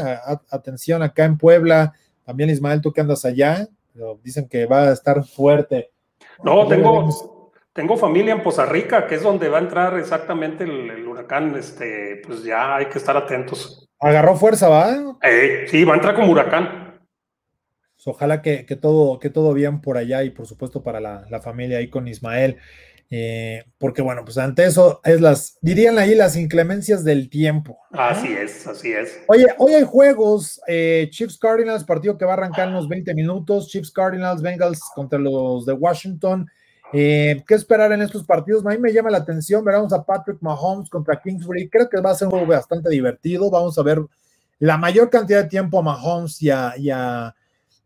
atención 0.48 1.02
acá 1.02 1.24
en 1.24 1.36
Puebla. 1.36 1.92
También 2.24 2.50
Ismael, 2.50 2.80
tú 2.80 2.92
que 2.92 3.00
andas 3.00 3.24
allá, 3.24 3.66
pero 3.92 4.20
dicen 4.22 4.48
que 4.48 4.64
va 4.66 4.84
a 4.84 4.92
estar 4.92 5.24
fuerte. 5.24 5.90
No, 6.44 6.68
tengo, 6.68 7.50
tengo 7.72 7.96
familia 7.96 8.34
en 8.34 8.44
Poza 8.44 8.64
Rica, 8.64 9.08
que 9.08 9.16
es 9.16 9.22
donde 9.24 9.48
va 9.48 9.58
a 9.58 9.62
entrar 9.62 9.98
exactamente 9.98 10.62
el, 10.62 11.04
huracán. 11.04 11.56
Este, 11.56 12.22
pues 12.24 12.44
ya 12.44 12.76
hay 12.76 12.86
que 12.86 12.98
estar 12.98 13.16
atentos. 13.16 13.88
Agarró 13.98 14.36
fuerza, 14.36 14.68
¿va? 14.68 15.18
Eh, 15.22 15.66
sí, 15.68 15.82
va 15.82 15.94
a 15.94 15.96
entrar 15.96 16.14
como 16.14 16.30
huracán. 16.30 17.00
Ojalá 18.06 18.40
que, 18.40 18.62
todo, 18.80 19.18
que 19.18 19.30
todo 19.30 19.52
bien 19.52 19.80
por 19.80 19.96
allá 19.96 20.22
y 20.22 20.30
por 20.30 20.46
supuesto 20.46 20.84
para 20.84 21.00
la, 21.00 21.26
la 21.28 21.40
familia 21.40 21.78
ahí 21.78 21.88
con 21.88 22.06
Ismael. 22.06 22.58
Eh, 23.10 23.64
porque 23.78 24.02
bueno, 24.02 24.24
pues 24.24 24.38
ante 24.38 24.64
eso 24.64 25.00
es 25.04 25.20
las, 25.20 25.58
dirían 25.60 25.98
ahí 25.98 26.14
las 26.14 26.36
inclemencias 26.36 27.04
del 27.04 27.28
tiempo. 27.28 27.78
Así 27.92 28.32
es, 28.32 28.66
así 28.66 28.92
es. 28.92 29.20
Oye, 29.28 29.46
hoy 29.58 29.74
hay 29.74 29.84
juegos, 29.84 30.60
eh, 30.66 31.08
Chiefs 31.10 31.38
Cardinals, 31.38 31.84
partido 31.84 32.18
que 32.18 32.24
va 32.24 32.32
a 32.32 32.36
arrancar 32.36 32.68
en 32.68 32.74
unos 32.74 32.88
20 32.88 33.14
minutos, 33.14 33.68
Chiefs 33.68 33.90
Cardinals, 33.90 34.42
Bengals 34.42 34.80
contra 34.94 35.18
los 35.18 35.66
de 35.66 35.74
Washington. 35.74 36.48
Eh, 36.92 37.42
¿Qué 37.46 37.54
esperar 37.54 37.92
en 37.92 38.02
estos 38.02 38.24
partidos? 38.24 38.64
A 38.64 38.70
mí 38.70 38.78
me 38.78 38.92
llama 38.92 39.10
la 39.10 39.18
atención, 39.18 39.64
veremos 39.64 39.92
a 39.92 40.04
Patrick 40.04 40.38
Mahomes 40.40 40.88
contra 40.88 41.20
Kingsbury, 41.20 41.68
creo 41.68 41.88
que 41.88 42.00
va 42.00 42.10
a 42.10 42.14
ser 42.14 42.26
un 42.26 42.32
juego 42.32 42.46
bastante 42.46 42.88
divertido, 42.88 43.50
vamos 43.50 43.76
a 43.78 43.82
ver 43.82 44.00
la 44.60 44.76
mayor 44.76 45.10
cantidad 45.10 45.42
de 45.42 45.48
tiempo 45.48 45.78
a 45.78 45.82
Mahomes 45.82 46.40
y 46.40 46.50
a, 46.50 46.74
y 46.76 46.90
a, 46.90 47.34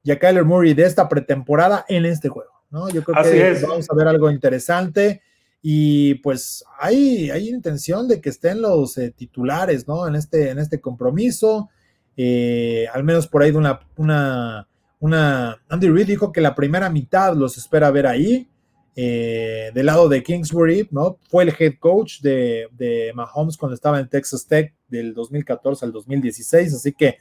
y 0.02 0.10
a 0.10 0.18
Kyler 0.18 0.44
Murray 0.44 0.74
de 0.74 0.84
esta 0.84 1.08
pretemporada 1.08 1.84
en 1.88 2.04
este 2.04 2.28
juego. 2.28 2.57
¿No? 2.70 2.88
Yo 2.90 3.02
creo 3.02 3.22
que 3.22 3.66
vamos 3.66 3.86
a 3.90 3.94
ver 3.94 4.08
algo 4.08 4.30
interesante 4.30 5.22
y 5.62 6.14
pues 6.16 6.64
hay, 6.78 7.30
hay 7.30 7.48
intención 7.48 8.06
de 8.06 8.20
que 8.20 8.28
estén 8.28 8.62
los 8.62 8.96
eh, 8.98 9.10
titulares, 9.10 9.88
¿no? 9.88 10.06
En 10.06 10.14
este, 10.14 10.50
en 10.50 10.58
este 10.58 10.80
compromiso, 10.80 11.68
eh, 12.16 12.86
al 12.92 13.04
menos 13.04 13.26
por 13.26 13.42
ahí 13.42 13.50
de 13.50 13.58
una, 13.58 13.80
una, 13.96 14.68
una, 15.00 15.60
Andy 15.68 15.88
Reid 15.88 16.06
dijo 16.06 16.32
que 16.32 16.40
la 16.40 16.54
primera 16.54 16.90
mitad 16.90 17.34
los 17.34 17.58
espera 17.58 17.90
ver 17.90 18.06
ahí, 18.06 18.48
eh, 18.94 19.70
del 19.74 19.86
lado 19.86 20.08
de 20.08 20.22
Kingsbury, 20.22 20.88
¿no? 20.90 21.18
Fue 21.28 21.44
el 21.44 21.54
head 21.56 21.74
coach 21.78 22.20
de, 22.20 22.68
de 22.72 23.12
Mahomes 23.14 23.56
cuando 23.56 23.74
estaba 23.74 24.00
en 24.00 24.08
Texas 24.08 24.46
Tech 24.46 24.74
del 24.88 25.14
2014 25.14 25.84
al 25.84 25.92
2016, 25.92 26.74
así 26.74 26.92
que 26.92 27.18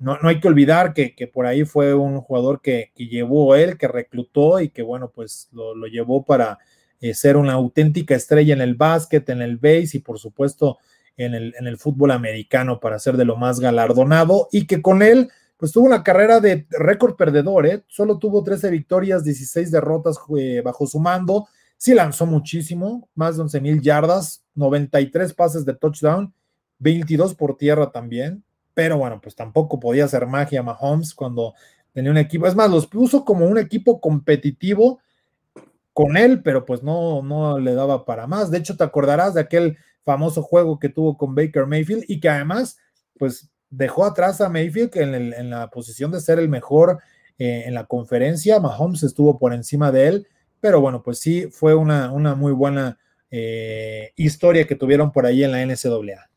no, 0.00 0.18
hay 0.22 0.40
que 0.40 0.48
olvidar 0.48 0.94
que, 0.94 1.30
por 1.32 1.46
ahí 1.46 1.64
fue 1.64 1.94
un 1.94 2.20
jugador 2.20 2.60
que, 2.60 2.90
llevó 2.96 3.54
él, 3.54 3.78
que 3.78 3.86
reclutó 3.86 4.60
y 4.60 4.70
que, 4.70 4.82
bueno, 4.82 5.12
pues 5.14 5.48
lo, 5.52 5.86
llevó 5.86 6.24
para 6.24 6.58
eh, 7.00 7.14
ser 7.14 7.36
una 7.36 7.52
auténtica 7.52 8.14
estrella 8.14 8.54
en 8.54 8.62
el 8.62 8.74
básquet, 8.74 9.28
en 9.28 9.42
el 9.42 9.58
base 9.58 9.98
y, 9.98 10.00
por 10.00 10.18
supuesto, 10.18 10.78
en 11.16 11.34
el, 11.34 11.54
en 11.58 11.66
el 11.66 11.76
fútbol 11.76 12.10
americano 12.12 12.80
para 12.80 12.98
ser 12.98 13.16
de 13.16 13.26
lo 13.26 13.36
más 13.36 13.60
galardonado 13.60 14.48
y 14.50 14.66
que 14.66 14.80
con 14.80 15.02
él 15.02 15.30
pues 15.60 15.72
tuvo 15.72 15.84
una 15.84 16.02
carrera 16.02 16.40
de 16.40 16.66
récord 16.70 17.16
perdedor, 17.16 17.66
¿eh? 17.66 17.84
Solo 17.86 18.16
tuvo 18.18 18.42
13 18.42 18.70
victorias, 18.70 19.24
16 19.24 19.70
derrotas 19.70 20.18
eh, 20.38 20.62
bajo 20.64 20.86
su 20.86 20.98
mando. 20.98 21.48
Sí 21.76 21.92
lanzó 21.92 22.24
muchísimo, 22.24 23.10
más 23.14 23.36
de 23.36 23.42
11 23.42 23.60
mil 23.60 23.82
yardas, 23.82 24.42
93 24.54 25.34
pases 25.34 25.66
de 25.66 25.74
touchdown, 25.74 26.32
22 26.78 27.34
por 27.34 27.58
tierra 27.58 27.92
también. 27.92 28.42
Pero 28.74 28.98
bueno, 28.98 29.20
pues 29.20 29.34
tampoco 29.34 29.80
podía 29.80 30.04
hacer 30.04 30.26
magia 30.26 30.62
Mahomes 30.62 31.14
cuando 31.14 31.54
tenía 31.92 32.10
un 32.10 32.18
equipo. 32.18 32.46
Es 32.46 32.54
más, 32.54 32.70
los 32.70 32.86
puso 32.86 33.24
como 33.24 33.46
un 33.46 33.58
equipo 33.58 34.00
competitivo 34.00 35.00
con 35.92 36.16
él, 36.16 36.42
pero 36.42 36.64
pues 36.64 36.82
no, 36.82 37.22
no 37.22 37.58
le 37.58 37.74
daba 37.74 38.04
para 38.04 38.26
más. 38.26 38.50
De 38.50 38.58
hecho, 38.58 38.76
te 38.76 38.84
acordarás 38.84 39.34
de 39.34 39.40
aquel 39.40 39.76
famoso 40.04 40.42
juego 40.42 40.78
que 40.78 40.88
tuvo 40.88 41.16
con 41.16 41.34
Baker 41.34 41.66
Mayfield 41.66 42.04
y 42.08 42.20
que 42.20 42.28
además, 42.28 42.78
pues 43.18 43.50
dejó 43.68 44.04
atrás 44.04 44.40
a 44.40 44.48
Mayfield 44.48 44.90
que 44.90 45.02
en, 45.02 45.50
la 45.50 45.68
posición 45.70 46.10
de 46.10 46.20
ser 46.20 46.38
el 46.38 46.48
mejor 46.48 46.98
eh, 47.38 47.64
en 47.66 47.74
la 47.74 47.86
conferencia. 47.86 48.60
Mahomes 48.60 49.02
estuvo 49.02 49.38
por 49.38 49.52
encima 49.52 49.92
de 49.92 50.08
él, 50.08 50.28
pero 50.60 50.80
bueno, 50.80 51.02
pues 51.02 51.18
sí, 51.18 51.48
fue 51.50 51.74
una, 51.74 52.12
una 52.12 52.34
muy 52.34 52.52
buena 52.52 52.98
eh, 53.30 54.12
historia 54.16 54.66
que 54.66 54.74
tuvieron 54.74 55.12
por 55.12 55.26
ahí 55.26 55.44
en 55.44 55.52
la 55.52 55.64
NCAA. 55.64 56.29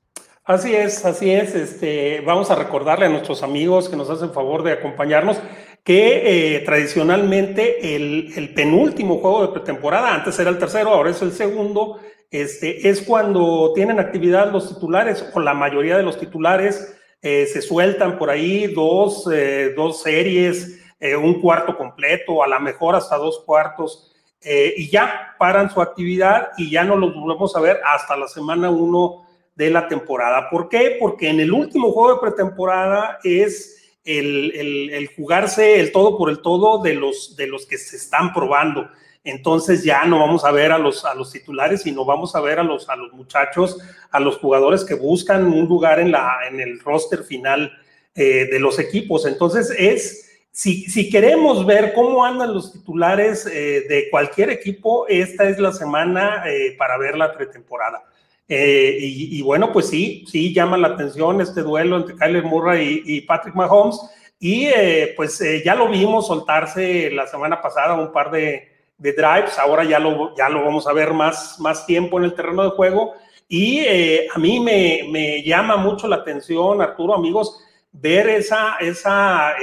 Así 0.46 0.76
es, 0.76 1.06
así 1.06 1.32
es. 1.32 1.56
Este, 1.56 2.20
vamos 2.20 2.52
a 2.52 2.56
recordarle 2.56 3.06
a 3.06 3.10
nuestros 3.10 3.44
amigos 3.44 3.88
que 3.88 3.96
nos 3.96 4.10
hacen 4.10 4.34
favor 4.34 4.62
de 4.62 4.74
acompañarnos 4.74 5.38
que 5.86 6.56
eh, 6.56 6.60
tradicionalmente 6.62 7.96
el, 7.96 8.54
penúltimo 8.54 9.20
juego 9.20 9.48
de 9.48 9.54
pretemporada, 9.54 10.14
antes 10.14 10.38
era 10.40 10.50
el 10.50 10.60
tercero, 10.60 10.90
ahora 10.90 11.12
es 11.12 11.22
el 11.22 11.32
segundo, 11.32 12.00
este, 12.30 12.90
es 12.90 13.02
cuando 13.02 13.72
tienen 13.74 14.02
actividad 14.02 14.52
los 14.52 14.68
titulares 14.68 15.26
o 15.34 15.40
la 15.40 15.54
mayoría 15.54 15.96
de 15.96 16.04
los 16.04 16.20
titulares 16.20 16.98
eh, 17.22 17.46
se 17.46 17.62
sueltan 17.62 18.18
por 18.18 18.30
ahí 18.30 18.68
dos, 18.68 19.30
eh, 19.32 19.74
dos 19.76 20.02
series, 20.02 20.80
un 21.22 21.42
cuarto 21.42 21.76
completo, 21.78 22.44
a 22.44 22.48
lo 22.48 22.58
mejor 22.62 22.96
hasta 22.96 23.18
dos 23.18 23.44
cuartos, 23.46 24.10
y 24.42 24.90
ya 24.90 25.36
paran 25.38 25.70
su 25.70 25.82
actividad 25.82 26.52
y 26.58 26.70
ya 26.70 26.86
no 26.86 26.96
los 26.96 27.14
volvemos 27.14 27.54
a 27.58 27.60
ver 27.60 27.82
hasta 27.86 28.16
la 28.16 28.30
semana 28.30 28.70
uno 28.70 29.26
de 29.56 29.70
la 29.70 29.88
temporada. 29.88 30.50
¿Por 30.50 30.70
qué? 30.70 30.98
Porque 31.00 31.30
en 31.30 31.40
el 31.40 31.52
último 31.52 31.92
juego 31.92 32.16
de 32.16 32.22
pretemporada 32.22 33.20
es 33.24 33.74
el, 34.04 35.10
jugarse 35.16 35.80
el 35.80 35.92
todo 35.92 36.18
por 36.18 36.30
el 36.30 36.42
todo 36.42 36.82
de 36.82 36.96
los, 36.96 37.36
de 37.36 37.48
los 37.48 37.66
que 37.66 37.78
se 37.78 37.96
están 37.96 38.34
probando. 38.34 38.90
Entonces 39.24 39.84
ya 39.84 40.04
no 40.06 40.20
vamos 40.20 40.44
a 40.44 40.52
ver 40.52 40.72
a 40.72 40.78
los, 40.78 41.06
a 41.06 41.16
los 41.16 41.32
titulares, 41.32 41.84
sino 41.84 42.04
vamos 42.04 42.36
a 42.36 42.42
ver 42.42 42.60
a 42.60 42.64
los, 42.64 42.90
a 42.90 42.96
los 42.96 43.14
muchachos, 43.14 43.78
a 44.12 44.20
los 44.20 44.38
jugadores 44.38 44.84
que 44.84 44.96
buscan 44.96 45.46
un 45.46 45.66
lugar 45.66 46.00
en, 46.00 46.12
la, 46.12 46.40
en 46.50 46.60
el 46.60 46.80
roster 46.82 47.24
final 47.24 47.72
eh, 48.16 48.48
de 48.52 48.60
los 48.60 48.80
equipos. 48.80 49.26
Entonces 49.26 49.74
es, 49.78 50.30
si, 50.52 50.84
si, 50.90 51.10
queremos 51.10 51.66
ver 51.66 51.94
cómo 51.94 52.26
andan 52.26 52.54
los 52.54 52.74
titulares 52.74 53.46
eh, 53.46 53.86
de 53.88 54.10
cualquier 54.12 54.50
equipo, 54.50 55.08
esta 55.08 55.48
es 55.48 55.58
la 55.58 55.72
semana 55.72 56.44
eh, 56.46 56.76
para 56.78 56.98
ver 56.98 57.18
la 57.18 57.34
pretemporada. 57.34 58.04
Eh, 58.48 58.98
y, 59.02 59.42
bueno, 59.42 59.72
pues 59.72 59.90
sí, 59.90 60.26
sí 60.28 60.54
llama 60.54 60.78
la 60.78 60.90
atención 60.90 61.40
este 61.42 61.62
duelo 61.62 61.98
entre 61.98 62.16
Kyler 62.16 62.44
Murray 62.44 63.02
y, 63.06 63.22
Patrick 63.22 63.56
Mahomes. 63.56 64.00
Y 64.40 64.66
eh, 64.66 65.14
pues 65.16 65.40
eh, 65.42 65.62
ya 65.64 65.74
lo 65.74 65.88
vimos 65.88 66.28
soltarse 66.28 67.10
la 67.12 67.28
semana 67.28 67.62
pasada 67.62 67.94
un 67.94 68.12
par 68.12 68.30
de, 68.32 68.70
drives, 68.98 69.58
ahora 69.60 69.84
ya 69.84 70.00
lo, 70.00 70.36
ya 70.36 70.48
lo 70.48 70.64
vamos 70.64 70.88
a 70.88 70.94
ver 70.94 71.14
más, 71.14 71.60
más 71.60 71.86
tiempo 71.86 72.18
en 72.20 72.26
el 72.26 72.36
terreno 72.36 72.64
de 72.64 72.70
juego. 72.72 73.14
Y 73.48 73.86
a 73.86 74.40
mí 74.40 74.60
me, 74.60 75.02
me, 75.10 75.44
llama 75.44 75.76
mucho 75.78 76.08
la 76.08 76.18
atención, 76.18 76.82
Arturo, 76.82 77.14
amigos, 77.14 77.60
ver 77.92 78.30
esa, 78.30 78.78
esa 78.80 79.54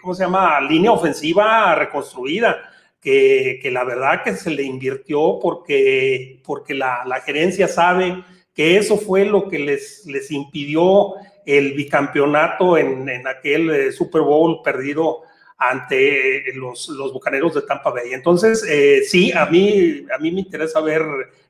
¿cómo 0.00 0.14
se 0.14 0.24
llama?, 0.24 0.60
línea 0.60 0.92
ofensiva 0.92 1.74
reconstruida. 1.74 2.71
Que, 3.02 3.60
la 3.72 3.82
verdad 3.82 4.22
que 4.22 4.36
se 4.36 4.50
le 4.50 4.62
invirtió 4.62 5.40
porque, 5.42 6.40
porque 6.44 6.72
la, 6.72 7.02
la, 7.04 7.20
gerencia 7.20 7.66
sabe 7.66 8.22
que 8.54 8.76
eso 8.76 8.96
fue 8.96 9.24
lo 9.24 9.48
que 9.48 9.58
les, 9.58 10.06
les 10.06 10.30
impidió 10.30 11.14
el 11.44 11.72
bicampeonato 11.72 12.78
en, 12.78 13.08
en 13.08 13.26
aquel 13.26 13.70
eh, 13.70 13.92
Super 13.92 14.22
Bowl 14.22 14.62
perdido 14.62 15.22
ante 15.58 16.48
eh, 16.48 16.54
los, 16.54 16.88
los 16.88 17.12
Bucaneros 17.12 17.54
de 17.54 17.62
Tampa 17.62 17.90
Bay. 17.90 18.12
Entonces, 18.12 18.64
eh, 18.68 19.02
sí, 19.06 19.32
a 19.32 19.46
mí, 19.46 20.04
a 20.14 20.18
mí 20.18 20.30
me 20.32 20.40
interesa 20.40 20.80
ver, 20.80 21.02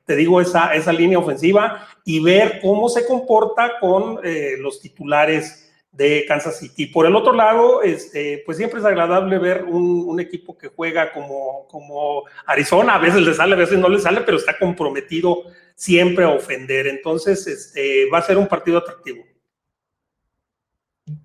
te 0.05 0.15
digo, 0.15 0.41
esa, 0.41 0.73
esa 0.75 0.93
línea 0.93 1.19
ofensiva 1.19 1.87
y 2.05 2.19
ver 2.19 2.59
cómo 2.61 2.89
se 2.89 3.05
comporta 3.05 3.73
con 3.79 4.19
los 4.59 4.81
titulares 4.81 5.72
de 5.93 6.25
Kansas 6.27 6.57
City. 6.57 6.87
Por 6.87 7.05
el 7.05 7.15
otro 7.15 7.33
lado, 7.33 7.83
este, 7.83 8.41
pues 8.45 8.57
siempre 8.57 8.79
es 8.79 8.85
agradable 8.85 9.37
ver 9.37 9.63
un, 9.63 10.19
equipo 10.19 10.57
que 10.57 10.67
juega 10.67 11.11
como, 11.11 11.67
como 11.67 12.23
Arizona, 12.45 12.95
a 12.95 12.99
veces 12.99 13.21
le 13.21 13.33
sale, 13.33 13.53
a 13.53 13.57
veces 13.57 13.79
no 13.79 13.89
le 13.89 13.99
sale, 13.99 14.21
pero 14.21 14.37
está 14.37 14.57
comprometido 14.57 15.43
siempre 15.75 16.23
a 16.23 16.29
ofender. 16.29 16.87
Entonces, 16.87 17.45
este, 17.47 18.09
va 18.09 18.19
a 18.19 18.23
ser 18.23 18.37
un 18.37 18.47
partido 18.47 18.77
atractivo. 18.77 19.23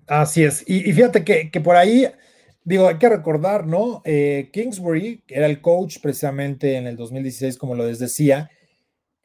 Así 0.07 0.43
es. 0.43 0.63
Y, 0.67 0.91
fíjate 0.91 1.23
que, 1.23 1.61
por 1.61 1.75
ahí, 1.75 2.07
digo, 2.63 2.87
hay 2.87 2.97
que 2.97 3.09
recordar, 3.09 3.65
¿no? 3.65 4.01
Eh, 4.05 4.49
Kingsbury, 4.51 5.23
que 5.25 5.35
era 5.35 5.45
el 5.45 5.61
coach 5.61 5.97
precisamente 6.01 6.75
en 6.75 6.87
el 6.87 6.95
2016, 6.95 7.57
como 7.57 7.75
lo 7.75 7.87
les 7.87 7.99
decía, 7.99 8.49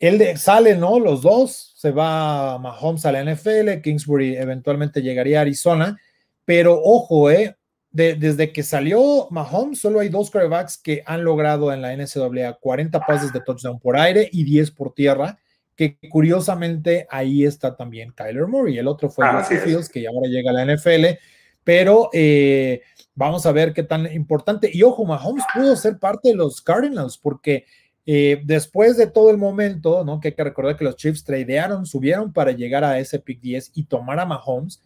él 0.06 0.38
sale, 0.38 0.76
¿no? 0.76 0.98
Los 0.98 1.22
dos, 1.22 1.72
se 1.76 1.90
va 1.90 2.58
Mahomes 2.58 3.06
a 3.06 3.12
la 3.12 3.24
NFL, 3.24 3.80
Kingsbury 3.82 4.36
eventualmente 4.36 5.02
llegaría 5.02 5.38
a 5.38 5.42
Arizona, 5.42 5.98
pero 6.44 6.80
ojo, 6.82 7.30
¿eh? 7.30 7.56
desde 7.94 8.52
que 8.52 8.64
salió 8.64 9.28
Mahomes, 9.30 9.78
solo 9.78 10.00
hay 10.00 10.08
dos 10.08 10.28
quarterbacks 10.28 10.78
que 10.78 11.04
han 11.06 11.22
logrado 11.22 11.72
en 11.72 11.80
la 11.80 11.96
NCAA 11.96 12.54
40 12.60 12.98
pases 13.06 13.32
de 13.32 13.40
touchdown 13.40 13.78
por 13.78 13.96
aire 13.96 14.28
y 14.32 14.42
10 14.42 14.72
por 14.72 14.92
tierra, 14.92 15.38
que 15.76 15.96
curiosamente 16.10 17.06
ahí 17.08 17.44
está 17.44 17.76
también 17.76 18.10
Kyler 18.10 18.48
Murray. 18.48 18.78
El 18.78 18.88
otro 18.88 19.08
fue 19.08 19.24
ah, 19.24 19.44
Fields, 19.44 19.88
que 19.88 20.08
ahora 20.08 20.28
llega 20.28 20.50
a 20.50 20.54
la 20.54 20.74
NFL, 20.74 21.18
pero 21.62 22.10
eh, 22.12 22.82
vamos 23.14 23.46
a 23.46 23.52
ver 23.52 23.72
qué 23.72 23.84
tan 23.84 24.12
importante. 24.12 24.68
Y 24.72 24.82
ojo, 24.82 25.04
Mahomes 25.04 25.44
pudo 25.54 25.76
ser 25.76 25.96
parte 25.98 26.30
de 26.30 26.34
los 26.34 26.60
Cardinals, 26.60 27.16
porque 27.16 27.64
eh, 28.06 28.42
después 28.44 28.96
de 28.96 29.06
todo 29.06 29.30
el 29.30 29.38
momento, 29.38 30.04
¿no? 30.04 30.20
Que 30.20 30.28
hay 30.28 30.34
que 30.34 30.44
recordar 30.44 30.76
que 30.76 30.84
los 30.84 30.96
Chiefs 30.96 31.24
tradearon, 31.24 31.86
subieron 31.86 32.32
para 32.32 32.52
llegar 32.52 32.84
a 32.84 32.98
ese 32.98 33.18
pick 33.18 33.40
10 33.40 33.72
y 33.74 33.84
tomar 33.84 34.20
a 34.20 34.26
Mahomes. 34.26 34.82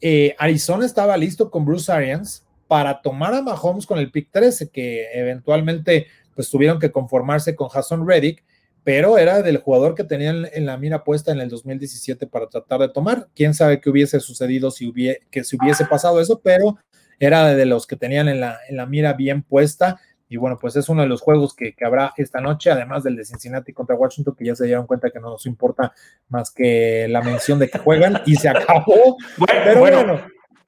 Eh, 0.00 0.34
Arizona 0.38 0.84
estaba 0.84 1.16
listo 1.16 1.50
con 1.50 1.64
Bruce 1.64 1.90
Arians 1.90 2.44
para 2.68 3.00
tomar 3.00 3.32
a 3.34 3.42
Mahomes 3.42 3.86
con 3.86 3.98
el 3.98 4.10
pick 4.10 4.30
13, 4.30 4.68
que 4.68 5.08
eventualmente 5.14 6.08
pues 6.34 6.50
tuvieron 6.50 6.78
que 6.78 6.90
conformarse 6.90 7.54
con 7.54 7.68
Hassan 7.72 8.06
Reddick, 8.06 8.44
pero 8.84 9.16
era 9.16 9.42
del 9.42 9.58
jugador 9.58 9.94
que 9.94 10.04
tenían 10.04 10.46
en 10.52 10.66
la 10.66 10.76
mira 10.76 11.04
puesta 11.04 11.32
en 11.32 11.40
el 11.40 11.48
2017 11.48 12.26
para 12.26 12.48
tratar 12.48 12.80
de 12.80 12.88
tomar. 12.88 13.28
Quién 13.34 13.54
sabe 13.54 13.80
qué 13.80 13.88
hubiese 13.88 14.20
sucedido 14.20 14.70
si 14.70 14.88
hubiese, 14.88 15.20
que 15.30 15.42
hubiese 15.60 15.84
pasado 15.86 16.20
eso, 16.20 16.40
pero 16.42 16.76
era 17.18 17.54
de 17.54 17.64
los 17.66 17.86
que 17.86 17.96
tenían 17.96 18.28
en 18.28 18.40
la, 18.40 18.58
en 18.68 18.76
la 18.76 18.86
mira 18.86 19.12
bien 19.12 19.42
puesta 19.42 20.00
y 20.32 20.38
bueno, 20.38 20.56
pues 20.58 20.74
es 20.76 20.88
uno 20.88 21.02
de 21.02 21.08
los 21.08 21.20
juegos 21.20 21.54
que, 21.54 21.74
habrá 21.84 22.14
esta 22.16 22.40
noche, 22.40 22.70
además 22.70 23.04
del 23.04 23.16
de 23.16 23.24
Cincinnati 23.26 23.74
contra 23.74 23.96
Washington, 23.96 24.34
que 24.34 24.46
ya 24.46 24.54
se 24.54 24.64
dieron 24.64 24.86
cuenta 24.86 25.10
que 25.10 25.20
no 25.20 25.28
nos 25.28 25.44
importa 25.44 25.92
más 26.30 26.50
que 26.50 27.06
la 27.06 27.20
mención 27.20 27.58
de 27.58 27.68
que 27.68 27.78
juegan 27.78 28.22
y 28.24 28.36
se 28.36 28.48
acabó. 28.48 29.18
Bueno, 29.36 29.60
pero 29.62 29.80
bueno, 29.80 30.20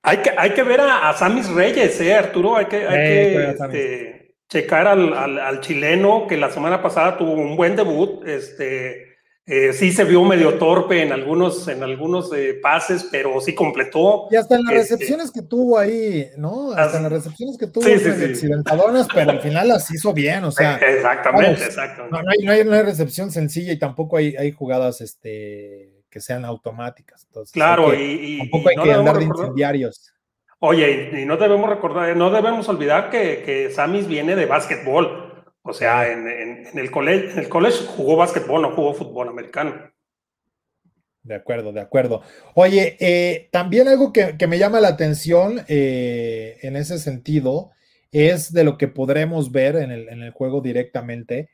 Hay, 0.02 0.18
que, 0.18 0.32
hay 0.36 0.50
que 0.50 0.62
ver 0.62 0.82
a, 0.82 1.10
Samis 1.14 1.48
Reyes, 1.48 1.98
¿eh, 2.02 2.14
Arturo? 2.14 2.56
Hay 2.56 2.66
que, 2.66 2.86
hay 2.86 3.54
este, 3.58 4.34
checar 4.50 4.86
al, 4.86 5.14
al, 5.14 5.60
chileno 5.60 6.26
que 6.26 6.36
la 6.36 6.50
semana 6.50 6.82
pasada 6.82 7.16
tuvo 7.16 7.32
un 7.32 7.56
buen 7.56 7.74
debut. 7.74 8.22
Este, 8.26 9.13
eh, 9.46 9.74
sí 9.74 9.92
se 9.92 10.04
vio 10.04 10.24
medio 10.24 10.54
torpe 10.54 11.02
en 11.02 11.12
algunos, 11.12 11.68
en 11.68 11.82
algunos 11.82 12.32
eh, 12.32 12.58
pases, 12.62 13.06
pero 13.12 13.42
sí 13.42 13.54
completó. 13.54 14.26
Y 14.30 14.36
hasta 14.36 14.56
en 14.56 14.64
las 14.64 14.74
este, 14.74 14.94
recepciones 14.94 15.30
que 15.30 15.42
tuvo 15.42 15.78
ahí, 15.78 16.30
¿no? 16.38 16.72
Hasta 16.72 16.96
en 16.96 17.02
las 17.02 17.12
recepciones 17.12 17.58
que 17.58 17.66
tuvo, 17.66 17.84
sí, 17.84 17.92
accidentadonas, 17.92 19.06
pero 19.12 19.32
al 19.32 19.40
final 19.40 19.68
las 19.68 19.90
hizo 19.90 20.14
bien, 20.14 20.44
o 20.44 20.50
sea. 20.50 20.76
Exactamente, 20.76 21.62
exacto. 21.62 22.06
No, 22.10 22.18
hay, 22.18 22.38
no, 22.42 22.52
hay, 22.52 22.60
una 22.62 22.82
recepción 22.82 23.30
sencilla 23.30 23.72
y 23.72 23.78
tampoco 23.78 24.16
hay, 24.16 24.34
hay 24.34 24.50
jugadas 24.50 25.02
este, 25.02 26.04
que 26.08 26.20
sean 26.20 26.46
automáticas. 26.46 27.24
Entonces, 27.26 27.52
claro, 27.52 27.92
y, 27.94 28.38
Tampoco 28.38 28.68
hay 28.70 28.76
que 28.76 28.92
andar 28.92 29.18
de 29.18 29.24
incendiarios. 29.24 30.10
Oye, 30.60 31.10
y 31.20 31.26
no 31.26 31.36
debemos 31.36 31.68
recordar, 31.68 32.16
no 32.16 32.30
debemos 32.30 32.66
olvidar 32.70 33.10
que, 33.10 33.42
que 33.44 33.70
Samis 33.70 34.06
viene 34.06 34.36
de 34.36 34.46
básquetbol. 34.46 35.33
O 35.66 35.72
sea, 35.72 36.12
en, 36.12 36.28
el 36.28 36.66
en 36.66 36.78
el 36.78 37.48
colegio 37.48 37.86
jugó 37.86 38.16
básquetbol, 38.16 38.62
no 38.62 38.72
jugó 38.72 38.92
fútbol 38.92 39.28
americano. 39.28 39.90
De 41.22 41.34
acuerdo, 41.34 41.72
de 41.72 41.80
acuerdo. 41.80 42.20
Oye, 42.54 42.98
eh, 43.00 43.48
también 43.50 43.88
algo 43.88 44.12
que, 44.12 44.36
me 44.46 44.58
llama 44.58 44.82
la 44.82 44.88
atención 44.88 45.64
eh, 45.68 46.58
en 46.60 46.76
ese 46.76 46.98
sentido 46.98 47.70
es 48.12 48.52
de 48.52 48.62
lo 48.62 48.76
que 48.76 48.88
podremos 48.88 49.50
ver 49.50 49.76
en 49.76 49.90
el, 49.90 50.30
juego 50.32 50.60
directamente. 50.60 51.48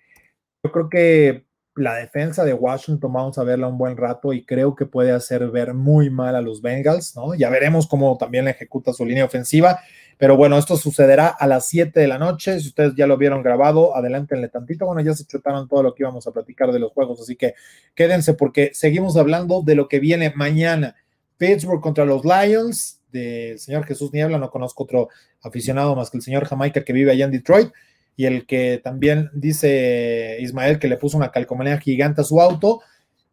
Yo 0.64 0.72
creo 0.72 0.90
que 0.90 1.46
la 1.76 1.94
defensa 1.94 2.44
de 2.44 2.52
Washington 2.52 3.12
vamos 3.12 3.38
a 3.38 3.44
verla 3.44 3.68
un 3.68 3.78
buen 3.78 3.96
rato 3.96 4.32
y 4.32 4.44
creo 4.44 4.74
que 4.74 4.86
puede 4.86 5.12
hacer 5.12 5.48
ver 5.50 5.72
muy 5.72 6.11
mal 6.11 6.34
a 6.34 6.42
los 6.42 6.61
Bengals, 6.61 7.14
¿no? 7.14 7.36
Ya 7.36 7.48
veremos 7.48 7.86
cómo 7.86 8.18
también 8.18 8.48
ejecuta 8.48 8.92
su 8.92 9.06
línea 9.06 9.24
ofensiva, 9.24 9.78
pero 10.20 10.36
bueno, 10.36 10.58
esto 10.58 10.76
sucederá 10.76 11.28
a 11.28 11.46
las 11.46 11.66
7 11.68 11.98
de 11.98 12.06
la 12.06 12.18
noche. 12.18 12.60
Si 12.60 12.68
ustedes 12.68 12.92
ya 12.94 13.06
lo 13.06 13.16
vieron 13.16 13.42
grabado, 13.42 13.96
adelántenle 13.96 14.50
tantito. 14.50 14.84
Bueno, 14.84 15.00
ya 15.00 15.14
se 15.14 15.24
chutaron 15.24 15.66
todo 15.66 15.82
lo 15.82 15.94
que 15.94 16.02
íbamos 16.02 16.26
a 16.26 16.30
platicar 16.30 16.72
de 16.72 16.78
los 16.78 16.92
juegos, 16.92 17.22
así 17.22 17.36
que 17.36 17.54
quédense 17.94 18.34
porque 18.34 18.70
seguimos 18.74 19.16
hablando 19.16 19.62
de 19.62 19.74
lo 19.74 19.88
que 19.88 19.98
viene 19.98 20.30
mañana. 20.36 20.94
Pittsburgh 21.38 21.80
contra 21.80 22.04
los 22.04 22.22
Lions, 22.22 23.00
del 23.10 23.58
señor 23.58 23.86
Jesús 23.86 24.12
Niebla, 24.12 24.36
no 24.36 24.50
conozco 24.50 24.84
otro 24.84 25.08
aficionado 25.40 25.96
más 25.96 26.10
que 26.10 26.18
el 26.18 26.22
señor 26.22 26.44
Jamaica 26.44 26.84
que 26.84 26.92
vive 26.92 27.12
allá 27.12 27.24
en 27.24 27.30
Detroit 27.30 27.72
y 28.14 28.26
el 28.26 28.44
que 28.44 28.78
también 28.84 29.30
dice 29.32 30.36
Ismael 30.38 30.78
que 30.78 30.88
le 30.88 30.98
puso 30.98 31.16
una 31.16 31.30
calcomanía 31.30 31.78
gigante 31.78 32.20
a 32.20 32.24
su 32.24 32.42
auto. 32.42 32.82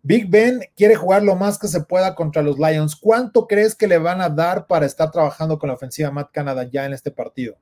Big 0.07 0.29
Ben 0.29 0.61
quiere 0.77 0.95
jugar 0.95 1.21
lo 1.21 1.35
más 1.35 1.59
que 1.59 1.67
se 1.67 1.81
pueda 1.81 2.15
contra 2.15 2.41
los 2.41 2.57
Lions. 2.57 2.95
¿Cuánto 2.95 3.45
crees 3.45 3.75
que 3.75 3.87
le 3.87 3.97
van 3.97 4.21
a 4.21 4.29
dar 4.29 4.65
para 4.65 4.85
estar 4.85 5.11
trabajando 5.11 5.59
con 5.59 5.67
la 5.67 5.73
ofensiva 5.73 6.11
Matt 6.11 6.31
Canada 6.31 6.63
ya 6.63 6.85
en 6.85 6.93
este 6.93 7.11
partido? 7.11 7.57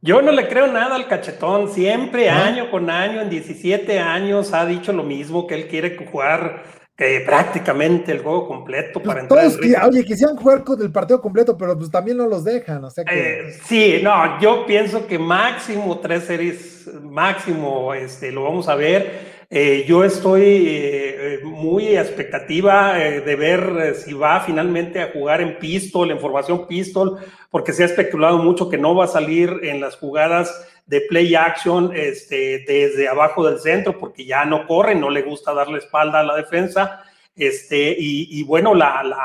Yo 0.00 0.22
no 0.22 0.32
le 0.32 0.48
creo 0.48 0.66
nada 0.66 0.96
al 0.96 1.08
cachetón. 1.08 1.70
Siempre, 1.70 2.30
año 2.30 2.70
con 2.70 2.88
año, 2.88 3.20
en 3.20 3.28
17 3.28 3.98
años, 3.98 4.54
ha 4.54 4.64
dicho 4.64 4.94
lo 4.94 5.02
mismo, 5.02 5.46
que 5.46 5.56
él 5.56 5.68
quiere 5.68 5.94
jugar 6.10 6.62
que 6.96 7.22
prácticamente 7.26 8.12
el 8.12 8.20
juego 8.20 8.48
completo 8.48 9.02
pues 9.02 9.06
para 9.06 9.20
entrar. 9.20 9.46
oye, 9.86 10.04
quisieran 10.04 10.36
jugar 10.36 10.64
con 10.64 10.80
el 10.80 10.90
partido 10.90 11.20
completo, 11.20 11.58
pero 11.58 11.76
pues 11.76 11.90
también 11.90 12.16
no 12.16 12.26
los 12.26 12.44
dejan, 12.44 12.82
o 12.84 12.90
sea 12.90 13.04
que... 13.04 13.40
Eh, 13.40 13.52
sí, 13.66 14.00
no, 14.02 14.40
yo 14.40 14.64
pienso 14.64 15.06
que 15.06 15.18
máximo 15.18 15.98
tres 15.98 16.24
series, 16.24 16.88
máximo, 17.02 17.92
este, 17.92 18.30
lo 18.30 18.44
vamos 18.44 18.68
a 18.68 18.74
ver. 18.74 19.33
Eh, 19.50 19.84
yo 19.86 20.04
estoy 20.04 20.42
eh, 20.66 21.40
muy 21.42 21.96
expectativa 21.96 22.94
de 22.94 23.36
ver 23.36 23.94
si 23.94 24.12
va 24.12 24.40
finalmente 24.40 25.00
a 25.00 25.12
jugar 25.12 25.40
en 25.40 25.58
pistol, 25.58 26.10
en 26.10 26.18
formación 26.18 26.66
pistol, 26.66 27.18
porque 27.50 27.72
se 27.72 27.82
ha 27.82 27.86
especulado 27.86 28.38
mucho 28.38 28.68
que 28.68 28.78
no 28.78 28.94
va 28.94 29.04
a 29.04 29.08
salir 29.08 29.60
en 29.62 29.80
las 29.80 29.96
jugadas 29.96 30.66
de 30.86 31.00
play 31.02 31.34
action 31.34 31.92
este, 31.94 32.64
desde 32.66 33.08
abajo 33.08 33.48
del 33.48 33.58
centro, 33.58 33.98
porque 33.98 34.24
ya 34.24 34.44
no 34.44 34.66
corre, 34.66 34.94
no 34.94 35.10
le 35.10 35.22
gusta 35.22 35.54
darle 35.54 35.78
espalda 35.78 36.20
a 36.20 36.24
la 36.24 36.36
defensa. 36.36 37.02
Este, 37.36 37.96
y, 37.98 38.42
bueno, 38.44 38.74
la, 38.74 39.02
la, 39.02 39.18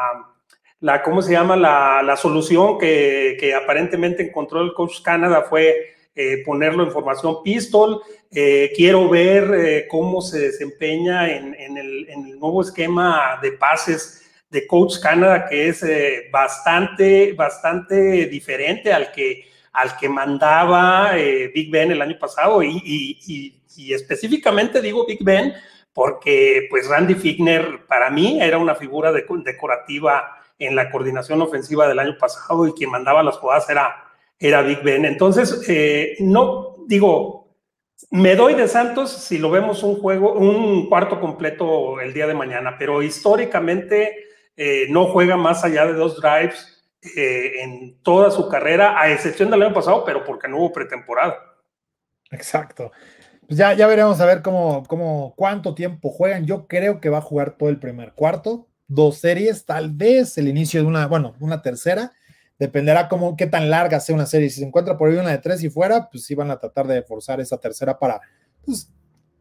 la, 0.79 1.03
¿cómo 1.03 1.21
se 1.21 1.33
llama? 1.33 1.55
La, 1.55 2.01
la 2.03 2.15
solución 2.15 2.77
que, 2.79 3.37
que, 3.39 3.53
aparentemente 3.53 4.23
encontró 4.23 4.61
el 4.61 4.73
coach 4.73 5.01
Canadá 5.03 5.43
fue 5.43 5.95
eh, 6.19 6.43
ponerlo 6.45 6.83
en 6.83 6.91
formación 6.91 7.43
pistol. 7.43 8.01
Eh, 8.31 8.71
quiero 8.75 9.07
ver 9.09 9.53
eh, 9.53 9.87
cómo 9.89 10.21
se 10.21 10.39
desempeña 10.39 11.31
en, 11.31 11.55
en, 11.55 11.77
el, 11.77 12.09
en, 12.09 12.25
el, 12.25 12.39
nuevo 12.39 12.61
esquema 12.61 13.39
de 13.41 13.53
pases 13.53 14.29
de 14.49 14.65
Coach 14.67 14.99
Canadá, 15.01 15.47
que 15.47 15.69
es 15.69 15.85
bastante, 16.31 17.33
bastante 17.33 18.25
diferente 18.25 18.91
al 18.91 19.11
que 19.11 19.49
al 19.73 19.97
que 19.97 20.09
mandaba 20.09 21.17
eh, 21.17 21.51
Big 21.53 21.71
Ben 21.71 21.91
el 21.91 22.01
año 22.01 22.17
pasado 22.19 22.61
y, 22.63 23.55
específicamente 23.91 24.81
digo 24.81 25.05
Big 25.05 25.23
Ben 25.23 25.53
porque 25.93 26.67
pues 26.69 26.87
Randy 26.87 27.15
Figner 27.15 27.85
para 27.87 28.09
mí 28.09 28.41
era 28.41 28.57
una 28.57 28.75
figura 28.75 29.11
decorativa 29.11 30.37
en 30.57 30.75
la 30.75 30.91
coordinación 30.91 31.41
ofensiva 31.41 31.87
del 31.87 31.99
año 31.99 32.17
pasado 32.19 32.67
y 32.67 32.73
quien 32.73 32.89
mandaba 32.89 33.23
las 33.23 33.37
jugadas 33.37 33.69
era, 33.69 34.08
era 34.39 34.61
Big 34.61 34.81
Ben. 34.83 35.05
Entonces, 35.05 35.63
eh, 35.67 36.15
no 36.19 36.75
digo, 36.87 37.55
me 38.09 38.35
doy 38.35 38.55
de 38.55 38.67
Santos 38.67 39.11
si 39.11 39.37
lo 39.37 39.51
vemos 39.51 39.83
un 39.83 39.99
juego, 39.99 40.33
un 40.33 40.89
cuarto 40.89 41.19
completo 41.19 41.99
el 41.99 42.13
día 42.13 42.27
de 42.27 42.33
mañana, 42.33 42.75
pero 42.79 43.03
históricamente 43.03 44.15
eh, 44.55 44.87
no 44.89 45.05
juega 45.07 45.37
más 45.37 45.63
allá 45.63 45.85
de 45.85 45.93
dos 45.93 46.19
drives 46.21 46.83
eh, 47.15 47.61
en 47.61 48.01
toda 48.01 48.31
su 48.31 48.49
carrera, 48.49 48.99
a 48.99 49.11
excepción 49.11 49.51
del 49.51 49.61
año 49.61 49.73
pasado, 49.73 50.03
pero 50.05 50.23
porque 50.23 50.47
no 50.47 50.57
hubo 50.57 50.73
pretemporada. 50.73 51.37
Exacto. 52.31 52.91
Pues 53.47 53.57
ya, 53.57 53.73
ya 53.73 53.87
veremos 53.87 54.19
a 54.21 54.25
ver 54.25 54.41
cómo, 54.41 54.83
cómo, 54.87 55.33
cuánto 55.35 55.73
tiempo 55.73 56.09
juegan. 56.09 56.45
Yo 56.45 56.67
creo 56.67 56.99
que 56.99 57.09
va 57.09 57.17
a 57.19 57.21
jugar 57.21 57.57
todo 57.57 57.69
el 57.69 57.79
primer 57.79 58.13
cuarto, 58.13 58.67
dos 58.87 59.17
series, 59.17 59.65
tal 59.65 59.91
vez 59.91 60.37
el 60.37 60.47
inicio 60.47 60.81
de 60.81 60.87
una, 60.87 61.07
bueno, 61.07 61.35
una 61.39 61.61
tercera. 61.61 62.11
Dependerá 62.59 63.07
cómo, 63.07 63.35
qué 63.37 63.47
tan 63.47 63.69
larga 63.69 63.99
sea 63.99 64.13
una 64.13 64.25
serie. 64.25 64.49
Si 64.49 64.59
se 64.59 64.65
encuentra 64.65 64.97
por 64.97 65.09
ahí 65.09 65.15
una 65.15 65.31
de 65.31 65.37
tres 65.37 65.63
y 65.63 65.69
fuera, 65.69 66.09
pues 66.09 66.25
sí 66.25 66.35
van 66.35 66.51
a 66.51 66.59
tratar 66.59 66.85
de 66.85 67.01
forzar 67.01 67.39
esa 67.39 67.57
tercera 67.57 67.97
para, 67.97 68.19
pues, 68.65 68.91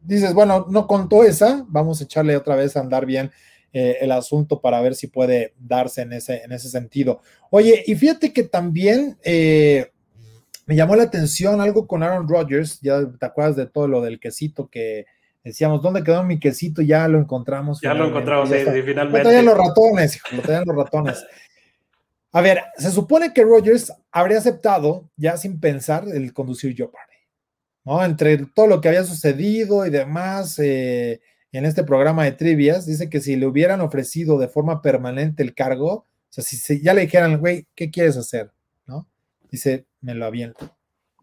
dices, 0.01 0.33
bueno, 0.33 0.65
no 0.69 0.87
contó 0.87 1.23
esa, 1.23 1.65
vamos 1.67 1.99
a 1.99 2.05
echarle 2.05 2.37
otra 2.37 2.55
vez 2.55 2.77
a 2.77 2.79
andar 2.79 3.05
bien 3.05 3.31
eh, 3.73 3.97
el 4.01 4.11
asunto 4.11 4.61
para 4.61 4.81
ver 4.81 4.95
si 4.95 5.07
puede 5.07 5.53
darse 5.59 6.01
en 6.01 6.13
ese, 6.13 6.41
en 6.43 6.51
ese 6.53 6.69
sentido. 6.69 7.21
Oye, 7.51 7.83
y 7.85 7.95
fíjate 7.95 8.33
que 8.33 8.43
también 8.43 9.17
eh, 9.23 9.91
me 10.65 10.75
llamó 10.75 10.95
la 10.95 11.03
atención 11.03 11.61
algo 11.61 11.85
con 11.87 12.01
Aaron 12.01 12.27
Rodgers, 12.27 12.79
ya 12.81 13.01
te 13.19 13.25
acuerdas 13.25 13.55
de 13.55 13.67
todo 13.67 13.87
lo 13.87 14.01
del 14.01 14.19
quesito 14.19 14.69
que 14.69 15.05
decíamos, 15.43 15.81
¿dónde 15.81 16.03
quedó 16.03 16.23
mi 16.23 16.39
quesito? 16.39 16.81
Ya 16.81 17.07
lo 17.07 17.19
encontramos. 17.19 17.81
Ya 17.81 17.93
lo 17.93 18.07
encontramos, 18.07 18.49
sí, 18.49 18.55
finalmente. 18.85 19.19
Lo 19.19 19.23
traían 19.23 19.45
los 19.45 19.57
ratones, 19.57 20.15
hijo, 20.15 20.27
lo 20.35 20.41
traían 20.41 20.63
los 20.65 20.75
ratones. 20.75 21.25
A 22.31 22.41
ver, 22.41 22.61
se 22.77 22.91
supone 22.91 23.33
que 23.33 23.43
Rodgers 23.43 23.91
habría 24.11 24.37
aceptado, 24.37 25.09
ya 25.17 25.37
sin 25.37 25.59
pensar, 25.59 26.05
el 26.07 26.33
conducir 26.33 26.75
Joe 26.77 26.89
¿no? 27.85 28.03
Entre 28.03 28.37
todo 28.37 28.67
lo 28.67 28.81
que 28.81 28.89
había 28.89 29.03
sucedido 29.03 29.85
y 29.85 29.89
demás, 29.89 30.59
eh, 30.59 31.21
en 31.51 31.65
este 31.65 31.83
programa 31.83 32.25
de 32.25 32.33
trivias, 32.33 32.85
dice 32.85 33.09
que 33.09 33.21
si 33.21 33.35
le 33.35 33.47
hubieran 33.47 33.81
ofrecido 33.81 34.37
de 34.37 34.47
forma 34.47 34.81
permanente 34.81 35.41
el 35.41 35.55
cargo, 35.55 35.91
o 35.93 36.05
sea, 36.29 36.43
si, 36.43 36.81
ya 36.81 36.93
le 36.93 37.01
dijeran, 37.01 37.39
güey, 37.39 37.67
¿qué 37.75 37.89
quieres 37.89 38.17
hacer? 38.17 38.51
¿No? 38.85 39.07
Dice, 39.49 39.87
me 40.01 40.13
lo 40.13 40.25
aviento. 40.25 40.75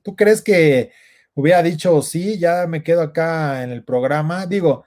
¿Tú 0.02 0.16
crees 0.16 0.42
que 0.42 0.90
hubiera 1.34 1.62
dicho, 1.62 2.02
sí, 2.02 2.38
ya 2.38 2.66
me 2.66 2.82
quedo 2.82 3.02
acá 3.02 3.62
en 3.62 3.70
el 3.70 3.84
programa? 3.84 4.46
Digo, 4.46 4.84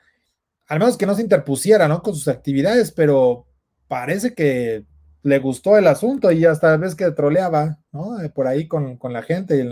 al 0.67 0.79
menos 0.79 0.97
que 0.97 1.05
no 1.05 1.15
se 1.15 1.21
interpusiera, 1.21 1.87
¿no? 1.87 2.03
Con 2.03 2.13
sus 2.15 2.27
actividades, 2.27 2.91
pero 2.91 3.47
parece 3.87 4.33
que 4.33 4.83
le 5.23 5.39
gustó 5.39 5.77
el 5.77 5.87
asunto 5.87 6.31
y 6.31 6.45
hasta 6.45 6.77
vez 6.77 6.95
que 6.95 7.11
troleaba, 7.11 7.77
¿no? 7.91 8.17
Por 8.33 8.47
ahí 8.47 8.67
con, 8.67 8.97
la 9.03 9.21
gente 9.21 9.57
y 9.57 9.61
en 9.61 9.69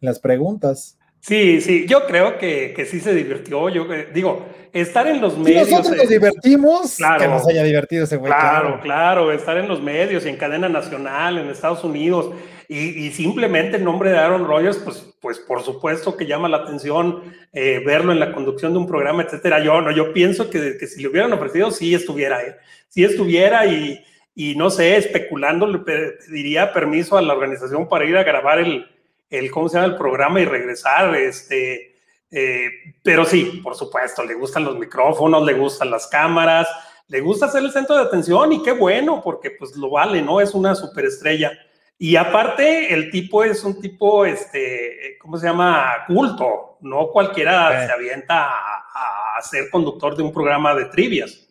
las 0.00 0.18
preguntas. 0.18 0.98
Sí, 1.20 1.60
sí, 1.60 1.86
yo 1.86 2.06
creo 2.06 2.38
que, 2.38 2.72
que 2.74 2.86
sí 2.86 2.98
se 2.98 3.14
divirtió. 3.14 3.68
Yo 3.68 3.92
eh, 3.92 4.08
digo, 4.12 4.46
estar 4.72 5.06
en 5.06 5.20
los 5.20 5.36
medios. 5.36 5.68
Nosotros 5.68 5.96
nos 5.98 6.08
divertimos, 6.08 6.96
claro, 6.96 7.20
que 7.20 7.28
nos 7.28 7.46
haya 7.46 7.62
divertido 7.62 8.04
ese 8.04 8.16
güey. 8.16 8.32
Claro, 8.32 8.80
claro, 8.82 9.30
estar 9.30 9.58
en 9.58 9.68
los 9.68 9.82
medios 9.82 10.24
y 10.24 10.30
en 10.30 10.36
cadena 10.36 10.70
nacional, 10.70 11.36
en 11.36 11.48
Estados 11.50 11.84
Unidos, 11.84 12.30
y, 12.68 13.10
simplemente 13.10 13.78
el 13.78 13.84
nombre 13.84 14.10
de 14.10 14.18
Aaron 14.18 14.46
Rodgers, 14.46 14.78
pues, 14.78 15.04
pues 15.20 15.40
por 15.40 15.60
supuesto 15.62 16.16
que 16.16 16.26
llama 16.26 16.48
la 16.48 16.58
atención 16.58 17.20
eh, 17.52 17.82
verlo 17.84 18.12
en 18.12 18.20
la 18.20 18.32
conducción 18.32 18.72
de 18.72 18.78
un 18.78 18.86
programa, 18.86 19.24
etcétera. 19.24 19.62
Yo 19.62 19.80
no, 19.80 19.90
yo 19.90 20.12
pienso 20.12 20.48
que, 20.48 20.78
que 20.78 20.86
si 20.86 21.02
le 21.02 21.08
hubieran 21.08 21.32
ofrecido, 21.32 21.72
sí 21.72 21.94
estuviera, 21.94 22.40
¿eh? 22.42 22.56
sí 22.88 23.04
estuviera 23.04 23.66
y, 23.66 24.00
y 24.34 24.54
no 24.54 24.70
sé, 24.70 24.96
especulando, 24.96 25.66
le 25.66 25.78
pediría 25.78 26.72
permiso 26.72 27.16
a 27.16 27.22
la 27.22 27.34
organización 27.34 27.88
para 27.88 28.04
ir 28.04 28.16
a 28.16 28.24
grabar 28.24 28.58
el 28.60 28.86
el 29.30 29.50
cómo 29.50 29.68
se 29.68 29.76
llama 29.76 29.92
el 29.92 29.96
programa 29.96 30.40
y 30.40 30.44
regresar, 30.44 31.14
este, 31.14 31.94
eh, 32.30 32.68
pero 33.02 33.24
sí, 33.24 33.60
por 33.62 33.76
supuesto, 33.76 34.24
le 34.24 34.34
gustan 34.34 34.64
los 34.64 34.76
micrófonos, 34.76 35.44
le 35.46 35.54
gustan 35.54 35.90
las 35.90 36.08
cámaras, 36.08 36.68
le 37.06 37.20
gusta 37.20 37.48
ser 37.48 37.62
el 37.62 37.72
centro 37.72 37.96
de 37.96 38.02
atención 38.02 38.52
y 38.52 38.62
qué 38.62 38.72
bueno, 38.72 39.20
porque 39.22 39.52
pues 39.52 39.76
lo 39.76 39.90
vale, 39.90 40.20
¿no? 40.20 40.40
Es 40.40 40.52
una 40.52 40.74
superestrella. 40.74 41.52
Y 41.96 42.16
aparte, 42.16 42.92
el 42.92 43.10
tipo 43.10 43.44
es 43.44 43.62
un 43.62 43.80
tipo, 43.80 44.24
este, 44.24 45.16
¿cómo 45.20 45.38
se 45.38 45.46
llama? 45.46 46.04
Culto, 46.06 46.78
no 46.80 47.08
cualquiera 47.08 47.86
se 47.86 47.92
avienta 47.92 48.48
a, 48.48 49.36
a 49.36 49.42
ser 49.42 49.70
conductor 49.70 50.16
de 50.16 50.22
un 50.22 50.32
programa 50.32 50.74
de 50.74 50.86
trivias. 50.86 51.49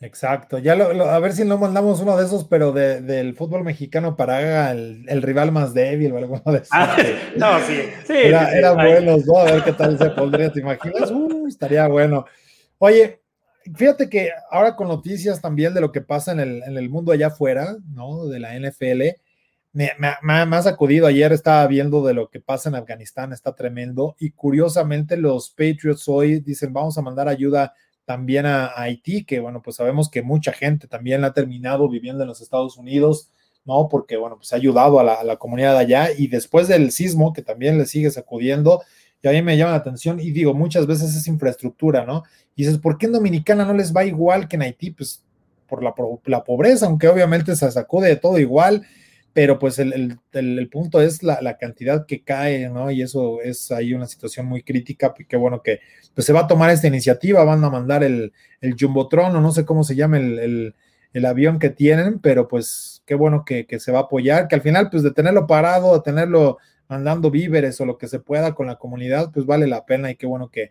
Exacto, 0.00 0.58
ya 0.58 0.74
lo, 0.74 1.06
a 1.06 1.18
ver 1.20 1.32
si 1.32 1.42
no 1.44 1.56
mandamos 1.56 2.00
uno 2.00 2.18
de 2.18 2.26
esos, 2.26 2.44
pero 2.44 2.70
del 2.72 3.34
fútbol 3.34 3.64
mexicano 3.64 4.14
para 4.14 4.70
el, 4.70 5.06
el, 5.08 5.22
rival 5.22 5.52
más 5.52 5.72
débil 5.72 6.12
o 6.12 6.18
algo 6.18 6.42
de 6.52 6.58
eso. 6.58 6.68
Ah, 6.70 6.96
no, 7.36 7.58
sí, 7.60 7.80
sí. 8.06 8.12
Era, 8.12 8.52
eran 8.52 8.76
buenos, 8.76 9.24
¿no? 9.24 9.38
A 9.38 9.44
ver 9.44 9.64
qué 9.64 9.72
tal 9.72 9.96
se 9.96 10.10
pondría, 10.10 10.52
¿te 10.52 10.60
imaginas? 10.60 11.10
Uh, 11.10 11.46
estaría 11.48 11.88
bueno. 11.88 12.26
Oye, 12.76 13.22
fíjate 13.74 14.10
que 14.10 14.32
ahora 14.50 14.76
con 14.76 14.88
noticias 14.88 15.40
también 15.40 15.72
de 15.72 15.80
lo 15.80 15.90
que 15.92 16.02
pasa 16.02 16.32
en 16.32 16.40
el, 16.40 16.62
en 16.64 16.76
el 16.76 16.90
mundo 16.90 17.12
allá 17.12 17.28
afuera, 17.28 17.76
¿no? 17.88 18.26
De 18.26 18.38
la 18.38 18.54
NFL, 18.54 19.02
me, 19.72 19.92
me, 19.98 20.10
me, 20.22 20.56
ha 20.56 20.62
sacudido. 20.62 21.06
Ayer 21.06 21.32
estaba 21.32 21.66
viendo 21.68 22.04
de 22.04 22.12
lo 22.12 22.28
que 22.28 22.40
pasa 22.40 22.68
en 22.68 22.74
Afganistán, 22.74 23.32
está 23.32 23.54
tremendo. 23.54 24.14
Y 24.18 24.32
curiosamente, 24.32 25.16
los 25.16 25.48
Patriots 25.48 26.06
hoy 26.06 26.40
dicen: 26.40 26.74
Vamos 26.74 26.98
a 26.98 27.02
mandar 27.02 27.28
ayuda 27.28 27.72
también 28.06 28.46
a, 28.46 28.70
Haití, 28.80 29.24
que 29.24 29.40
bueno, 29.40 29.60
pues 29.62 29.76
sabemos 29.76 30.08
que 30.08 30.22
mucha 30.22 30.52
gente 30.52 30.86
también 30.86 31.24
ha 31.24 31.34
terminado 31.34 31.88
viviendo 31.88 32.22
en 32.22 32.28
los 32.28 32.40
Estados 32.40 32.78
Unidos, 32.78 33.28
¿no? 33.64 33.88
Porque 33.88 34.16
bueno, 34.16 34.36
pues 34.36 34.52
ha 34.52 34.56
ayudado 34.56 35.00
a 35.00 35.24
la, 35.24 35.36
comunidad 35.36 35.76
allá 35.76 36.08
y 36.16 36.28
después 36.28 36.68
del 36.68 36.92
sismo, 36.92 37.32
que 37.32 37.42
también 37.42 37.76
le 37.76 37.84
sigue 37.84 38.10
sacudiendo, 38.10 38.80
que 39.20 39.28
a 39.28 39.32
mí 39.32 39.42
me 39.42 39.56
llama 39.56 39.72
la 39.72 39.78
atención 39.78 40.20
y 40.20 40.30
digo, 40.30 40.54
muchas 40.54 40.86
veces 40.86 41.14
es 41.16 41.26
infraestructura, 41.26 42.06
¿no? 42.06 42.22
Y 42.54 42.62
dices, 42.62 42.78
¿por 42.78 42.96
qué 42.96 43.06
en 43.06 43.12
Dominicana 43.12 43.64
no 43.64 43.74
les 43.74 43.94
va 43.94 44.04
igual 44.04 44.46
que 44.46 44.56
en 44.56 44.62
Haití? 44.62 44.92
Pues 44.92 45.24
por 45.68 45.82
la, 45.82 45.92
la 46.26 46.44
pobreza, 46.44 46.86
aunque 46.86 47.08
obviamente 47.08 47.56
se 47.56 47.70
sacude 47.72 48.08
de 48.08 48.16
todo 48.16 48.38
igual, 48.38 48.86
pero 49.36 49.58
pues 49.58 49.78
el, 49.78 50.18
punto 50.72 51.02
es 51.02 51.22
la, 51.22 51.58
cantidad 51.58 52.06
que 52.06 52.24
cae, 52.24 52.70
¿no? 52.70 52.90
Y 52.90 53.02
eso 53.02 53.42
es 53.42 53.70
ahí 53.70 53.92
una 53.92 54.06
situación 54.06 54.46
muy 54.46 54.62
crítica, 54.62 55.12
y 55.18 55.26
qué 55.26 55.36
bueno 55.36 55.60
que 55.60 55.80
pues, 56.14 56.26
se 56.26 56.32
va 56.32 56.40
a 56.40 56.46
tomar 56.46 56.70
esta 56.70 56.86
iniciativa, 56.86 57.44
van 57.44 57.62
a 57.62 57.68
mandar 57.68 58.02
el, 58.02 58.32
el 58.62 58.76
Jumbotron 58.80 59.36
o 59.36 59.40
no 59.42 59.52
sé 59.52 59.66
cómo 59.66 59.84
se 59.84 59.94
llama 59.94 60.16
el, 60.16 60.74
avión 61.26 61.58
que 61.58 61.68
tienen, 61.68 62.18
pero 62.18 62.48
pues 62.48 63.02
qué 63.04 63.14
bueno 63.14 63.44
que, 63.44 63.66
se 63.78 63.92
va 63.92 63.98
a 63.98 64.02
apoyar, 64.04 64.48
que 64.48 64.54
al 64.54 64.62
final 64.62 64.88
pues 64.88 65.02
de 65.02 65.10
tenerlo 65.10 65.46
parado, 65.46 65.94
de 65.94 66.00
tenerlo 66.00 66.56
mandando 66.88 67.30
víveres 67.30 67.78
o 67.82 67.84
lo 67.84 67.98
que 67.98 68.08
se 68.08 68.20
pueda 68.20 68.54
con 68.54 68.66
la 68.66 68.76
comunidad, 68.76 69.32
pues 69.34 69.44
vale 69.44 69.66
la 69.66 69.84
pena 69.84 70.10
y 70.10 70.16
qué 70.16 70.24
bueno 70.24 70.48
que, 70.48 70.70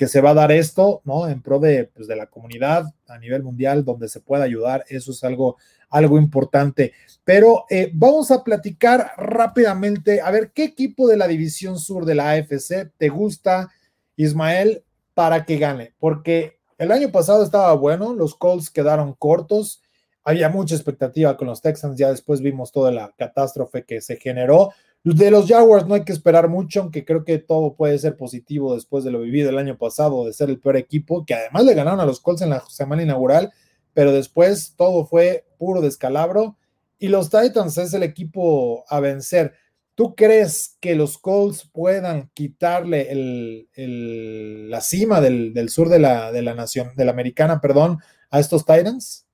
que 0.00 0.08
se 0.08 0.22
va 0.22 0.30
a 0.30 0.34
dar 0.34 0.50
esto, 0.50 1.02
¿no? 1.04 1.28
En 1.28 1.42
pro 1.42 1.58
de, 1.58 1.84
pues, 1.84 2.08
de 2.08 2.16
la 2.16 2.24
comunidad 2.24 2.86
a 3.06 3.18
nivel 3.18 3.42
mundial, 3.42 3.84
donde 3.84 4.08
se 4.08 4.20
pueda 4.22 4.44
ayudar, 4.44 4.82
eso 4.88 5.10
es 5.10 5.22
algo 5.24 5.58
algo 5.90 6.16
importante. 6.16 6.94
Pero 7.22 7.66
eh, 7.68 7.90
vamos 7.92 8.30
a 8.30 8.42
platicar 8.42 9.12
rápidamente, 9.18 10.22
a 10.22 10.30
ver, 10.30 10.52
¿qué 10.52 10.64
equipo 10.64 11.06
de 11.06 11.18
la 11.18 11.28
División 11.28 11.78
Sur 11.78 12.06
de 12.06 12.14
la 12.14 12.30
AFC 12.30 12.90
te 12.96 13.10
gusta, 13.10 13.68
Ismael, 14.16 14.84
para 15.12 15.44
que 15.44 15.58
gane? 15.58 15.92
Porque 15.98 16.60
el 16.78 16.92
año 16.92 17.12
pasado 17.12 17.44
estaba 17.44 17.74
bueno, 17.74 18.14
los 18.14 18.34
Colts 18.34 18.70
quedaron 18.70 19.12
cortos, 19.12 19.82
había 20.24 20.48
mucha 20.48 20.76
expectativa 20.76 21.36
con 21.36 21.46
los 21.46 21.60
Texans, 21.60 21.98
ya 21.98 22.08
después 22.08 22.40
vimos 22.40 22.72
toda 22.72 22.90
la 22.90 23.12
catástrofe 23.18 23.84
que 23.84 24.00
se 24.00 24.16
generó. 24.16 24.70
De 25.02 25.30
los 25.30 25.48
Jaguars 25.48 25.86
no 25.86 25.94
hay 25.94 26.04
que 26.04 26.12
esperar 26.12 26.48
mucho, 26.48 26.82
aunque 26.82 27.04
creo 27.04 27.24
que 27.24 27.38
todo 27.38 27.74
puede 27.74 27.98
ser 27.98 28.16
positivo 28.16 28.74
después 28.74 29.02
de 29.02 29.10
lo 29.10 29.20
vivido 29.20 29.48
el 29.48 29.58
año 29.58 29.78
pasado, 29.78 30.26
de 30.26 30.32
ser 30.32 30.50
el 30.50 30.60
peor 30.60 30.76
equipo, 30.76 31.24
que 31.24 31.34
además 31.34 31.64
le 31.64 31.74
ganaron 31.74 32.00
a 32.00 32.06
los 32.06 32.20
Colts 32.20 32.42
en 32.42 32.50
la 32.50 32.62
semana 32.68 33.02
inaugural 33.02 33.50
pero 33.94 34.12
después 34.12 34.74
todo 34.76 35.06
fue 35.06 35.46
puro 35.58 35.80
descalabro 35.80 36.56
y 36.98 37.08
los 37.08 37.30
Titans 37.30 37.78
es 37.78 37.94
el 37.94 38.02
equipo 38.02 38.84
a 38.88 39.00
vencer. 39.00 39.54
¿Tú 39.94 40.14
crees 40.14 40.76
que 40.80 40.94
los 40.94 41.18
Colts 41.18 41.68
puedan 41.70 42.30
quitarle 42.34 43.10
el, 43.10 44.70
la 44.70 44.80
cima 44.80 45.20
del, 45.20 45.68
sur 45.68 45.88
de 45.88 45.98
la, 45.98 46.32
de 46.32 46.42
la 46.42 46.54
nación, 46.54 46.92
de 46.96 47.04
la 47.04 47.12
americana, 47.12 47.60
perdón, 47.60 47.98
a 48.30 48.40
estos 48.40 48.64
Titans? 48.64 49.26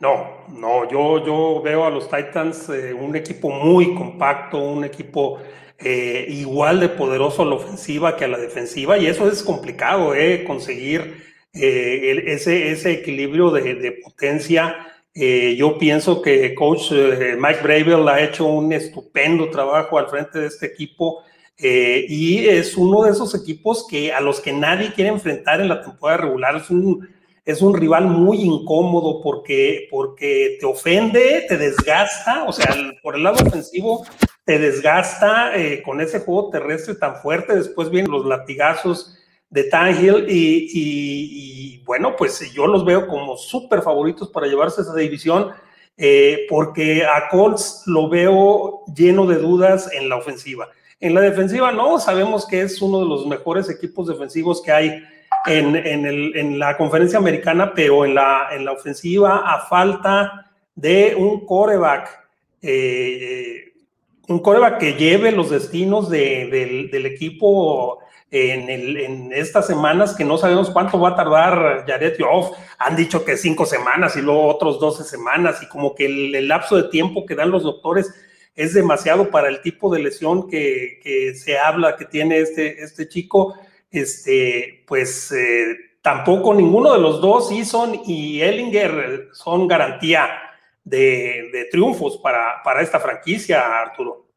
No, 0.00 0.46
no, 0.48 0.88
yo, 0.88 1.24
yo 1.26 1.60
veo 1.60 1.84
a 1.84 1.90
los 1.90 2.08
Titans 2.08 2.68
eh, 2.68 2.94
un 2.94 3.16
equipo 3.16 3.50
muy 3.50 3.94
compacto, 3.94 4.58
un 4.58 4.84
equipo 4.84 5.40
eh, 5.78 6.26
igual 6.28 6.78
de 6.78 6.88
poderoso 6.88 7.42
a 7.42 7.46
la 7.46 7.56
ofensiva 7.56 8.16
que 8.16 8.24
a 8.24 8.28
la 8.28 8.38
defensiva, 8.38 8.96
y 8.98 9.06
eso 9.06 9.28
es 9.28 9.42
complicado, 9.42 10.14
eh, 10.14 10.44
conseguir 10.44 11.24
eh, 11.52 12.22
ese, 12.26 12.70
ese 12.70 12.92
equilibrio 12.92 13.50
de, 13.50 14.00
potencia. 14.04 14.86
Eh, 15.14 15.56
yo 15.56 15.78
pienso 15.78 16.22
que 16.22 16.54
coach 16.54 16.92
Mike 16.92 17.60
Bravel 17.62 18.08
ha 18.08 18.20
hecho 18.22 18.46
un 18.46 18.72
estupendo 18.72 19.50
trabajo 19.50 19.98
al 19.98 20.08
frente 20.08 20.38
de 20.38 20.46
este 20.46 20.66
equipo 20.66 21.24
y 21.60 22.46
es 22.46 22.76
uno 22.76 23.02
de 23.02 23.10
esos 23.10 23.34
equipos 23.34 23.84
que 23.88 24.12
a 24.12 24.20
los 24.20 24.40
que 24.40 24.52
nadie 24.52 24.92
quiere 24.92 25.10
enfrentar 25.10 25.60
en 25.60 25.68
la 25.68 25.82
temporada 25.82 26.18
regular. 26.18 26.54
Es 26.54 26.70
un, 26.70 27.08
es 27.48 27.62
un 27.62 27.74
rival 27.74 28.04
muy 28.04 28.42
incómodo 28.42 29.22
porque, 29.22 29.88
porque 29.90 30.58
te 30.60 30.66
ofende, 30.66 31.46
te 31.48 31.56
desgasta, 31.56 32.44
o 32.44 32.52
sea, 32.52 32.76
por 33.02 33.16
el 33.16 33.22
lado 33.22 33.42
ofensivo 33.42 34.04
te 34.44 34.58
desgasta 34.58 35.52
con 35.82 36.02
ese 36.02 36.20
juego 36.20 36.50
terrestre 36.50 36.96
tan 36.96 37.16
fuerte, 37.16 37.56
después 37.56 37.88
vienen 37.88 38.12
los 38.12 38.26
latigazos 38.26 39.18
de 39.48 39.64
Tangill 39.64 40.26
y, 40.28 40.68
y, 40.74 41.82
bueno, 41.84 42.16
pues 42.16 42.52
yo 42.52 42.66
los 42.66 42.84
veo 42.84 43.06
como 43.06 43.38
súper 43.38 43.80
favoritos 43.80 44.28
para 44.28 44.46
llevarse 44.46 44.82
esa 44.82 44.94
división 44.94 45.50
eh, 45.96 46.46
porque 46.50 47.06
a 47.06 47.30
Colts 47.30 47.84
lo 47.86 48.10
veo 48.10 48.84
lleno 48.94 49.26
de 49.26 49.36
dudas 49.36 49.90
en 49.94 50.10
la 50.10 50.16
ofensiva. 50.16 50.68
En 51.00 51.14
la 51.14 51.22
defensiva 51.22 51.72
no, 51.72 51.98
sabemos 51.98 52.46
que 52.46 52.60
es 52.60 52.82
uno 52.82 53.00
de 53.00 53.06
los 53.06 53.26
mejores 53.26 53.70
equipos 53.70 54.06
defensivos 54.06 54.60
que 54.60 54.70
hay 54.70 55.02
en, 55.46 55.76
en, 55.76 56.06
el, 56.06 56.36
en 56.36 56.58
la 56.58 56.76
conferencia 56.76 57.18
americana, 57.18 57.72
pero 57.74 58.04
en 58.04 58.14
la, 58.14 58.48
en 58.52 58.64
la 58.64 58.72
ofensiva 58.72 59.42
a 59.44 59.66
falta 59.66 60.50
de 60.74 61.14
un 61.16 61.44
coreback. 61.44 62.28
Eh, 62.62 63.72
un 64.28 64.40
coreback 64.40 64.78
que 64.78 64.94
lleve 64.94 65.32
los 65.32 65.50
destinos 65.50 66.10
de, 66.10 66.88
del, 66.92 67.06
equipo 67.06 67.98
en, 68.30 68.68
el, 68.68 69.32
estas 69.32 69.66
semanas 69.66 70.14
que 70.14 70.24
no 70.24 70.36
sabemos 70.36 70.70
cuánto 70.70 71.00
va 71.00 71.10
a 71.10 71.16
tardar 71.16 71.84
Jared 71.86 72.18
Goff. 72.18 72.50
Han 72.78 72.94
dicho 72.94 73.24
que 73.24 73.36
cinco 73.36 73.64
semanas 73.64 74.16
y 74.16 74.20
luego 74.20 74.46
otros 74.46 74.78
12 74.78 75.04
semanas 75.04 75.62
y 75.62 75.68
como 75.68 75.94
que 75.94 76.06
el, 76.06 76.46
lapso 76.46 76.76
de 76.76 76.90
tiempo 76.90 77.24
que 77.24 77.34
dan 77.34 77.50
los 77.50 77.62
doctores 77.62 78.14
es 78.54 78.74
demasiado 78.74 79.30
para 79.30 79.48
el 79.48 79.62
tipo 79.62 79.92
de 79.92 80.02
lesión 80.02 80.48
que, 80.48 81.00
que 81.02 81.34
se 81.34 81.58
habla 81.58 81.96
que 81.96 82.04
tiene 82.04 82.38
este, 82.40 82.82
este 82.82 83.08
chico. 83.08 83.54
Este, 83.90 84.84
pues 84.86 85.32
eh, 85.32 85.76
tampoco 86.02 86.54
ninguno 86.54 86.92
de 86.92 87.00
los 87.00 87.20
dos, 87.20 87.50
Eason 87.50 88.02
y 88.06 88.40
Ellinger, 88.40 89.28
son 89.32 89.66
garantía 89.66 90.28
de, 90.84 91.48
de 91.52 91.64
triunfos 91.70 92.18
para, 92.18 92.62
para 92.62 92.82
esta 92.82 93.00
franquicia, 93.00 93.80
Arturo. 93.80 94.28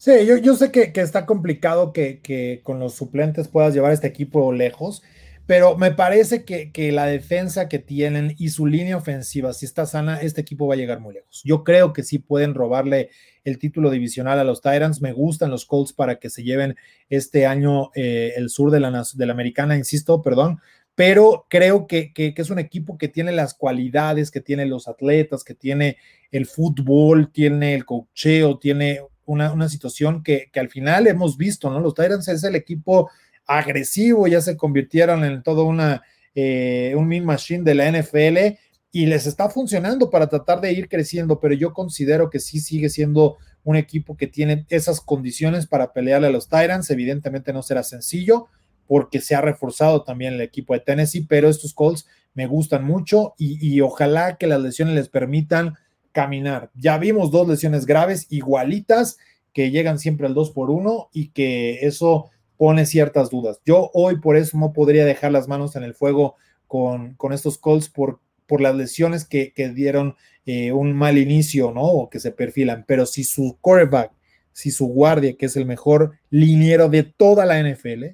Sí, 0.00 0.24
yo, 0.24 0.38
yo 0.38 0.54
sé 0.54 0.72
que, 0.72 0.90
está 0.94 1.26
complicado 1.26 1.92
que, 1.92 2.62
con 2.64 2.80
los 2.80 2.94
suplentes 2.94 3.48
puedas 3.48 3.74
llevar 3.74 3.92
este 3.92 4.06
equipo 4.06 4.50
lejos, 4.50 5.02
pero 5.46 5.76
me 5.76 5.90
parece 5.90 6.44
que, 6.44 6.92
la 6.92 7.06
defensa 7.06 7.68
que 7.68 7.78
tienen 7.78 8.34
y 8.38 8.50
su 8.50 8.66
línea 8.66 8.96
ofensiva, 8.96 9.52
si 9.52 9.66
está 9.66 9.86
sana, 9.86 10.20
este 10.20 10.40
equipo 10.40 10.66
va 10.66 10.74
a 10.74 10.76
llegar 10.76 11.00
muy 11.00 11.14
lejos. 11.14 11.42
Yo 11.44 11.64
creo 11.64 11.92
que 11.92 12.02
sí 12.02 12.18
pueden 12.18 12.54
robarle 12.54 13.10
el 13.44 13.58
título 13.58 13.90
divisional 13.90 14.38
a 14.38 14.44
los 14.44 14.60
Tyrants. 14.60 15.00
Me 15.00 15.12
gustan 15.12 15.50
los 15.50 15.66
Colts 15.66 15.92
para 15.92 16.16
que 16.18 16.30
se 16.30 16.42
lleven 16.42 16.76
este 17.08 17.46
año 17.46 17.90
eh, 17.94 18.32
el 18.36 18.48
sur 18.50 18.70
de 18.70 18.80
la, 18.80 19.04
de 19.14 19.26
la 19.26 19.32
americana, 19.32 19.76
insisto, 19.76 20.22
perdón, 20.22 20.60
pero 20.94 21.46
creo 21.48 21.86
que, 21.86 22.12
que, 22.12 22.34
es 22.36 22.50
un 22.50 22.58
equipo 22.58 22.98
que 22.98 23.08
tiene 23.08 23.32
las 23.32 23.54
cualidades, 23.54 24.30
que 24.30 24.40
tiene 24.40 24.66
los 24.66 24.86
atletas, 24.86 25.44
que 25.44 25.54
tiene 25.54 25.96
el 26.30 26.46
fútbol, 26.46 27.32
tiene 27.32 27.74
el 27.74 27.84
cocheo, 27.84 28.58
tiene 28.58 29.00
una, 29.30 29.68
situación 29.68 30.22
que, 30.22 30.50
al 30.54 30.68
final 30.68 31.06
hemos 31.06 31.36
visto, 31.36 31.70
¿no? 31.70 31.80
Los 31.80 31.94
Tyrants 31.94 32.28
es 32.28 32.42
el 32.44 32.56
equipo 32.56 33.10
agresivo, 33.46 34.26
ya 34.26 34.40
se 34.40 34.56
convirtieron 34.56 35.24
en 35.24 35.42
todo 35.42 35.64
una, 35.64 36.02
eh, 36.34 36.94
un 36.96 37.08
min 37.08 37.24
machine 37.24 37.64
de 37.64 37.74
la 37.74 37.90
NFL 37.90 38.58
y 38.92 39.06
les 39.06 39.26
está 39.26 39.48
funcionando 39.48 40.10
para 40.10 40.28
tratar 40.28 40.60
de 40.60 40.72
ir 40.72 40.88
creciendo, 40.88 41.38
pero 41.40 41.54
yo 41.54 41.72
considero 41.72 42.30
que 42.30 42.40
sí 42.40 42.60
sigue 42.60 42.88
siendo 42.88 43.38
un 43.62 43.76
equipo 43.76 44.16
que 44.16 44.26
tiene 44.26 44.66
esas 44.68 45.00
condiciones 45.00 45.66
para 45.66 45.92
pelearle 45.92 46.28
a 46.28 46.30
los 46.30 46.48
Tyrants. 46.48 46.90
Evidentemente 46.90 47.52
no 47.52 47.62
será 47.62 47.82
sencillo 47.82 48.48
porque 48.86 49.20
se 49.20 49.36
ha 49.36 49.40
reforzado 49.40 50.02
también 50.02 50.34
el 50.34 50.40
equipo 50.40 50.74
de 50.74 50.80
Tennessee, 50.80 51.26
pero 51.28 51.48
estos 51.48 51.74
Colts 51.74 52.06
me 52.34 52.46
gustan 52.46 52.84
mucho 52.84 53.34
y, 53.38 53.80
ojalá 53.80 54.36
que 54.36 54.46
las 54.46 54.60
lesiones 54.60 54.94
les 54.94 55.08
permitan 55.08 55.74
caminar. 56.10 56.70
Ya 56.74 56.98
vimos 56.98 57.30
dos 57.30 57.46
lesiones 57.46 57.86
graves 57.86 58.26
igualitas 58.30 59.18
que 59.52 59.70
llegan 59.70 59.98
siempre 59.98 60.26
al 60.26 60.34
2 60.34 60.50
por 60.50 60.70
1 60.70 61.10
y 61.12 61.28
que 61.28 61.86
eso 61.86 62.30
pone 62.60 62.84
ciertas 62.84 63.30
dudas. 63.30 63.58
Yo 63.64 63.90
hoy 63.94 64.20
por 64.20 64.36
eso 64.36 64.58
no 64.58 64.74
podría 64.74 65.06
dejar 65.06 65.32
las 65.32 65.48
manos 65.48 65.76
en 65.76 65.82
el 65.82 65.94
fuego 65.94 66.36
con, 66.66 67.14
con 67.14 67.32
estos 67.32 67.56
Colts 67.56 67.88
por, 67.88 68.20
por 68.46 68.60
las 68.60 68.76
lesiones 68.76 69.24
que, 69.24 69.54
dieron 69.74 70.14
eh, 70.44 70.70
un 70.70 70.92
mal 70.92 71.16
inicio, 71.16 71.72
¿no? 71.72 71.84
O 71.84 72.10
que 72.10 72.20
se 72.20 72.32
perfilan. 72.32 72.84
Pero 72.86 73.06
si 73.06 73.24
su 73.24 73.56
quarterback, 73.62 74.12
si 74.52 74.72
su 74.72 74.88
guardia, 74.88 75.38
que 75.38 75.46
es 75.46 75.56
el 75.56 75.64
mejor 75.64 76.18
liniero 76.28 76.90
de 76.90 77.02
toda 77.02 77.46
la 77.46 77.62
NFL, 77.62 78.08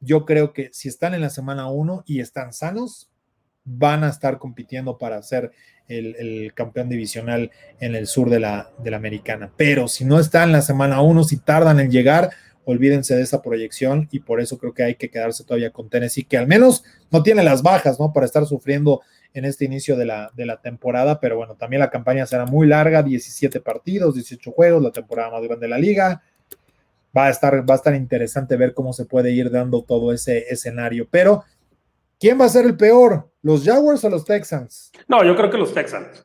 yo 0.00 0.24
creo 0.24 0.54
que 0.54 0.70
si 0.72 0.88
están 0.88 1.12
en 1.12 1.20
la 1.20 1.28
semana 1.28 1.68
1 1.68 2.04
y 2.06 2.20
están 2.20 2.54
sanos, 2.54 3.10
van 3.62 4.04
a 4.04 4.08
estar 4.08 4.38
compitiendo 4.38 4.96
para 4.96 5.22
ser 5.22 5.52
el, 5.86 6.50
campeón 6.54 6.88
divisional 6.88 7.50
en 7.78 7.94
el 7.94 8.06
sur 8.06 8.30
de 8.30 8.40
la, 8.40 8.70
de 8.78 8.90
la 8.90 8.96
americana. 8.96 9.52
Pero 9.54 9.86
si 9.86 10.06
no 10.06 10.18
está 10.18 10.44
en 10.44 10.52
la 10.52 10.62
semana 10.62 11.02
1, 11.02 11.24
si 11.24 11.36
tardan 11.36 11.78
en 11.78 11.90
llegar, 11.90 12.30
olvídense 12.66 13.16
de 13.16 13.22
esa 13.22 13.40
proyección 13.40 14.08
y 14.10 14.20
por 14.20 14.42
eso 14.42 14.58
creo 14.58 14.74
que 14.74 14.82
hay 14.82 14.94
que 14.96 15.08
quedarse 15.08 15.44
todavía 15.44 15.70
con 15.70 15.88
Tennessee, 15.88 16.24
que 16.24 16.36
al 16.36 16.46
menos 16.46 16.84
no 17.10 17.22
tiene 17.22 17.42
las 17.42 17.62
bajas, 17.62 17.98
¿no? 17.98 18.12
Para 18.12 18.26
estar 18.26 18.44
sufriendo 18.44 19.00
en 19.32 19.46
este 19.46 19.64
inicio 19.64 19.96
de 19.96 20.04
la, 20.04 20.30
de 20.34 20.44
la 20.44 20.60
temporada, 20.60 21.18
pero 21.18 21.36
bueno, 21.36 21.54
también 21.54 21.80
la 21.80 21.90
campaña 21.90 22.26
será 22.26 22.44
muy 22.44 22.66
larga, 22.66 23.02
17 23.02 23.60
partidos, 23.60 24.14
18 24.14 24.52
juegos, 24.52 24.82
la 24.82 24.92
temporada 24.92 25.30
más 25.30 25.42
grande 25.42 25.64
de 25.64 25.70
la 25.70 25.78
liga. 25.78 26.22
Va 27.16 27.26
a 27.26 27.30
estar, 27.30 27.68
va 27.68 27.74
a 27.74 27.76
estar 27.76 27.94
interesante 27.94 28.56
ver 28.56 28.74
cómo 28.74 28.92
se 28.92 29.06
puede 29.06 29.30
ir 29.30 29.50
dando 29.50 29.82
todo 29.82 30.12
ese 30.12 30.46
escenario, 30.50 31.08
pero 31.10 31.44
¿Quién 32.18 32.40
va 32.40 32.46
a 32.46 32.48
ser 32.48 32.64
el 32.64 32.76
peor? 32.76 33.30
¿Los 33.42 33.62
Jaguars 33.64 34.02
o 34.04 34.08
los 34.08 34.24
Texans? 34.24 34.90
No, 35.06 35.22
yo 35.22 35.36
creo 35.36 35.50
que 35.50 35.58
los 35.58 35.74
Texans. 35.74 36.24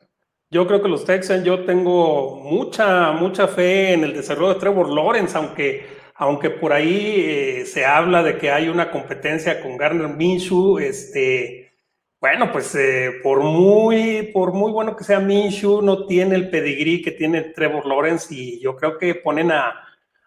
Yo 0.50 0.66
creo 0.66 0.82
que 0.82 0.88
los 0.88 1.04
Texans, 1.04 1.44
yo 1.44 1.64
tengo 1.64 2.40
mucha, 2.40 3.12
mucha 3.12 3.46
fe 3.46 3.92
en 3.92 4.04
el 4.04 4.14
desarrollo 4.14 4.54
de 4.54 4.60
Trevor 4.60 4.88
Lawrence, 4.88 5.36
aunque, 5.36 5.86
aunque 6.22 6.50
por 6.50 6.72
ahí 6.72 7.16
eh, 7.16 7.66
se 7.66 7.84
habla 7.84 8.22
de 8.22 8.38
que 8.38 8.52
hay 8.52 8.68
una 8.68 8.92
competencia 8.92 9.60
con 9.60 9.76
Garner 9.76 10.06
Minshew, 10.06 10.78
este, 10.78 11.72
bueno, 12.20 12.52
pues 12.52 12.72
eh, 12.76 13.14
por, 13.24 13.42
muy, 13.42 14.30
por 14.32 14.52
muy 14.52 14.70
bueno 14.70 14.94
que 14.94 15.02
sea 15.02 15.18
Minshew, 15.18 15.82
no 15.82 16.06
tiene 16.06 16.36
el 16.36 16.48
pedigrí 16.48 17.02
que 17.02 17.10
tiene 17.10 17.40
Trevor 17.40 17.86
Lawrence 17.86 18.32
y 18.32 18.60
yo 18.60 18.76
creo 18.76 18.98
que 18.98 19.16
ponen 19.16 19.50
a, 19.50 19.84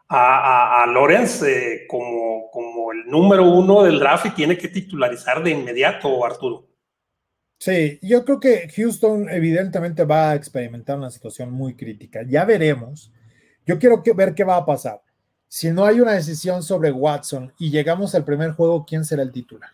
a, 0.09 0.85
Lawrence 0.85 1.45
eh, 1.49 1.87
como, 1.87 2.51
como 2.51 2.91
el 2.91 3.05
número 3.05 3.45
uno 3.45 3.83
del 3.83 3.97
draft 3.97 4.25
y 4.25 4.31
tiene 4.31 4.57
que 4.57 4.67
titularizar 4.67 5.41
de 5.41 5.51
inmediato, 5.51 6.25
Arturo. 6.25 6.67
Sí, 7.57 7.99
yo 8.01 8.25
creo 8.25 8.41
que 8.41 8.67
Houston 8.75 9.29
evidentemente 9.29 10.03
va 10.03 10.31
a 10.31 10.35
experimentar 10.35 10.97
una 10.97 11.09
situación 11.09 11.53
muy 11.53 11.73
crítica. 11.73 12.19
Ya 12.27 12.43
veremos. 12.43 13.13
Yo 13.65 13.79
quiero 13.79 14.03
ver 14.13 14.35
qué 14.35 14.43
va 14.43 14.57
a 14.57 14.65
pasar. 14.65 15.04
Si 15.55 15.71
no 15.71 15.85
hay 15.85 16.01
una 16.01 16.11
decisión 16.11 16.61
sobre 16.63 16.91
Watson 16.91 17.53
y 17.57 17.71
llegamos 17.71 18.13
al 18.13 18.25
primer 18.25 18.51
juego, 18.51 18.85
¿quién 18.85 19.05
será 19.05 19.23
el 19.23 19.31
titular? 19.31 19.69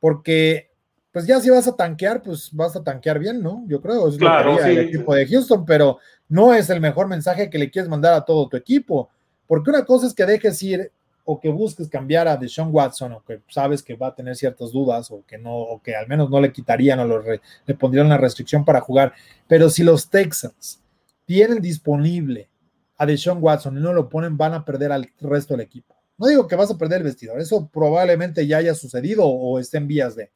Porque, 0.00 0.70
pues 1.12 1.26
ya 1.26 1.38
si 1.40 1.50
vas 1.50 1.68
a 1.68 1.76
tanquear, 1.76 2.22
pues 2.22 2.48
vas 2.54 2.74
a 2.74 2.82
tanquear 2.82 3.18
bien, 3.18 3.42
¿no? 3.42 3.64
Yo 3.66 3.82
creo, 3.82 4.08
es 4.08 4.16
claro, 4.16 4.58
el 4.64 4.78
equipo 4.78 5.14
de 5.14 5.26
Houston, 5.26 5.66
pero 5.66 5.98
no 6.26 6.54
es 6.54 6.70
el 6.70 6.80
mejor 6.80 7.06
mensaje 7.06 7.50
que 7.50 7.58
le 7.58 7.70
quieres 7.70 7.90
mandar 7.90 8.14
a 8.14 8.24
todo 8.24 8.48
tu 8.48 8.56
equipo. 8.56 9.10
Porque 9.46 9.68
una 9.68 9.84
cosa 9.84 10.06
es 10.06 10.14
que 10.14 10.24
dejes 10.24 10.62
ir 10.62 10.90
o 11.26 11.38
que 11.38 11.50
busques 11.50 11.86
cambiar 11.90 12.26
a 12.26 12.38
Deshaun 12.38 12.70
Watson 12.72 13.12
o 13.12 13.22
que 13.24 13.42
sabes 13.50 13.82
que 13.82 13.96
va 13.96 14.06
a 14.06 14.14
tener 14.14 14.34
ciertas 14.36 14.72
dudas 14.72 15.10
o 15.10 15.22
que 15.26 15.36
no, 15.36 15.54
o 15.54 15.82
que 15.82 15.94
al 15.94 16.08
menos 16.08 16.30
no 16.30 16.40
le 16.40 16.50
quitarían 16.50 16.98
o 17.00 17.22
le 17.66 17.74
pondrían 17.74 18.06
una 18.06 18.16
restricción 18.16 18.64
para 18.64 18.80
jugar. 18.80 19.12
Pero 19.46 19.68
si 19.68 19.84
los 19.84 20.08
Texans 20.08 20.80
tienen 21.26 21.60
disponible 21.60 22.48
a 22.96 23.06
Deshaun 23.06 23.38
Watson 23.40 23.76
y 23.76 23.80
no 23.80 23.92
lo 23.92 24.08
ponen, 24.08 24.36
van 24.36 24.54
a 24.54 24.64
perder 24.64 24.92
al 24.92 25.10
resto 25.20 25.54
del 25.54 25.60
equipo. 25.62 25.94
No 26.16 26.26
digo 26.26 26.46
que 26.46 26.56
vas 26.56 26.70
a 26.70 26.78
perder 26.78 26.98
el 26.98 27.04
vestidor, 27.04 27.40
eso 27.40 27.68
probablemente 27.72 28.46
ya 28.46 28.58
haya 28.58 28.74
sucedido 28.74 29.26
o 29.26 29.58
esté 29.58 29.78
en 29.78 29.88
vías 29.88 30.14
de. 30.14 30.30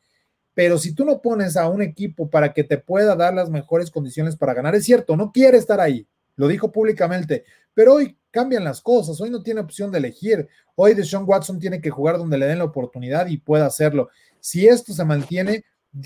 Pero 0.54 0.76
si 0.76 0.92
tú 0.92 1.04
no 1.04 1.22
pones 1.22 1.56
a 1.56 1.68
un 1.68 1.82
equipo 1.82 2.28
para 2.28 2.52
que 2.52 2.64
te 2.64 2.78
pueda 2.78 3.14
dar 3.14 3.32
las 3.32 3.48
mejores 3.48 3.90
condiciones 3.90 4.34
para 4.34 4.54
ganar, 4.54 4.74
es 4.74 4.84
cierto, 4.84 5.16
no 5.16 5.30
quiere 5.30 5.56
estar 5.56 5.80
ahí, 5.80 6.08
lo 6.34 6.48
dijo 6.48 6.72
públicamente, 6.72 7.44
pero 7.74 7.94
hoy 7.94 8.16
cambian 8.32 8.64
las 8.64 8.80
cosas, 8.80 9.20
hoy 9.20 9.30
no 9.30 9.42
tiene 9.42 9.60
opción 9.60 9.92
de 9.92 9.98
elegir, 9.98 10.48
hoy 10.74 10.94
Deshaun 10.94 11.24
Watson 11.28 11.60
tiene 11.60 11.80
que 11.80 11.90
jugar 11.90 12.18
donde 12.18 12.38
le 12.38 12.46
den 12.46 12.58
la 12.58 12.64
oportunidad 12.64 13.28
y 13.28 13.38
pueda 13.38 13.66
hacerlo. 13.66 14.08
Si 14.40 14.66
esto 14.66 14.92
se 14.92 15.04
mantiene, 15.04 15.64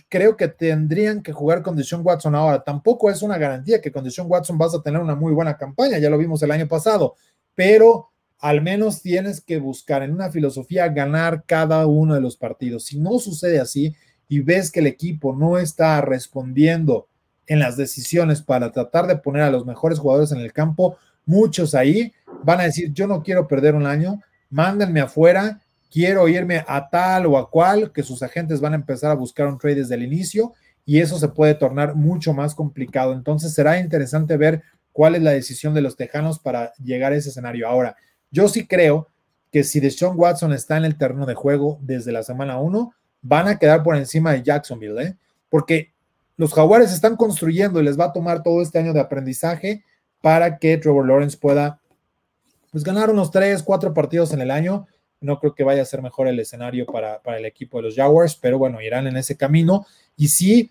creo 0.09 0.37
que 0.37 0.49
tendrían 0.49 1.23
que 1.23 1.33
jugar 1.33 1.63
con 1.63 1.77
Deshaun 1.77 2.03
Watson 2.05 2.35
ahora. 2.35 2.63
Tampoco 2.63 3.11
es 3.11 3.23
una 3.23 3.39
garantía 3.39 3.81
que 3.81 3.93
con 3.93 4.05
Watson 4.27 4.59
vas 4.59 4.75
a 4.75 4.83
tener 4.83 5.01
una 5.01 5.15
muy 5.15 5.33
buena 5.33 5.57
campaña, 5.57 5.99
ya 5.99 6.11
lo 6.11 6.19
vimos 6.19 6.43
el 6.43 6.51
año 6.51 6.69
pasado, 6.69 7.15
pero 7.55 8.11
al 8.39 8.61
menos 8.61 9.03
tienes 9.03 9.41
que 9.41 9.59
buscar 9.59 10.03
en 10.03 10.13
una 10.13 10.31
filosofía 10.31 10.89
ganar 10.89 11.45
cada 11.47 11.87
uno 11.87 12.15
de 12.15 12.21
los 12.21 12.37
partidos. 12.37 12.85
Si 12.85 12.99
no 12.99 13.19
sucede 13.19 13.61
así 13.61 13.95
y 14.29 14.41
ves 14.41 14.71
que 14.71 14.81
el 14.81 14.89
equipo 14.89 15.35
no 15.35 15.59
está 15.59 16.01
respondiendo 16.01 17.07
en 17.47 17.61
las 17.61 17.77
decisiones 17.77 18.43
para 18.43 18.73
tratar 18.73 19.07
de 19.07 19.17
poner 19.17 19.43
a 19.43 19.51
los 19.51 19.65
mejores 19.65 19.99
jugadores 19.99 20.33
en 20.33 20.39
el 20.39 20.53
campo, 20.53 20.97
muchos 21.25 21.75
ahí 21.75 22.13
van 22.43 22.61
a 22.61 22.65
decir, 22.65 22.93
yo 22.93 23.07
no 23.07 23.23
quiero 23.23 23.47
perder 23.47 23.75
un 23.75 23.87
año, 23.87 24.21
mándenme 24.51 25.01
afuera 25.01 25.62
quiero 25.93 26.27
irme 26.27 26.65
a 26.67 26.89
tal 26.89 27.27
o 27.27 27.37
a 27.37 27.51
cual, 27.51 27.93
que 27.93 28.03
sus 28.03 28.23
agentes 28.23 28.63
van 28.63 28.73
a 28.73 28.77
empezar 28.77 29.11
a 29.11 29.15
buscar 29.15 29.47
un 29.47 29.59
trade 29.59 29.77
desde 29.77 29.95
el 29.95 30.03
inicio 30.03 30.55
y 30.87 31.01
eso 31.01 31.19
se 31.19 31.29
puede 31.29 31.55
tornar 31.55 31.95
mucho 31.95 32.33
más 32.33 32.55
complicado. 32.55 33.13
Entonces 33.13 33.53
será 33.53 33.79
interesante 33.79 34.39
ver 34.39 34.63
cuál 34.93 35.15
es 35.15 35.23
la 35.23 35.33
decisión 35.33 35.75
de 35.75 35.83
los 35.83 35.97
Tejanos 35.97 36.39
para 36.39 36.73
llegar 36.83 37.13
a 37.13 37.17
ese 37.17 37.29
escenario. 37.29 37.69
Ahora, 37.69 37.95
yo 38.31 38.49
sí 38.49 38.67
creo 38.67 39.09
que 39.53 39.65
si 39.65 39.81
Deshaun 39.81 40.19
Watson 40.19 40.55
está 40.55 40.79
en 40.79 40.87
el 40.87 40.97
terreno 40.97 41.27
de 41.27 41.35
juego 41.35 41.79
desde 41.83 42.11
la 42.11 42.23
semana 42.23 42.59
1, 42.59 42.95
van 43.21 43.49
a 43.49 43.59
quedar 43.59 43.83
por 43.83 43.95
encima 43.95 44.33
de 44.33 44.43
Jacksonville, 44.43 45.03
¿eh? 45.03 45.17
porque 45.51 45.93
los 46.39 46.55
Jaguares 46.55 46.91
están 46.91 47.17
construyendo 47.17 47.81
y 47.81 47.85
les 47.85 48.01
va 48.01 48.07
a 48.07 48.13
tomar 48.13 48.43
todo 48.43 48.63
este 48.63 48.79
año 48.79 48.95
de 48.95 49.01
aprendizaje 49.01 49.85
para 50.23 50.57
que 50.59 50.79
Trevor 50.79 51.07
Lawrence 51.07 51.37
pueda 51.37 51.81
pues, 52.71 52.83
ganar 52.83 53.11
unos 53.11 53.31
3, 53.31 53.63
4 53.63 53.93
partidos 53.93 54.33
en 54.33 54.41
el 54.41 54.51
año 54.51 54.87
no 55.23 55.39
creo 55.39 55.55
que 55.55 55.65
vaya 55.65 55.83
a 55.83 55.87
ser 55.87 56.03
mejor 56.03 56.29
el 56.29 56.39
escenario 56.39 56.87
para, 56.87 57.21
el 57.37 57.45
equipo 57.45 57.79
de 57.79 57.85
los 57.85 57.97
Jaguars, 57.97 58.37
pero 58.37 58.59
bueno, 58.59 58.81
irán 58.81 59.07
en 59.07 59.17
ese 59.17 59.37
camino. 59.37 59.87
Y 60.17 60.29
sí, 60.29 60.71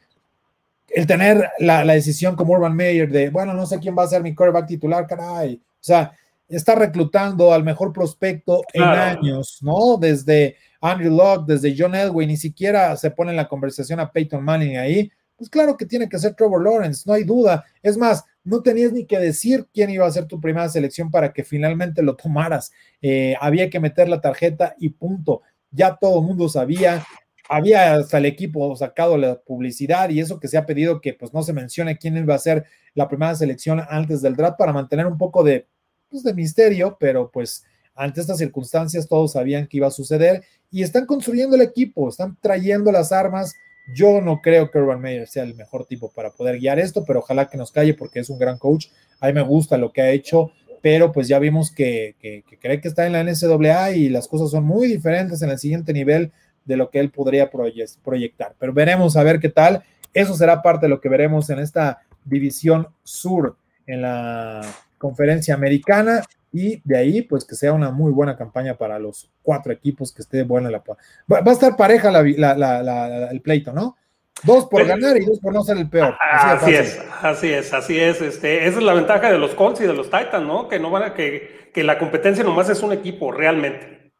el 0.87 1.07
tener 1.07 1.49
la, 1.59 1.83
decisión 1.85 2.35
como 2.35 2.53
Urban 2.53 2.75
Meyer 2.75 3.09
de, 3.09 3.29
bueno, 3.29 3.53
no 3.53 3.65
sé 3.65 3.79
quién 3.79 3.95
va 3.97 4.03
a 4.03 4.07
ser 4.07 4.21
mi 4.21 4.35
quarterback 4.35 4.67
titular, 4.67 5.07
caray. 5.07 5.55
O 5.55 5.83
sea, 5.83 6.11
está 6.47 6.75
reclutando 6.75 7.53
al 7.53 7.63
mejor 7.63 7.93
prospecto 7.93 8.61
en 8.73 8.83
años, 8.83 9.59
¿no? 9.61 9.97
Desde 9.97 10.57
Andrew 10.81 11.15
Locke, 11.15 11.45
desde 11.47 11.75
John 11.77 11.95
Elway, 11.95 12.27
ni 12.27 12.37
siquiera 12.37 12.95
se 12.97 13.11
pone 13.11 13.31
en 13.31 13.37
la 13.37 13.47
conversación 13.47 13.99
a 13.99 14.11
Peyton 14.11 14.43
Manning 14.43 14.77
ahí. 14.77 15.11
Pues 15.37 15.49
claro 15.49 15.75
que 15.77 15.85
tiene 15.85 16.07
que 16.07 16.19
ser 16.19 16.35
Trevor 16.35 16.63
Lawrence, 16.63 17.03
no 17.05 17.13
hay 17.13 17.23
duda. 17.23 17.63
Es 17.81 17.97
más, 17.97 18.23
no 18.43 18.61
tenías 18.61 18.91
ni 18.91 19.05
que 19.05 19.19
decir 19.19 19.67
quién 19.73 19.89
iba 19.89 20.05
a 20.05 20.11
ser 20.11 20.25
tu 20.25 20.39
primera 20.39 20.67
selección 20.69 21.11
para 21.11 21.31
que 21.33 21.43
finalmente 21.43 22.01
lo 22.01 22.15
tomaras. 22.15 22.71
Eh, 23.01 23.35
había 23.39 23.69
que 23.69 23.79
meter 23.79 24.09
la 24.09 24.21
tarjeta 24.21 24.75
y 24.79 24.89
punto. 24.89 25.41
Ya 25.71 25.95
todo 25.95 26.19
el 26.19 26.25
mundo 26.25 26.49
sabía, 26.49 27.05
había 27.47 27.93
hasta 27.93 28.17
el 28.17 28.25
equipo 28.25 28.75
sacado 28.75 29.17
la 29.17 29.39
publicidad 29.39 30.09
y 30.09 30.19
eso 30.19 30.39
que 30.39 30.47
se 30.47 30.57
ha 30.57 30.65
pedido 30.65 31.01
que 31.01 31.13
pues 31.13 31.33
no 31.33 31.43
se 31.43 31.53
mencione 31.53 31.97
quién 31.97 32.17
iba 32.17 32.33
a 32.35 32.39
ser 32.39 32.65
la 32.93 33.07
primera 33.07 33.35
selección 33.35 33.81
antes 33.89 34.21
del 34.21 34.35
draft 34.35 34.57
para 34.57 34.73
mantener 34.73 35.05
un 35.05 35.17
poco 35.17 35.43
de, 35.43 35.67
pues, 36.09 36.23
de 36.23 36.33
misterio, 36.33 36.97
pero 36.99 37.29
pues 37.31 37.63
ante 37.93 38.21
estas 38.21 38.39
circunstancias 38.39 39.07
todos 39.07 39.33
sabían 39.33 39.67
que 39.67 39.77
iba 39.77 39.87
a 39.87 39.91
suceder 39.91 40.43
y 40.71 40.83
están 40.83 41.05
construyendo 41.05 41.55
el 41.55 41.61
equipo, 41.61 42.09
están 42.09 42.37
trayendo 42.41 42.91
las 42.91 43.11
armas 43.11 43.53
yo 43.93 44.21
no 44.21 44.41
creo 44.41 44.69
que 44.71 44.79
Urban 44.79 45.01
Meyer 45.01 45.27
sea 45.27 45.43
el 45.43 45.55
mejor 45.55 45.85
tipo 45.85 46.11
para 46.11 46.31
poder 46.31 46.59
guiar 46.59 46.79
esto, 46.79 47.03
pero 47.05 47.19
ojalá 47.19 47.49
que 47.49 47.57
nos 47.57 47.71
calle 47.71 47.93
porque 47.93 48.19
es 48.19 48.29
un 48.29 48.39
gran 48.39 48.57
coach. 48.57 48.87
A 49.19 49.27
mí 49.27 49.33
me 49.33 49.41
gusta 49.41 49.77
lo 49.77 49.91
que 49.91 50.01
ha 50.01 50.11
hecho, 50.11 50.51
pero 50.81 51.11
pues 51.11 51.27
ya 51.27 51.39
vimos 51.39 51.71
que, 51.71 52.15
cree 52.59 52.81
que 52.81 52.87
está 52.87 53.05
en 53.05 53.13
la 53.13 53.23
NCAA 53.23 53.91
y 53.91 54.09
las 54.09 54.27
cosas 54.27 54.51
son 54.51 54.63
muy 54.63 54.87
diferentes 54.87 55.41
en 55.41 55.49
el 55.49 55.59
siguiente 55.59 55.93
nivel 55.93 56.31
de 56.65 56.77
lo 56.77 56.89
que 56.89 56.99
él 56.99 57.11
podría 57.11 57.49
proyectar. 57.49 58.55
Pero 58.59 58.73
veremos 58.73 59.17
a 59.17 59.23
ver 59.23 59.39
qué 59.39 59.49
tal. 59.49 59.83
Eso 60.13 60.35
será 60.35 60.61
parte 60.61 60.85
de 60.85 60.89
lo 60.89 61.01
que 61.01 61.09
veremos 61.09 61.49
en 61.49 61.59
esta 61.59 62.01
división 62.25 62.87
sur 63.03 63.55
en 63.87 64.01
la 64.01 64.61
conferencia 64.97 65.55
americana 65.55 66.23
y 66.51 66.81
de 66.83 66.97
ahí 66.97 67.21
pues 67.21 67.45
que 67.45 67.55
sea 67.55 67.73
una 67.73 67.91
muy 67.91 68.11
buena 68.11 68.35
campaña 68.35 68.75
para 68.75 68.99
los 68.99 69.29
cuatro 69.41 69.71
equipos 69.71 70.13
que 70.13 70.21
esté 70.21 70.43
buena 70.43 70.69
la 70.69 70.79
va, 70.79 71.41
va 71.41 71.51
a 71.51 71.53
estar 71.53 71.77
pareja 71.77 72.09
el 72.19 73.41
pleito 73.41 73.71
no 73.71 73.97
dos 74.43 74.65
por 74.65 74.85
ganar 74.85 75.17
y 75.17 75.25
dos 75.25 75.39
por 75.39 75.53
no 75.53 75.63
ser 75.63 75.77
el 75.77 75.89
peor. 75.89 76.15
así, 76.19 76.73
es 76.73 76.99
así 77.21 77.53
es 77.53 77.73
así 77.73 77.99
es 77.99 78.21
este 78.21 78.67
esa 78.67 78.79
es 78.79 78.83
la 78.83 78.93
ventaja 78.93 79.31
de 79.31 79.37
los 79.37 79.55
Colts 79.55 79.81
y 79.81 79.87
de 79.87 79.93
los 79.93 80.07
Titans 80.07 80.45
no 80.45 80.67
que 80.67 80.79
no 80.79 80.91
van 80.91 81.03
a 81.03 81.13
que, 81.13 81.69
que 81.73 81.83
la 81.83 81.97
competencia 81.97 82.43
nomás 82.43 82.69
es 82.69 82.83
un 82.83 82.91
equipo 82.91 83.31
realmente. 83.31 84.11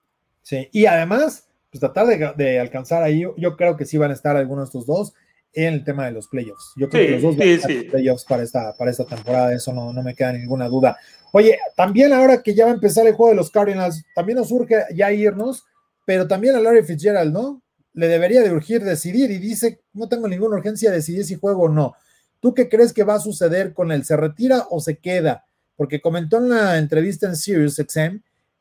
Sí 0.42 0.70
y 0.72 0.86
además 0.86 1.50
pues 1.70 1.80
tratar 1.80 2.08
de, 2.08 2.34
de 2.36 2.60
alcanzar 2.60 3.04
ahí 3.04 3.26
yo 3.38 3.58
creo 3.58 3.76
que 3.76 3.86
sí 3.86 3.98
van 3.98 4.12
a 4.12 4.14
estar 4.14 4.38
algunos 4.38 4.72
de 4.72 4.80
estos 4.80 4.86
dos 4.86 5.14
en 5.54 5.74
el 5.74 5.84
tema 5.84 6.06
de 6.06 6.12
los 6.12 6.28
playoffs. 6.28 6.74
Yo 6.76 6.90
creo 6.90 7.06
que 7.06 7.12
los 7.14 7.22
dos 7.22 7.38
van 7.38 7.48
a 7.48 7.52
estar 7.52 7.72
playoffs 7.90 8.26
para 8.26 8.44
esta, 8.44 8.74
para 8.78 8.92
esta 8.92 9.06
temporada, 9.06 9.54
eso 9.54 9.74
no, 9.74 9.92
no 9.92 10.02
me 10.02 10.16
queda 10.16 10.34
ninguna 10.34 10.68
duda. 10.68 10.98
Oye, 11.32 11.58
también 11.78 12.12
ahora 12.12 12.44
que 12.44 12.54
ya 12.54 12.66
va 12.66 12.72
a 12.72 12.74
empezar 12.74 13.08
el 13.08 13.14
juego 13.14 13.30
de 13.30 13.38
los 13.38 13.52
Cardinals, 13.52 14.04
también 14.14 14.38
nos 14.38 14.52
urge 14.52 14.84
ya 14.94 15.12
irnos, 15.12 15.64
pero 16.06 16.28
también 16.28 16.56
a 16.56 16.60
Larry 16.60 16.84
Fitzgerald, 16.84 17.32
¿no? 17.32 17.62
Le 17.94 18.08
debería 18.08 18.42
de 18.42 18.52
urgir 18.52 18.84
decidir 18.84 19.32
y 19.32 19.38
dice, 19.38 19.82
no 19.94 20.10
tengo 20.10 20.28
ninguna 20.28 20.58
urgencia 20.58 20.90
de 20.90 20.98
decidir 20.98 21.24
si 21.24 21.36
juego 21.36 21.64
o 21.64 21.70
no. 21.70 21.94
¿Tú 22.42 22.54
qué 22.54 22.68
crees 22.68 22.92
que 22.92 23.04
va 23.04 23.16
a 23.16 23.20
suceder 23.20 23.74
con 23.74 23.92
él? 23.92 24.04
¿Se 24.04 24.18
retira 24.18 24.68
o 24.70 24.80
se 24.82 24.98
queda? 24.98 25.46
Porque 25.78 26.02
comentó 26.02 26.38
en 26.38 26.50
la 26.50 26.78
entrevista 26.78 27.28
en 27.28 27.36
Sirius 27.36 27.82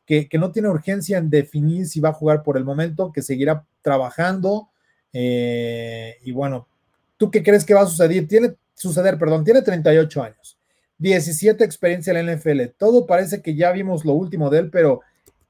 que, 0.07 0.29
que 0.29 0.39
no 0.39 0.53
tiene 0.53 0.68
urgencia 0.68 1.18
en 1.18 1.31
definir 1.31 1.87
si 1.87 1.99
va 1.99 2.11
a 2.11 2.14
jugar 2.14 2.43
por 2.43 2.57
el 2.57 2.64
momento, 2.64 3.12
que 3.12 3.23
seguirá 3.23 3.64
trabajando. 3.83 4.68
Eh, 5.12 6.18
y 6.23 6.33
bueno, 6.33 6.68
¿tú 7.16 7.31
qué 7.31 7.43
crees 7.43 7.64
que 7.64 7.75
va 7.75 7.83
a 7.83 7.87
suceder? 7.87 8.29
Tiene, 8.29 8.55
suceder, 8.75 9.18
perdón, 9.18 9.45
tiene 9.45 9.62
38 9.62 10.23
años 10.23 10.60
17 11.01 11.64
experiencia 11.64 12.12
en 12.12 12.26
la 12.26 12.36
NFL. 12.36 12.76
Todo 12.78 13.07
parece 13.07 13.42
que 13.42 13.57
ya 13.57 13.72
vimos 13.72 14.05
lo 14.05 14.12
último 14.12 14.51
de 14.51 14.61
él, 14.61 14.70
pero 14.70 15.01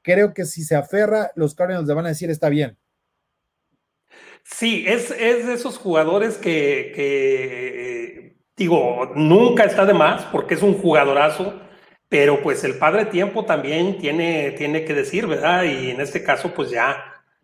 creo 0.03 0.33
que 0.33 0.45
si 0.47 0.63
se 0.63 0.77
aferra, 0.77 1.33
los 1.35 1.55
Cardinals 1.55 1.87
le 1.87 1.95
van 1.95 2.07
a 2.07 2.11
decir 2.11 2.31
está 2.31 2.49
bien. 2.49 2.79
Sí, 4.45 4.85
es, 4.87 5.11
es 5.11 5.47
de 5.47 5.55
esos 5.55 5.77
jugadores 5.77 6.39
que, 6.39 8.35
digo, 8.57 9.13
nunca 9.15 9.65
está 9.65 9.85
de 9.85 9.93
más 9.95 10.25
porque 10.27 10.55
es 10.55 10.63
un 10.63 10.75
jugadorazo, 10.75 11.61
pero 12.09 12.43
pues 12.43 12.65
el 12.65 12.79
padre 12.79 13.07
tiempo 13.07 13.45
también 13.45 13.99
tiene, 13.99 14.53
tiene 14.53 14.85
que 14.85 14.95
decir, 14.95 15.27
¿verdad? 15.27 15.65
Y 15.65 15.91
en 15.91 16.01
este 16.01 16.23
caso, 16.23 16.55
pues 16.55 16.71
ya 16.71 16.97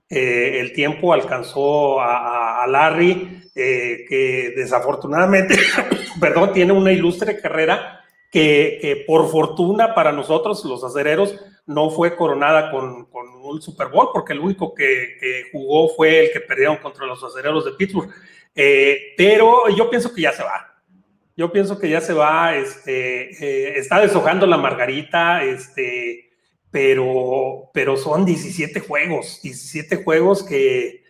eh, 0.09 0.61
el 0.61 0.73
tiempo 0.73 1.13
alcanzó 1.13 2.01
a, 2.01 2.63
a 2.63 2.67
Larry, 2.67 3.51
eh, 3.55 4.05
que 4.09 4.53
desafortunadamente, 4.57 5.57
perdón, 6.21 6.53
tiene 6.53 6.73
una 6.73 6.93
ilustre 6.93 7.41
carrera 7.41 7.96
que, 8.31 9.05
por 9.07 9.29
fortuna 9.31 9.95
para 9.95 10.13
nosotros, 10.13 10.65
los 10.65 10.83
acereros, 10.85 11.35
no 11.67 11.91
fue 11.91 12.17
coronada 12.17 12.71
con, 12.71 13.09
un 13.43 13.63
Super 13.63 13.89
Bowl, 13.89 14.09
porque 14.13 14.33
el 14.33 14.41
único 14.41 14.75
que, 14.75 15.45
jugó 15.53 15.89
fue 15.89 16.27
el 16.27 16.33
que 16.33 16.41
perdieron 16.41 16.77
contra 16.79 17.07
los 17.07 17.23
acereros 17.23 17.65
de 17.65 17.73
Pittsburgh. 17.73 18.11
Eh, 18.55 19.15
pero 19.17 19.69
yo 19.69 19.91
pienso 19.91 20.13
que 20.13 20.23
ya 20.23 20.33
se 20.33 20.43
va. 20.43 20.75
Yo 21.37 21.53
pienso 21.53 21.79
que 21.79 21.91
ya 21.91 22.01
se 22.01 22.15
va, 22.15 22.57
este, 22.57 23.31
eh, 23.45 23.79
está 23.79 24.01
deshojando 24.01 24.47
la 24.47 24.57
margarita, 24.57 25.45
este, 25.45 26.31
pero, 26.71 27.71
pero 27.75 27.97
son 27.97 28.25
17 28.25 28.81
juegos, 28.81 29.41
17 29.43 30.03
juegos 30.03 30.43
que, 30.43 31.03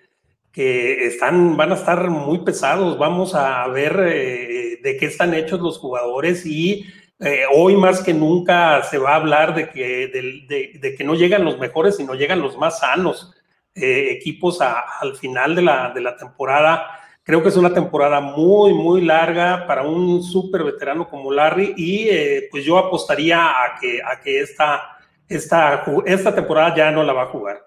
que 0.50 1.06
están, 1.06 1.56
van 1.56 1.70
a 1.70 1.76
estar 1.76 2.10
muy 2.10 2.38
pesados. 2.38 2.98
Vamos 2.98 3.34
a 3.36 3.68
ver 3.68 4.00
eh, 4.04 4.78
de 4.82 4.96
qué 4.96 5.06
están 5.06 5.32
hechos 5.32 5.60
los 5.60 5.78
jugadores 5.78 6.44
y 6.44 6.86
eh, 7.18 7.44
hoy 7.54 7.76
más 7.76 8.02
que 8.02 8.12
nunca 8.12 8.82
se 8.82 8.98
va 8.98 9.12
a 9.12 9.16
hablar 9.16 9.54
de 9.54 9.70
que, 9.70 10.08
de, 10.08 10.94
que 10.94 11.04
no 11.04 11.14
llegan 11.14 11.44
los 11.44 11.58
mejores, 11.58 11.96
sino 11.96 12.14
llegan 12.14 12.42
los 12.42 12.58
más 12.58 12.80
sanos 12.80 13.34
eh, 13.74 14.08
equipos 14.10 14.60
al 14.60 15.16
final 15.16 15.54
de 15.54 15.62
la, 15.62 15.92
de 15.94 16.00
la 16.02 16.16
temporada. 16.16 16.86
Creo 17.22 17.42
que 17.42 17.48
es 17.48 17.56
una 17.56 17.72
temporada 17.72 18.20
muy, 18.20 18.72
muy 18.74 19.00
larga 19.00 19.66
para 19.66 19.82
un 19.82 20.22
súper 20.22 20.62
veterano 20.62 21.08
como 21.08 21.32
Larry 21.32 21.74
y 21.76 22.08
eh, 22.08 22.48
pues 22.50 22.64
yo 22.64 22.78
apostaría 22.78 23.48
a 23.48 23.78
que, 23.80 24.00
a 24.02 24.20
que 24.20 24.40
esta, 24.40 24.98
esta, 25.26 25.84
esta 26.04 26.34
temporada 26.34 26.76
ya 26.76 26.90
no 26.90 27.02
la 27.02 27.14
va 27.14 27.22
a 27.22 27.30
jugar. 27.30 27.66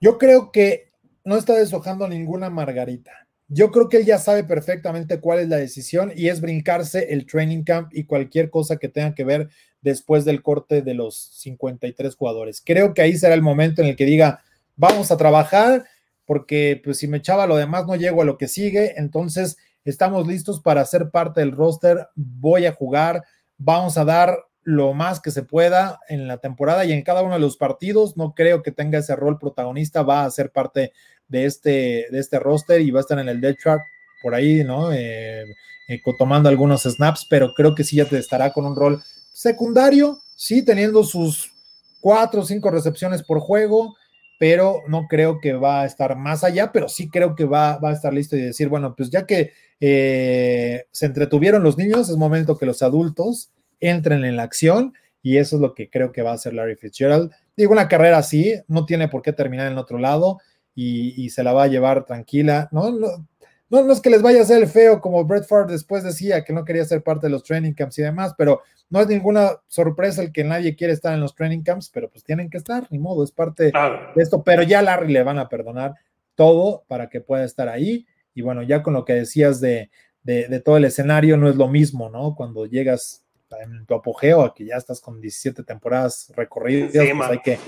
Yo 0.00 0.18
creo 0.18 0.50
que 0.52 0.92
no 1.24 1.36
está 1.36 1.54
deshojando 1.54 2.06
ninguna 2.08 2.50
Margarita. 2.50 3.27
Yo 3.48 3.70
creo 3.70 3.88
que 3.88 3.96
él 3.96 4.04
ya 4.04 4.18
sabe 4.18 4.44
perfectamente 4.44 5.20
cuál 5.20 5.38
es 5.40 5.48
la 5.48 5.56
decisión 5.56 6.12
y 6.14 6.28
es 6.28 6.40
brincarse 6.40 7.12
el 7.12 7.24
training 7.24 7.62
camp 7.64 7.90
y 7.94 8.04
cualquier 8.04 8.50
cosa 8.50 8.76
que 8.76 8.88
tenga 8.88 9.14
que 9.14 9.24
ver 9.24 9.48
después 9.80 10.26
del 10.26 10.42
corte 10.42 10.82
de 10.82 10.94
los 10.94 11.16
53 11.16 12.14
jugadores. 12.14 12.62
Creo 12.64 12.92
que 12.92 13.02
ahí 13.02 13.16
será 13.16 13.34
el 13.34 13.42
momento 13.42 13.80
en 13.80 13.88
el 13.88 13.96
que 13.96 14.04
diga, 14.04 14.42
vamos 14.76 15.10
a 15.10 15.16
trabajar 15.16 15.84
porque 16.26 16.78
pues 16.84 16.98
si 16.98 17.08
me 17.08 17.16
echaba 17.16 17.46
lo 17.46 17.56
demás 17.56 17.86
no 17.86 17.96
llego 17.96 18.20
a 18.20 18.26
lo 18.26 18.36
que 18.36 18.48
sigue, 18.48 18.92
entonces 18.98 19.56
estamos 19.86 20.26
listos 20.26 20.60
para 20.60 20.84
ser 20.84 21.10
parte 21.10 21.40
del 21.40 21.52
roster, 21.52 22.08
voy 22.14 22.66
a 22.66 22.74
jugar, 22.74 23.24
vamos 23.56 23.96
a 23.96 24.04
dar 24.04 24.36
lo 24.62 24.92
más 24.92 25.20
que 25.20 25.30
se 25.30 25.42
pueda 25.42 26.00
en 26.08 26.28
la 26.28 26.38
temporada 26.38 26.84
y 26.84 26.92
en 26.92 27.02
cada 27.02 27.22
uno 27.22 27.34
de 27.34 27.40
los 27.40 27.56
partidos. 27.56 28.16
No 28.16 28.34
creo 28.34 28.62
que 28.62 28.72
tenga 28.72 28.98
ese 28.98 29.16
rol 29.16 29.38
protagonista, 29.38 30.02
va 30.02 30.24
a 30.24 30.30
ser 30.30 30.50
parte 30.50 30.92
de 31.28 31.44
este, 31.44 32.06
de 32.10 32.18
este 32.18 32.38
roster 32.38 32.80
y 32.80 32.90
va 32.90 33.00
a 33.00 33.02
estar 33.02 33.18
en 33.18 33.28
el 33.28 33.40
dead 33.40 33.56
track 33.62 33.82
por 34.22 34.34
ahí, 34.34 34.64
¿no? 34.64 34.92
Eh, 34.92 35.44
eh, 35.88 36.02
tomando 36.18 36.48
algunos 36.48 36.82
snaps, 36.82 37.26
pero 37.30 37.54
creo 37.54 37.74
que 37.74 37.84
sí 37.84 37.96
ya 37.96 38.04
te 38.04 38.18
estará 38.18 38.52
con 38.52 38.66
un 38.66 38.76
rol 38.76 39.02
secundario, 39.32 40.18
sí, 40.36 40.62
teniendo 40.64 41.04
sus 41.04 41.52
cuatro 42.00 42.42
o 42.42 42.44
cinco 42.44 42.70
recepciones 42.70 43.22
por 43.22 43.40
juego, 43.40 43.94
pero 44.38 44.82
no 44.86 45.06
creo 45.08 45.40
que 45.40 45.54
va 45.54 45.82
a 45.82 45.86
estar 45.86 46.16
más 46.16 46.44
allá, 46.44 46.72
pero 46.72 46.88
sí 46.88 47.08
creo 47.08 47.34
que 47.34 47.44
va, 47.44 47.78
va 47.78 47.90
a 47.90 47.94
estar 47.94 48.12
listo 48.12 48.36
y 48.36 48.40
decir, 48.40 48.68
bueno, 48.68 48.94
pues 48.96 49.10
ya 49.10 49.26
que 49.26 49.52
eh, 49.80 50.84
se 50.90 51.06
entretuvieron 51.06 51.62
los 51.62 51.78
niños, 51.78 52.08
es 52.08 52.16
momento 52.16 52.58
que 52.58 52.66
los 52.66 52.82
adultos 52.82 53.50
entren 53.80 54.24
en 54.24 54.36
la 54.36 54.42
acción 54.42 54.94
y 55.22 55.36
eso 55.36 55.56
es 55.56 55.62
lo 55.62 55.74
que 55.74 55.90
creo 55.90 56.12
que 56.12 56.22
va 56.22 56.30
a 56.30 56.34
hacer 56.34 56.54
Larry 56.54 56.76
Fitzgerald. 56.76 57.32
Digo, 57.56 57.72
una 57.72 57.88
carrera 57.88 58.18
así 58.18 58.54
no 58.68 58.86
tiene 58.86 59.08
por 59.08 59.22
qué 59.22 59.32
terminar 59.32 59.70
en 59.70 59.78
otro 59.78 59.98
lado 59.98 60.38
y, 60.74 61.28
se 61.30 61.42
la 61.42 61.52
va 61.52 61.64
a 61.64 61.68
llevar 61.68 62.06
tranquila. 62.06 62.68
¿no? 62.70 62.90
No, 62.90 63.82
no, 63.82 63.92
es 63.92 64.00
que 64.00 64.10
les 64.10 64.22
vaya 64.22 64.40
a 64.40 64.42
hacer 64.42 64.62
el 64.62 64.68
feo 64.68 65.00
como 65.00 65.24
Brett 65.24 65.44
Favre 65.44 65.72
después 65.72 66.04
decía 66.04 66.44
que 66.44 66.52
no 66.52 66.64
quería 66.64 66.84
ser 66.84 67.02
parte 67.02 67.26
de 67.26 67.30
los 67.30 67.42
training 67.42 67.72
camps 67.72 67.98
y 67.98 68.02
demás, 68.02 68.34
pero 68.38 68.62
no 68.88 69.00
es 69.00 69.08
ninguna 69.08 69.60
sorpresa 69.66 70.22
el 70.22 70.32
que 70.32 70.44
nadie 70.44 70.76
quiere 70.76 70.92
estar 70.92 71.12
en 71.12 71.20
los 71.20 71.34
training 71.34 71.62
camps, 71.62 71.90
pero 71.90 72.08
pues 72.08 72.24
tienen 72.24 72.48
que 72.48 72.56
estar, 72.56 72.86
ni 72.90 72.98
modo, 72.98 73.24
es 73.24 73.32
parte 73.32 73.64
de 73.64 74.22
esto, 74.22 74.42
pero 74.42 74.62
ya 74.62 74.80
Larry 74.80 75.12
le 75.12 75.22
van 75.22 75.38
a 75.38 75.48
perdonar 75.48 75.94
todo 76.34 76.84
para 76.88 77.08
que 77.08 77.20
pueda 77.20 77.44
estar 77.44 77.68
ahí. 77.68 78.06
Y 78.32 78.40
bueno, 78.40 78.62
ya 78.62 78.82
con 78.82 78.94
lo 78.94 79.04
que 79.04 79.14
decías 79.14 79.60
de, 79.60 79.90
de, 80.22 80.60
todo 80.60 80.76
el 80.76 80.84
escenario, 80.84 81.36
no 81.36 81.48
es 81.48 81.56
lo 81.56 81.68
mismo, 81.68 82.08
¿no? 82.08 82.34
Cuando 82.34 82.66
llegas 82.66 83.24
en 83.62 83.86
tu 83.86 83.94
apogeo, 83.94 84.52
que 84.54 84.66
ya 84.66 84.76
estás 84.76 85.00
con 85.00 85.20
17 85.20 85.62
temporadas 85.64 86.32
recorridas, 86.36 86.92
pues 86.92 87.30
hay 87.30 87.38
que 87.40 87.58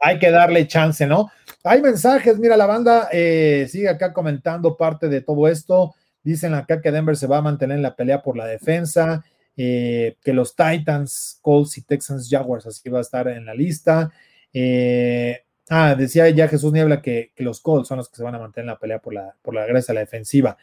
hay 0.00 0.18
que 0.18 0.30
darle 0.30 0.66
chance, 0.66 1.06
¿no? 1.06 1.30
Hay 1.62 1.82
mensajes, 1.82 2.38
mira, 2.38 2.56
la 2.56 2.66
banda 2.66 3.08
eh, 3.12 3.68
sigue 3.70 3.88
acá 3.88 4.14
comentando 4.14 4.76
parte 4.76 5.08
de 5.08 5.20
todo 5.20 5.46
esto. 5.46 5.94
Dicen 6.22 6.54
acá 6.54 6.80
que 6.80 6.90
Denver 6.90 7.16
se 7.16 7.26
va 7.26 7.38
a 7.38 7.42
mantener 7.42 7.76
en 7.76 7.82
la 7.82 7.94
pelea 7.94 8.22
por 8.22 8.36
la 8.36 8.46
defensa, 8.46 9.22
eh, 9.56 10.16
que 10.22 10.32
los 10.32 10.56
Titans, 10.56 11.38
Colts 11.42 11.76
y 11.76 11.82
Texans 11.82 12.28
Jaguars 12.30 12.66
así 12.66 12.88
va 12.88 12.98
a 12.98 13.02
estar 13.02 13.28
en 13.28 13.44
la 13.44 13.54
lista. 13.54 14.10
Eh, 14.54 15.44
ah, 15.70 15.94
decía 15.94 16.28
ya 16.28 16.48
Jesús 16.48 16.72
Niebla 16.72 17.00
que, 17.00 17.32
los 17.38 17.60
Colts 17.60 17.88
son 17.88 17.96
los 17.96 18.08
que 18.10 18.16
se 18.16 18.22
van 18.22 18.34
a 18.34 18.38
mantener 18.38 18.64
en 18.64 18.72
la 18.74 18.78
pelea 18.78 18.98
por 18.98 19.14
la, 19.14 19.34
por 19.40 19.54
la 19.54 19.62
a 19.62 19.92
la 19.94 20.00
defensiva. 20.00 20.58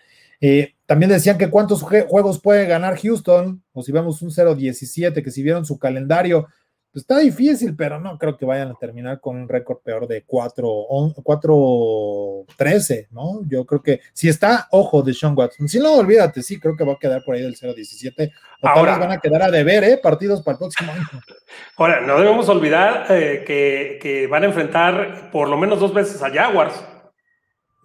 también 0.85 1.09
decían 1.09 1.37
que 1.39 1.49
cuántos 1.49 1.81
juegos 1.81 2.39
puede 2.39 2.67
ganar 2.67 2.99
Houston, 2.99 3.63
o 3.73 3.81
si 3.81 3.91
vemos 3.91 4.21
un 4.21 4.29
0-17, 4.29 5.23
que 5.23 5.31
si 5.31 5.41
vieron 5.41 5.65
su 5.65 5.79
calendario, 5.79 6.47
pues, 6.97 7.03
está 7.03 7.19
difícil, 7.19 7.75
pero 7.75 7.99
no 7.99 8.17
creo 8.17 8.35
que 8.35 8.45
vayan 8.45 8.71
a 8.71 8.73
terminar 8.73 9.19
con 9.19 9.35
un 9.35 9.47
récord 9.47 9.77
peor 9.83 10.07
de 10.07 10.25
4-13, 10.25 13.09
¿no? 13.11 13.41
Yo 13.47 13.67
creo 13.67 13.83
que 13.83 14.01
si 14.13 14.29
está, 14.29 14.67
ojo, 14.71 15.03
de 15.03 15.13
Sean 15.13 15.37
Watson. 15.37 15.69
Si 15.69 15.77
no, 15.77 15.93
olvídate, 15.93 16.41
sí, 16.41 16.59
creo 16.59 16.75
que 16.75 16.83
va 16.83 16.93
a 16.93 16.99
quedar 16.99 17.23
por 17.23 17.35
ahí 17.35 17.43
del 17.43 17.55
0-17. 17.55 18.31
Ahora 18.63 18.97
van 18.97 19.11
a 19.11 19.19
quedar 19.19 19.43
a 19.43 19.51
deber, 19.51 19.83
¿eh? 19.83 19.99
Partidos 20.01 20.41
para 20.41 20.53
el 20.53 20.57
próximo 20.57 20.91
año. 20.91 21.05
Ahora, 21.77 22.01
no 22.01 22.17
debemos 22.17 22.49
olvidar 22.49 23.05
eh, 23.09 23.43
que, 23.45 24.27
van 24.27 24.41
a 24.41 24.47
enfrentar 24.47 25.29
por 25.31 25.49
lo 25.49 25.57
menos 25.57 25.79
dos 25.79 25.93
veces 25.93 26.23
a 26.23 26.31
Jaguars. 26.31 26.83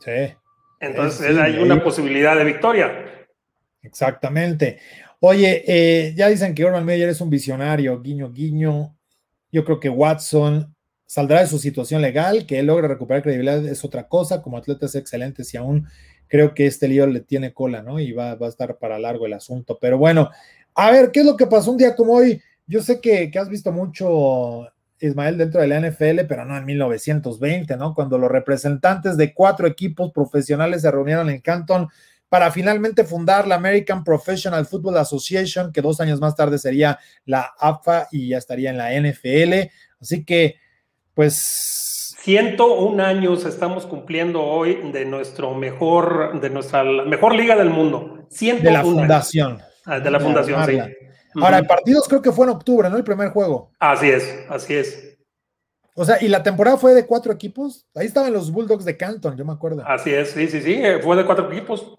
Sí. 0.01 0.35
Entonces 0.81 1.37
hay 1.37 1.59
una 1.59 1.85
posibilidad 1.85 2.35
de 2.35 2.45
victoria. 2.45 3.27
Exactamente. 3.83 4.81
Oye, 5.21 5.65
eh, 5.67 6.15
ya 6.17 6.29
dicen 6.29 6.55
que 6.55 6.65
Urban 6.65 6.87
Meyer 6.87 7.11
es 7.11 7.21
un 7.21 7.29
visionario, 7.29 8.01
guiño, 8.01 8.33
guiño. 8.33 8.97
Yo 9.53 9.65
creo 9.65 9.79
que 9.79 9.89
Watson 9.89 10.75
saldrá 11.07 11.41
de 11.41 11.47
su 11.47 11.59
situación 11.59 12.01
legal, 12.01 12.47
que 12.47 12.59
él 12.59 12.67
logre 12.67 12.89
recuperar 12.89 13.23
credibilidad 13.23 13.65
es 13.67 13.85
otra 13.85 14.09
cosa, 14.09 14.41
como 14.41 14.57
atleta 14.57 14.87
es 14.87 14.95
excelente, 14.95 15.45
si 15.45 15.59
aún 15.59 15.87
creo 16.27 16.55
que 16.55 16.67
este 16.67 16.89
lío 16.89 17.07
le 17.07 17.21
tiene 17.21 17.53
cola, 17.53 17.83
¿no? 17.83 18.01
Y 18.01 18.13
va, 18.13 18.31
a 18.31 18.49
estar 18.49 18.79
para 18.79 18.99
largo 18.99 19.27
el 19.27 19.35
asunto. 19.35 19.77
Pero 19.79 19.99
bueno, 19.99 20.31
a 20.75 20.91
ver, 20.91 21.11
¿qué 21.13 21.21
es 21.21 21.27
lo 21.27 21.37
que 21.37 21.47
pasó 21.47 21.71
un 21.71 21.77
día 21.77 21.95
como 21.95 22.15
hoy? 22.15 22.41
Yo 22.67 22.81
sé 22.81 23.03
que, 23.03 23.31
has 23.39 23.51
visto 23.51 23.71
mucho, 23.71 24.67
Ismael, 24.99 25.37
dentro 25.37 25.61
de 25.61 25.67
la 25.67 25.79
NFL, 25.79 26.25
pero 26.27 26.47
no 26.47 26.57
en 26.57 26.65
1920, 26.65 27.77
¿no? 27.77 27.95
Cuando 27.95 28.17
los 28.17 28.31
representantes 28.31 29.19
de 29.19 29.35
cuatro 29.35 29.67
equipos 29.67 30.11
profesionales 30.13 30.81
se 30.81 30.91
reunieron 30.91 31.29
en 31.29 31.43
Canton 31.43 31.89
para 32.33 32.51
finalmente 32.51 33.05
fundar 33.05 33.47
la 33.47 33.57
American 33.57 34.03
Professional 34.03 34.64
Football 34.64 34.97
Association, 34.97 35.70
que 35.70 35.83
dos 35.83 36.01
años 36.01 36.18
más 36.18 36.35
tarde 36.35 36.57
sería 36.57 36.99
la 37.26 37.53
AFA 37.59 38.09
y 38.11 38.28
ya 38.28 38.39
estaría 38.39 38.70
en 38.70 38.78
la 38.78 38.91
NFL. 38.91 39.70
Así 40.01 40.24
que, 40.24 40.57
pues... 41.12 42.16
101 42.20 43.05
años 43.05 43.45
estamos 43.45 43.85
cumpliendo 43.85 44.43
hoy 44.43 44.80
de 44.93 45.05
nuestro 45.05 45.53
mejor, 45.53 46.41
de 46.41 46.49
nuestra 46.49 46.83
mejor 46.85 47.35
liga 47.35 47.55
del 47.55 47.68
mundo. 47.68 48.26
de 48.30 48.70
la 48.70 48.80
fundación. 48.80 49.61
Ah, 49.85 50.01
de 50.01 50.11
la 50.11 50.18
fundación, 50.18 50.64
sí. 50.64 50.78
Ahora, 51.35 51.59
el 51.59 51.66
partidos 51.66 52.09
creo 52.09 52.22
que 52.22 52.33
fue 52.33 52.47
en 52.47 52.53
octubre, 52.53 52.89
¿no? 52.89 52.97
El 52.97 53.05
primer 53.05 53.28
juego. 53.28 53.72
Así 53.78 54.09
es, 54.09 54.47
así 54.49 54.72
es. 54.72 55.18
O 55.95 56.07
sea, 56.07 56.16
y 56.22 56.28
la 56.28 56.43
temporada 56.43 56.78
fue 56.78 56.95
de 56.95 57.05
cuatro 57.05 57.30
equipos. 57.30 57.87
Ahí 57.95 58.07
estaban 58.07 58.33
los 58.33 58.51
Bulldogs 58.51 58.87
de 58.87 58.97
Canton, 58.97 59.37
yo 59.37 59.45
me 59.45 59.53
acuerdo. 59.53 59.83
Así 59.87 60.14
es, 60.14 60.30
sí, 60.30 60.49
sí, 60.49 60.62
sí, 60.62 60.72
eh, 60.72 60.99
fue 61.03 61.14
de 61.14 61.26
cuatro 61.26 61.53
equipos. 61.53 61.95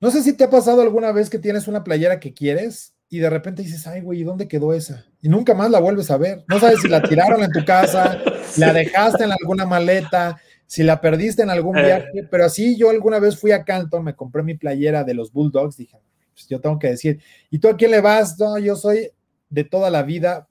No 0.00 0.10
sé 0.10 0.22
si 0.22 0.34
te 0.34 0.44
ha 0.44 0.50
pasado 0.50 0.82
alguna 0.82 1.12
vez 1.12 1.30
que 1.30 1.38
tienes 1.38 1.68
una 1.68 1.82
playera 1.84 2.20
que 2.20 2.34
quieres 2.34 2.94
y 3.08 3.18
de 3.18 3.30
repente 3.30 3.62
dices, 3.62 3.86
ay, 3.86 4.00
güey, 4.00 4.20
¿y 4.20 4.24
dónde 4.24 4.48
quedó 4.48 4.72
esa? 4.74 5.06
Y 5.22 5.28
nunca 5.28 5.54
más 5.54 5.70
la 5.70 5.80
vuelves 5.80 6.10
a 6.10 6.18
ver. 6.18 6.44
No 6.48 6.58
sabes 6.58 6.80
si 6.82 6.88
la 6.88 7.02
tiraron 7.02 7.42
en 7.42 7.52
tu 7.52 7.64
casa, 7.64 8.18
la 8.56 8.72
dejaste 8.72 9.24
en 9.24 9.32
alguna 9.32 9.64
maleta, 9.64 10.40
si 10.66 10.82
la 10.82 11.00
perdiste 11.00 11.42
en 11.42 11.50
algún 11.50 11.78
eh. 11.78 11.84
viaje, 11.84 12.28
pero 12.30 12.44
así 12.44 12.76
yo 12.76 12.90
alguna 12.90 13.18
vez 13.18 13.38
fui 13.38 13.52
a 13.52 13.64
Canton, 13.64 14.04
me 14.04 14.14
compré 14.14 14.42
mi 14.42 14.54
playera 14.54 15.04
de 15.04 15.14
los 15.14 15.32
Bulldogs, 15.32 15.76
dije, 15.76 15.98
pues 16.34 16.48
yo 16.48 16.60
tengo 16.60 16.78
que 16.78 16.88
decir, 16.88 17.20
¿y 17.50 17.58
tú 17.58 17.68
a 17.68 17.76
quién 17.76 17.92
le 17.92 18.00
vas? 18.00 18.38
No, 18.38 18.58
yo 18.58 18.76
soy 18.76 19.10
de 19.48 19.64
toda 19.64 19.90
la 19.90 20.02
vida 20.02 20.48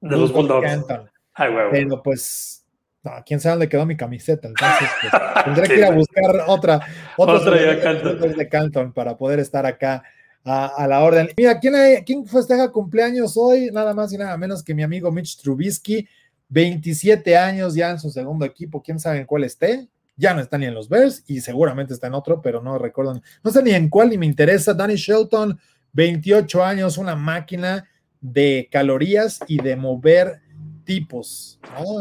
de 0.00 0.16
los 0.16 0.32
Bulldogs. 0.32 0.66
Canton. 0.66 1.10
Ay, 1.32 1.50
Pero 1.72 2.02
pues 2.02 2.63
no, 3.04 3.12
quién 3.24 3.38
sabe 3.38 3.52
dónde 3.52 3.68
quedó 3.68 3.86
mi 3.86 3.96
camiseta, 3.96 4.48
entonces 4.48 4.88
pues, 5.00 5.12
tendré 5.44 5.68
que 5.68 5.76
ir 5.76 5.84
a 5.84 5.90
buscar 5.90 6.44
otra, 6.46 6.80
otra, 7.16 7.50
de 7.50 8.48
Canton 8.48 8.92
para 8.92 9.16
poder 9.16 9.38
estar 9.38 9.66
acá 9.66 10.02
a, 10.44 10.86
la 10.88 11.02
orden. 11.02 11.28
Mira, 11.36 11.58
¿quién, 11.58 11.74
hay, 11.74 12.04
¿quién 12.04 12.26
festeja 12.26 12.70
cumpleaños 12.70 13.36
hoy? 13.36 13.70
Nada 13.72 13.94
más 13.94 14.12
y 14.12 14.18
nada 14.18 14.36
menos 14.36 14.62
que 14.62 14.74
mi 14.74 14.82
amigo 14.82 15.10
Mitch 15.12 15.40
Trubisky, 15.40 16.06
27 16.48 17.36
años 17.36 17.74
ya 17.74 17.90
en 17.90 17.98
su 17.98 18.10
segundo 18.10 18.44
equipo, 18.44 18.82
quién 18.82 18.98
sabe 18.98 19.18
en 19.18 19.26
cuál 19.26 19.44
esté, 19.44 19.88
ya 20.16 20.34
no 20.34 20.40
está 20.40 20.58
ni 20.58 20.66
en 20.66 20.74
los 20.74 20.88
Bears 20.88 21.24
y 21.26 21.40
seguramente 21.40 21.94
está 21.94 22.06
en 22.06 22.14
otro, 22.14 22.40
pero 22.40 22.62
no 22.62 22.78
recuerdo, 22.78 23.20
no 23.42 23.50
sé 23.50 23.62
ni 23.62 23.72
en 23.72 23.88
cuál 23.88 24.10
ni 24.10 24.18
me 24.18 24.26
interesa. 24.26 24.74
Danny 24.74 24.96
Shelton, 24.96 25.58
28 25.92 26.64
años, 26.64 26.98
una 26.98 27.16
máquina, 27.16 27.88
de 28.24 28.68
calorías 28.72 29.40
y 29.48 29.58
de 29.60 29.76
mover 29.76 30.40
tipos, 30.84 31.60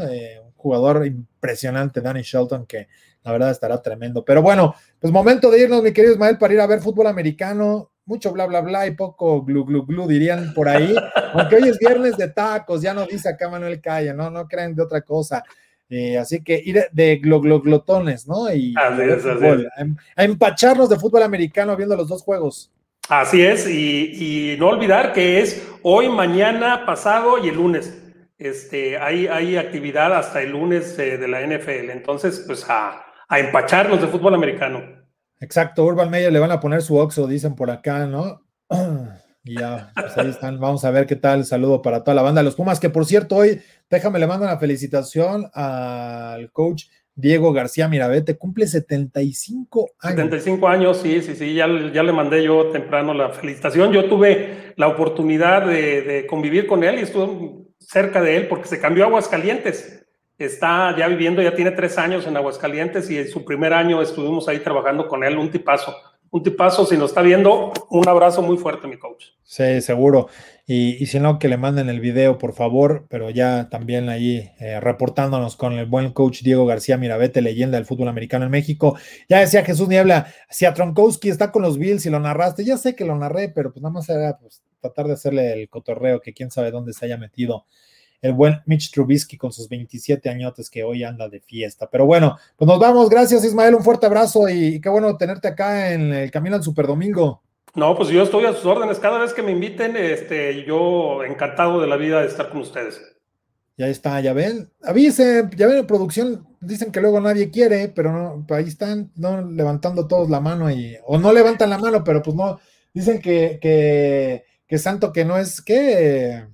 eh, 0.09 0.39
un 0.42 0.42
jugador 0.63 1.05
impresionante, 1.05 1.99
Danny 2.01 2.21
Shelton, 2.21 2.65
que 2.65 2.87
la 3.21 3.33
verdad 3.33 3.51
estará 3.51 3.81
tremendo. 3.81 4.23
Pero 4.23 4.41
bueno, 4.41 4.73
pues 4.99 5.11
momento 5.11 5.51
de 5.51 5.59
irnos, 5.59 5.83
mi 5.83 5.91
querido 5.91 6.13
Ismael, 6.13 6.37
para 6.37 6.53
ir 6.53 6.61
a 6.61 6.67
ver 6.67 6.79
fútbol 6.79 7.07
americano. 7.07 7.91
Mucho 8.05 8.33
bla, 8.33 8.45
bla, 8.47 8.61
bla 8.61 8.85
y 8.87 8.91
poco 8.91 9.43
glu, 9.43 9.63
glu, 9.63 9.85
glu, 9.85 10.07
dirían 10.07 10.53
por 10.53 10.67
ahí. 10.67 10.95
Aunque 11.33 11.55
hoy 11.57 11.69
es 11.69 11.77
viernes 11.79 12.17
de 12.17 12.29
tacos, 12.29 12.81
ya 12.81 12.93
no 12.93 13.05
dice 13.05 13.29
acá 13.29 13.49
Manuel 13.49 13.79
Calle, 13.79 14.13
no, 14.13 14.29
no 14.29 14.47
creen 14.47 14.75
de 14.75 14.81
otra 14.81 15.01
cosa. 15.01 15.43
Eh, 15.89 16.17
así 16.17 16.43
que 16.43 16.61
ir 16.63 16.85
de 16.91 17.17
gloglotones, 17.17 18.27
¿no? 18.27 18.53
Y 18.53 18.73
a, 18.77 20.23
empacharnos 20.23 20.89
de 20.89 20.97
fútbol 20.97 21.23
americano 21.23 21.77
viendo 21.77 21.95
los 21.95 22.07
dos 22.07 22.23
juegos. 22.23 22.71
Así 23.09 23.41
es, 23.41 23.67
y, 23.69 24.55
no 24.59 24.69
olvidar 24.69 25.13
que 25.13 25.41
es 25.41 25.61
hoy, 25.81 26.09
mañana, 26.09 26.85
pasado 26.85 27.37
y 27.37 27.49
el 27.49 27.55
lunes. 27.55 28.02
Este, 28.43 28.97
hay, 28.97 29.27
hay 29.27 29.55
actividad 29.55 30.13
hasta 30.13 30.41
el 30.41 30.51
lunes 30.51 30.99
eh, 30.99 31.17
de 31.17 31.27
la 31.29 31.39
NFL. 31.39 31.91
Entonces, 31.91 32.43
pues 32.45 32.69
a, 32.69 33.01
a 33.29 33.39
empacharnos 33.39 34.01
de 34.01 34.07
fútbol 34.07 34.35
americano. 34.35 34.81
Exacto, 35.39 35.85
Urban 35.85 36.09
Meyer 36.09 36.31
le 36.31 36.39
van 36.39 36.51
a 36.51 36.59
poner 36.59 36.81
su 36.81 36.97
oxo, 36.97 37.25
dicen 37.25 37.55
por 37.55 37.71
acá, 37.71 38.05
¿no? 38.05 38.41
Y 39.45 39.59
ya, 39.59 39.91
pues 39.93 40.17
ahí 40.17 40.29
están. 40.29 40.57
Vamos 40.57 40.85
a 40.85 40.91
ver 40.91 41.05
qué 41.05 41.17
tal. 41.17 41.43
Saludo 41.43 41.81
para 41.81 42.01
toda 42.01 42.15
la 42.15 42.21
banda 42.21 42.39
de 42.39 42.45
los 42.45 42.55
Pumas, 42.55 42.79
que 42.79 42.89
por 42.89 43.05
cierto, 43.05 43.35
hoy, 43.35 43.59
déjame, 43.89 44.17
le 44.17 44.25
mando 44.25 44.45
una 44.45 44.57
felicitación 44.57 45.49
al 45.53 46.49
coach 46.53 46.85
Diego 47.13 47.51
García 47.51 47.89
Mirabete, 47.89 48.37
cumple 48.37 48.67
75 48.67 49.91
años. 49.99 50.15
75 50.15 50.67
años, 50.69 50.97
sí, 50.97 51.21
sí, 51.21 51.35
sí, 51.35 51.53
ya, 51.55 51.67
ya 51.93 52.03
le 52.03 52.13
mandé 52.13 52.41
yo 52.41 52.69
temprano 52.71 53.13
la 53.13 53.31
felicitación. 53.31 53.91
Yo 53.91 54.07
tuve 54.07 54.73
la 54.77 54.87
oportunidad 54.87 55.65
de, 55.65 56.03
de 56.03 56.25
convivir 56.25 56.65
con 56.65 56.85
él 56.85 56.99
y 56.99 57.01
estuve 57.01 57.63
cerca 57.87 58.21
de 58.21 58.37
él 58.37 58.47
porque 58.47 58.67
se 58.67 58.79
cambió 58.79 59.03
a 59.03 59.07
Aguascalientes 59.07 60.03
está 60.45 60.95
ya 60.97 61.07
viviendo, 61.07 61.41
ya 61.41 61.55
tiene 61.55 61.71
tres 61.71 61.97
años 61.97 62.27
en 62.27 62.37
Aguascalientes 62.37 63.09
y 63.09 63.17
en 63.17 63.29
su 63.29 63.45
primer 63.45 63.73
año 63.73 64.01
estuvimos 64.01 64.47
ahí 64.47 64.59
trabajando 64.59 65.07
con 65.07 65.23
él, 65.23 65.37
un 65.37 65.51
tipazo. 65.51 65.95
Un 66.31 66.41
tipazo, 66.41 66.83
si 66.87 66.97
nos 66.97 67.11
está 67.11 67.21
viendo, 67.21 67.71
un 67.91 68.09
abrazo 68.09 68.41
muy 68.41 68.57
fuerte, 68.57 68.87
mi 68.87 68.97
coach. 68.97 69.25
Sí, 69.43 69.81
seguro. 69.81 70.29
Y, 70.65 71.05
si 71.05 71.19
no, 71.19 71.37
que 71.37 71.47
le 71.47 71.57
manden 71.57 71.89
el 71.89 71.99
video, 71.99 72.39
por 72.39 72.53
favor, 72.53 73.05
pero 73.07 73.29
ya 73.29 73.69
también 73.69 74.09
ahí 74.09 74.49
eh, 74.59 74.79
reportándonos 74.79 75.55
con 75.55 75.73
el 75.73 75.85
buen 75.85 76.11
coach 76.11 76.41
Diego 76.41 76.65
García 76.65 76.97
Mirabete, 76.97 77.43
leyenda 77.43 77.77
del 77.77 77.85
fútbol 77.85 78.07
americano 78.07 78.45
en 78.45 78.51
México. 78.51 78.97
Ya 79.29 79.41
decía 79.41 79.63
Jesús 79.63 79.87
Niebla, 79.87 80.25
si 80.49 80.65
a 80.65 80.73
Tronkowski 80.73 81.29
está 81.29 81.51
con 81.51 81.61
los 81.61 81.77
Bills 81.77 82.05
y 82.07 82.09
lo 82.09 82.19
narraste, 82.19 82.65
ya 82.65 82.77
sé 82.77 82.95
que 82.95 83.05
lo 83.05 83.15
narré, 83.15 83.49
pero 83.49 83.71
pues 83.71 83.83
nada 83.83 83.93
más 83.93 84.09
era 84.09 84.35
pues, 84.39 84.63
tratar 84.83 85.07
de 85.07 85.13
hacerle 85.13 85.53
el 85.53 85.69
cotorreo, 85.69 86.21
que 86.21 86.33
quién 86.33 86.51
sabe 86.51 86.71
dónde 86.71 86.93
se 86.93 87.05
haya 87.05 87.17
metido 87.17 87.65
el 88.23 88.33
buen 88.33 88.61
Mitch 88.65 88.89
Trubisky 88.91 89.37
con 89.37 89.51
sus 89.51 89.67
27 89.67 90.29
añotes 90.29 90.69
que 90.69 90.83
hoy 90.83 91.03
anda 91.03 91.27
de 91.27 91.41
fiesta. 91.41 91.89
Pero 91.91 92.05
bueno, 92.05 92.37
pues 92.55 92.65
nos 92.67 92.79
vamos. 92.79 93.09
Gracias, 93.09 93.43
Ismael. 93.43 93.75
Un 93.75 93.83
fuerte 93.83 94.05
abrazo 94.05 94.47
y 94.47 94.79
qué 94.79 94.87
bueno 94.87 95.17
tenerte 95.17 95.49
acá 95.49 95.91
en 95.91 96.13
el 96.13 96.31
camino 96.31 96.55
al 96.55 96.63
Super 96.63 96.87
Domingo. 96.87 97.43
No, 97.75 97.97
pues 97.97 98.09
yo 98.09 98.23
estoy 98.23 98.45
a 98.45 98.53
sus 98.53 98.65
órdenes. 98.65 98.97
Cada 98.99 99.19
vez 99.19 99.33
que 99.33 99.43
me 99.43 99.51
inviten, 99.51 99.97
este, 99.97 100.63
yo 100.63 101.23
encantado 101.25 101.81
de 101.81 101.87
la 101.87 101.97
vida 101.97 102.21
de 102.21 102.27
estar 102.27 102.49
con 102.49 102.61
ustedes. 102.61 103.01
Ya 103.75 103.87
está, 103.87 104.21
ya 104.21 104.31
ven. 104.31 104.71
Avise, 104.83 105.49
ya 105.57 105.67
ven 105.67 105.79
en 105.79 105.87
producción, 105.87 106.47
dicen 106.61 106.91
que 106.91 107.01
luego 107.01 107.19
nadie 107.19 107.49
quiere, 107.49 107.89
pero 107.89 108.13
no, 108.13 108.45
ahí 108.55 108.65
están, 108.65 109.11
no 109.15 109.41
levantando 109.41 110.07
todos 110.07 110.29
la 110.29 110.39
mano 110.39 110.71
y, 110.71 110.95
o 111.05 111.17
no 111.17 111.33
levantan 111.33 111.71
la 111.71 111.79
mano, 111.79 112.03
pero 112.03 112.21
pues 112.21 112.35
no, 112.35 112.59
dicen 112.93 113.19
que, 113.19 113.57
que, 113.59 114.45
que 114.73 114.79
santo 114.79 115.13
que 115.13 115.23
no 115.23 115.37
es, 115.37 115.61
que 115.61 116.45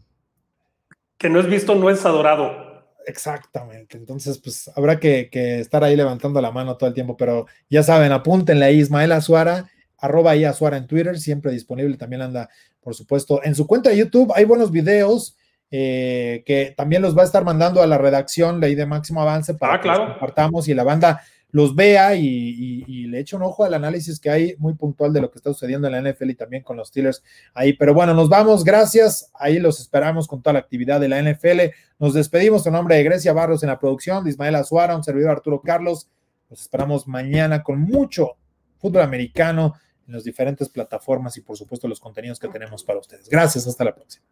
que 1.17 1.29
no 1.29 1.39
es 1.39 1.47
visto, 1.47 1.73
no 1.75 1.89
es 1.89 2.05
adorado. 2.05 2.83
Exactamente. 3.05 3.95
Entonces, 3.95 4.37
pues 4.39 4.69
habrá 4.75 4.99
que, 4.99 5.29
estar 5.31 5.85
ahí 5.85 5.95
levantando 5.95 6.41
la 6.41 6.51
mano 6.51 6.75
todo 6.75 6.89
el 6.89 6.93
tiempo, 6.93 7.15
pero 7.15 7.45
ya 7.69 7.81
saben, 7.81 8.11
apúntenle 8.11 8.65
ahí 8.65 8.79
Ismael 8.79 9.13
Azuara, 9.13 9.69
arroba 9.97 10.31
ahí 10.31 10.43
Azuara 10.43 10.75
en 10.75 10.85
Twitter, 10.85 11.17
siempre 11.17 11.53
disponible. 11.53 11.95
También 11.95 12.21
anda, 12.21 12.49
por 12.81 12.93
supuesto, 12.93 13.41
en 13.41 13.55
su 13.55 13.65
cuenta 13.65 13.89
de 13.89 13.95
YouTube. 13.95 14.33
Hay 14.35 14.43
buenos 14.43 14.69
videos 14.69 15.37
eh, 15.71 16.43
que 16.45 16.73
también 16.75 17.01
los 17.01 17.17
va 17.17 17.21
a 17.21 17.25
estar 17.25 17.45
mandando 17.45 17.81
a 17.81 17.87
la 17.87 17.97
redacción 17.97 18.59
de 18.59 18.75
de 18.75 18.85
Máximo 18.85 19.21
Avance 19.21 19.53
para 19.53 19.75
ah, 19.75 19.79
que 19.79 19.87
los 19.87 19.97
compartamos 19.97 20.67
y 20.67 20.73
la 20.73 20.83
banda 20.83 21.21
los 21.51 21.75
vea 21.75 22.15
y, 22.15 23.07
le 23.07 23.19
eche 23.19 23.35
un 23.35 23.41
ojo 23.41 23.63
al 23.63 23.73
análisis 23.73 24.19
que 24.19 24.29
hay 24.29 24.55
muy 24.59 24.75
puntual 24.75 25.11
de 25.11 25.21
lo 25.21 25.31
que 25.31 25.39
está 25.39 25.51
sucediendo 25.51 25.87
en 25.87 25.93
la 25.93 26.11
NFL 26.11 26.29
y 26.29 26.35
también 26.35 26.61
con 26.61 26.77
los 26.77 26.89
Steelers 26.89 27.23
ahí. 27.53 27.73
Pero 27.73 27.93
bueno, 27.93 28.13
nos 28.13 28.29
vamos, 28.29 28.63
gracias. 28.63 29.31
Ahí 29.33 29.59
los 29.59 29.79
esperamos 29.79 30.27
con 30.27 30.41
toda 30.41 30.53
la 30.53 30.59
actividad 30.59 30.99
de 30.99 31.07
la 31.07 31.21
NFL. 31.21 31.73
Nos 31.97 32.13
despedimos 32.13 32.65
en 32.67 32.73
nombre 32.73 32.95
de 32.95 33.03
Grecia 33.03 33.33
Barros 33.33 33.63
en 33.63 33.69
la 33.69 33.79
producción, 33.79 34.23
de 34.23 34.29
Ismael 34.29 34.55
Azuara, 34.55 34.95
un 34.95 35.03
servidor 35.03 35.31
Arturo 35.31 35.61
Carlos. 35.61 36.07
Los 36.49 36.61
esperamos 36.61 37.07
mañana 37.07 37.63
con 37.63 37.81
mucho 37.81 38.37
fútbol 38.77 39.01
americano 39.01 39.73
en 40.07 40.13
las 40.13 40.23
diferentes 40.23 40.69
plataformas 40.69 41.35
y 41.37 41.41
por 41.41 41.57
supuesto 41.57 41.87
los 41.87 41.99
contenidos 41.99 42.39
que 42.39 42.47
tenemos 42.47 42.83
para 42.83 42.99
ustedes. 42.99 43.27
Gracias, 43.27 43.67
hasta 43.67 43.83
la 43.83 43.95
próxima. 43.95 44.25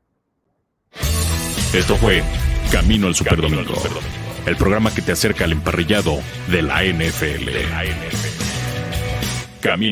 Esto 1.74 1.95
fue 1.97 2.24
Camino 2.72 3.07
al 3.07 3.15
Superdomingo 3.15 3.74
el 4.47 4.55
programa 4.55 4.93
que 4.93 5.01
te 5.01 5.11
acerca 5.11 5.43
al 5.43 5.51
emparrillado 5.51 6.19
de 6.49 6.61
la 6.61 6.81
NFL. 6.83 7.49
Camino 9.59 9.85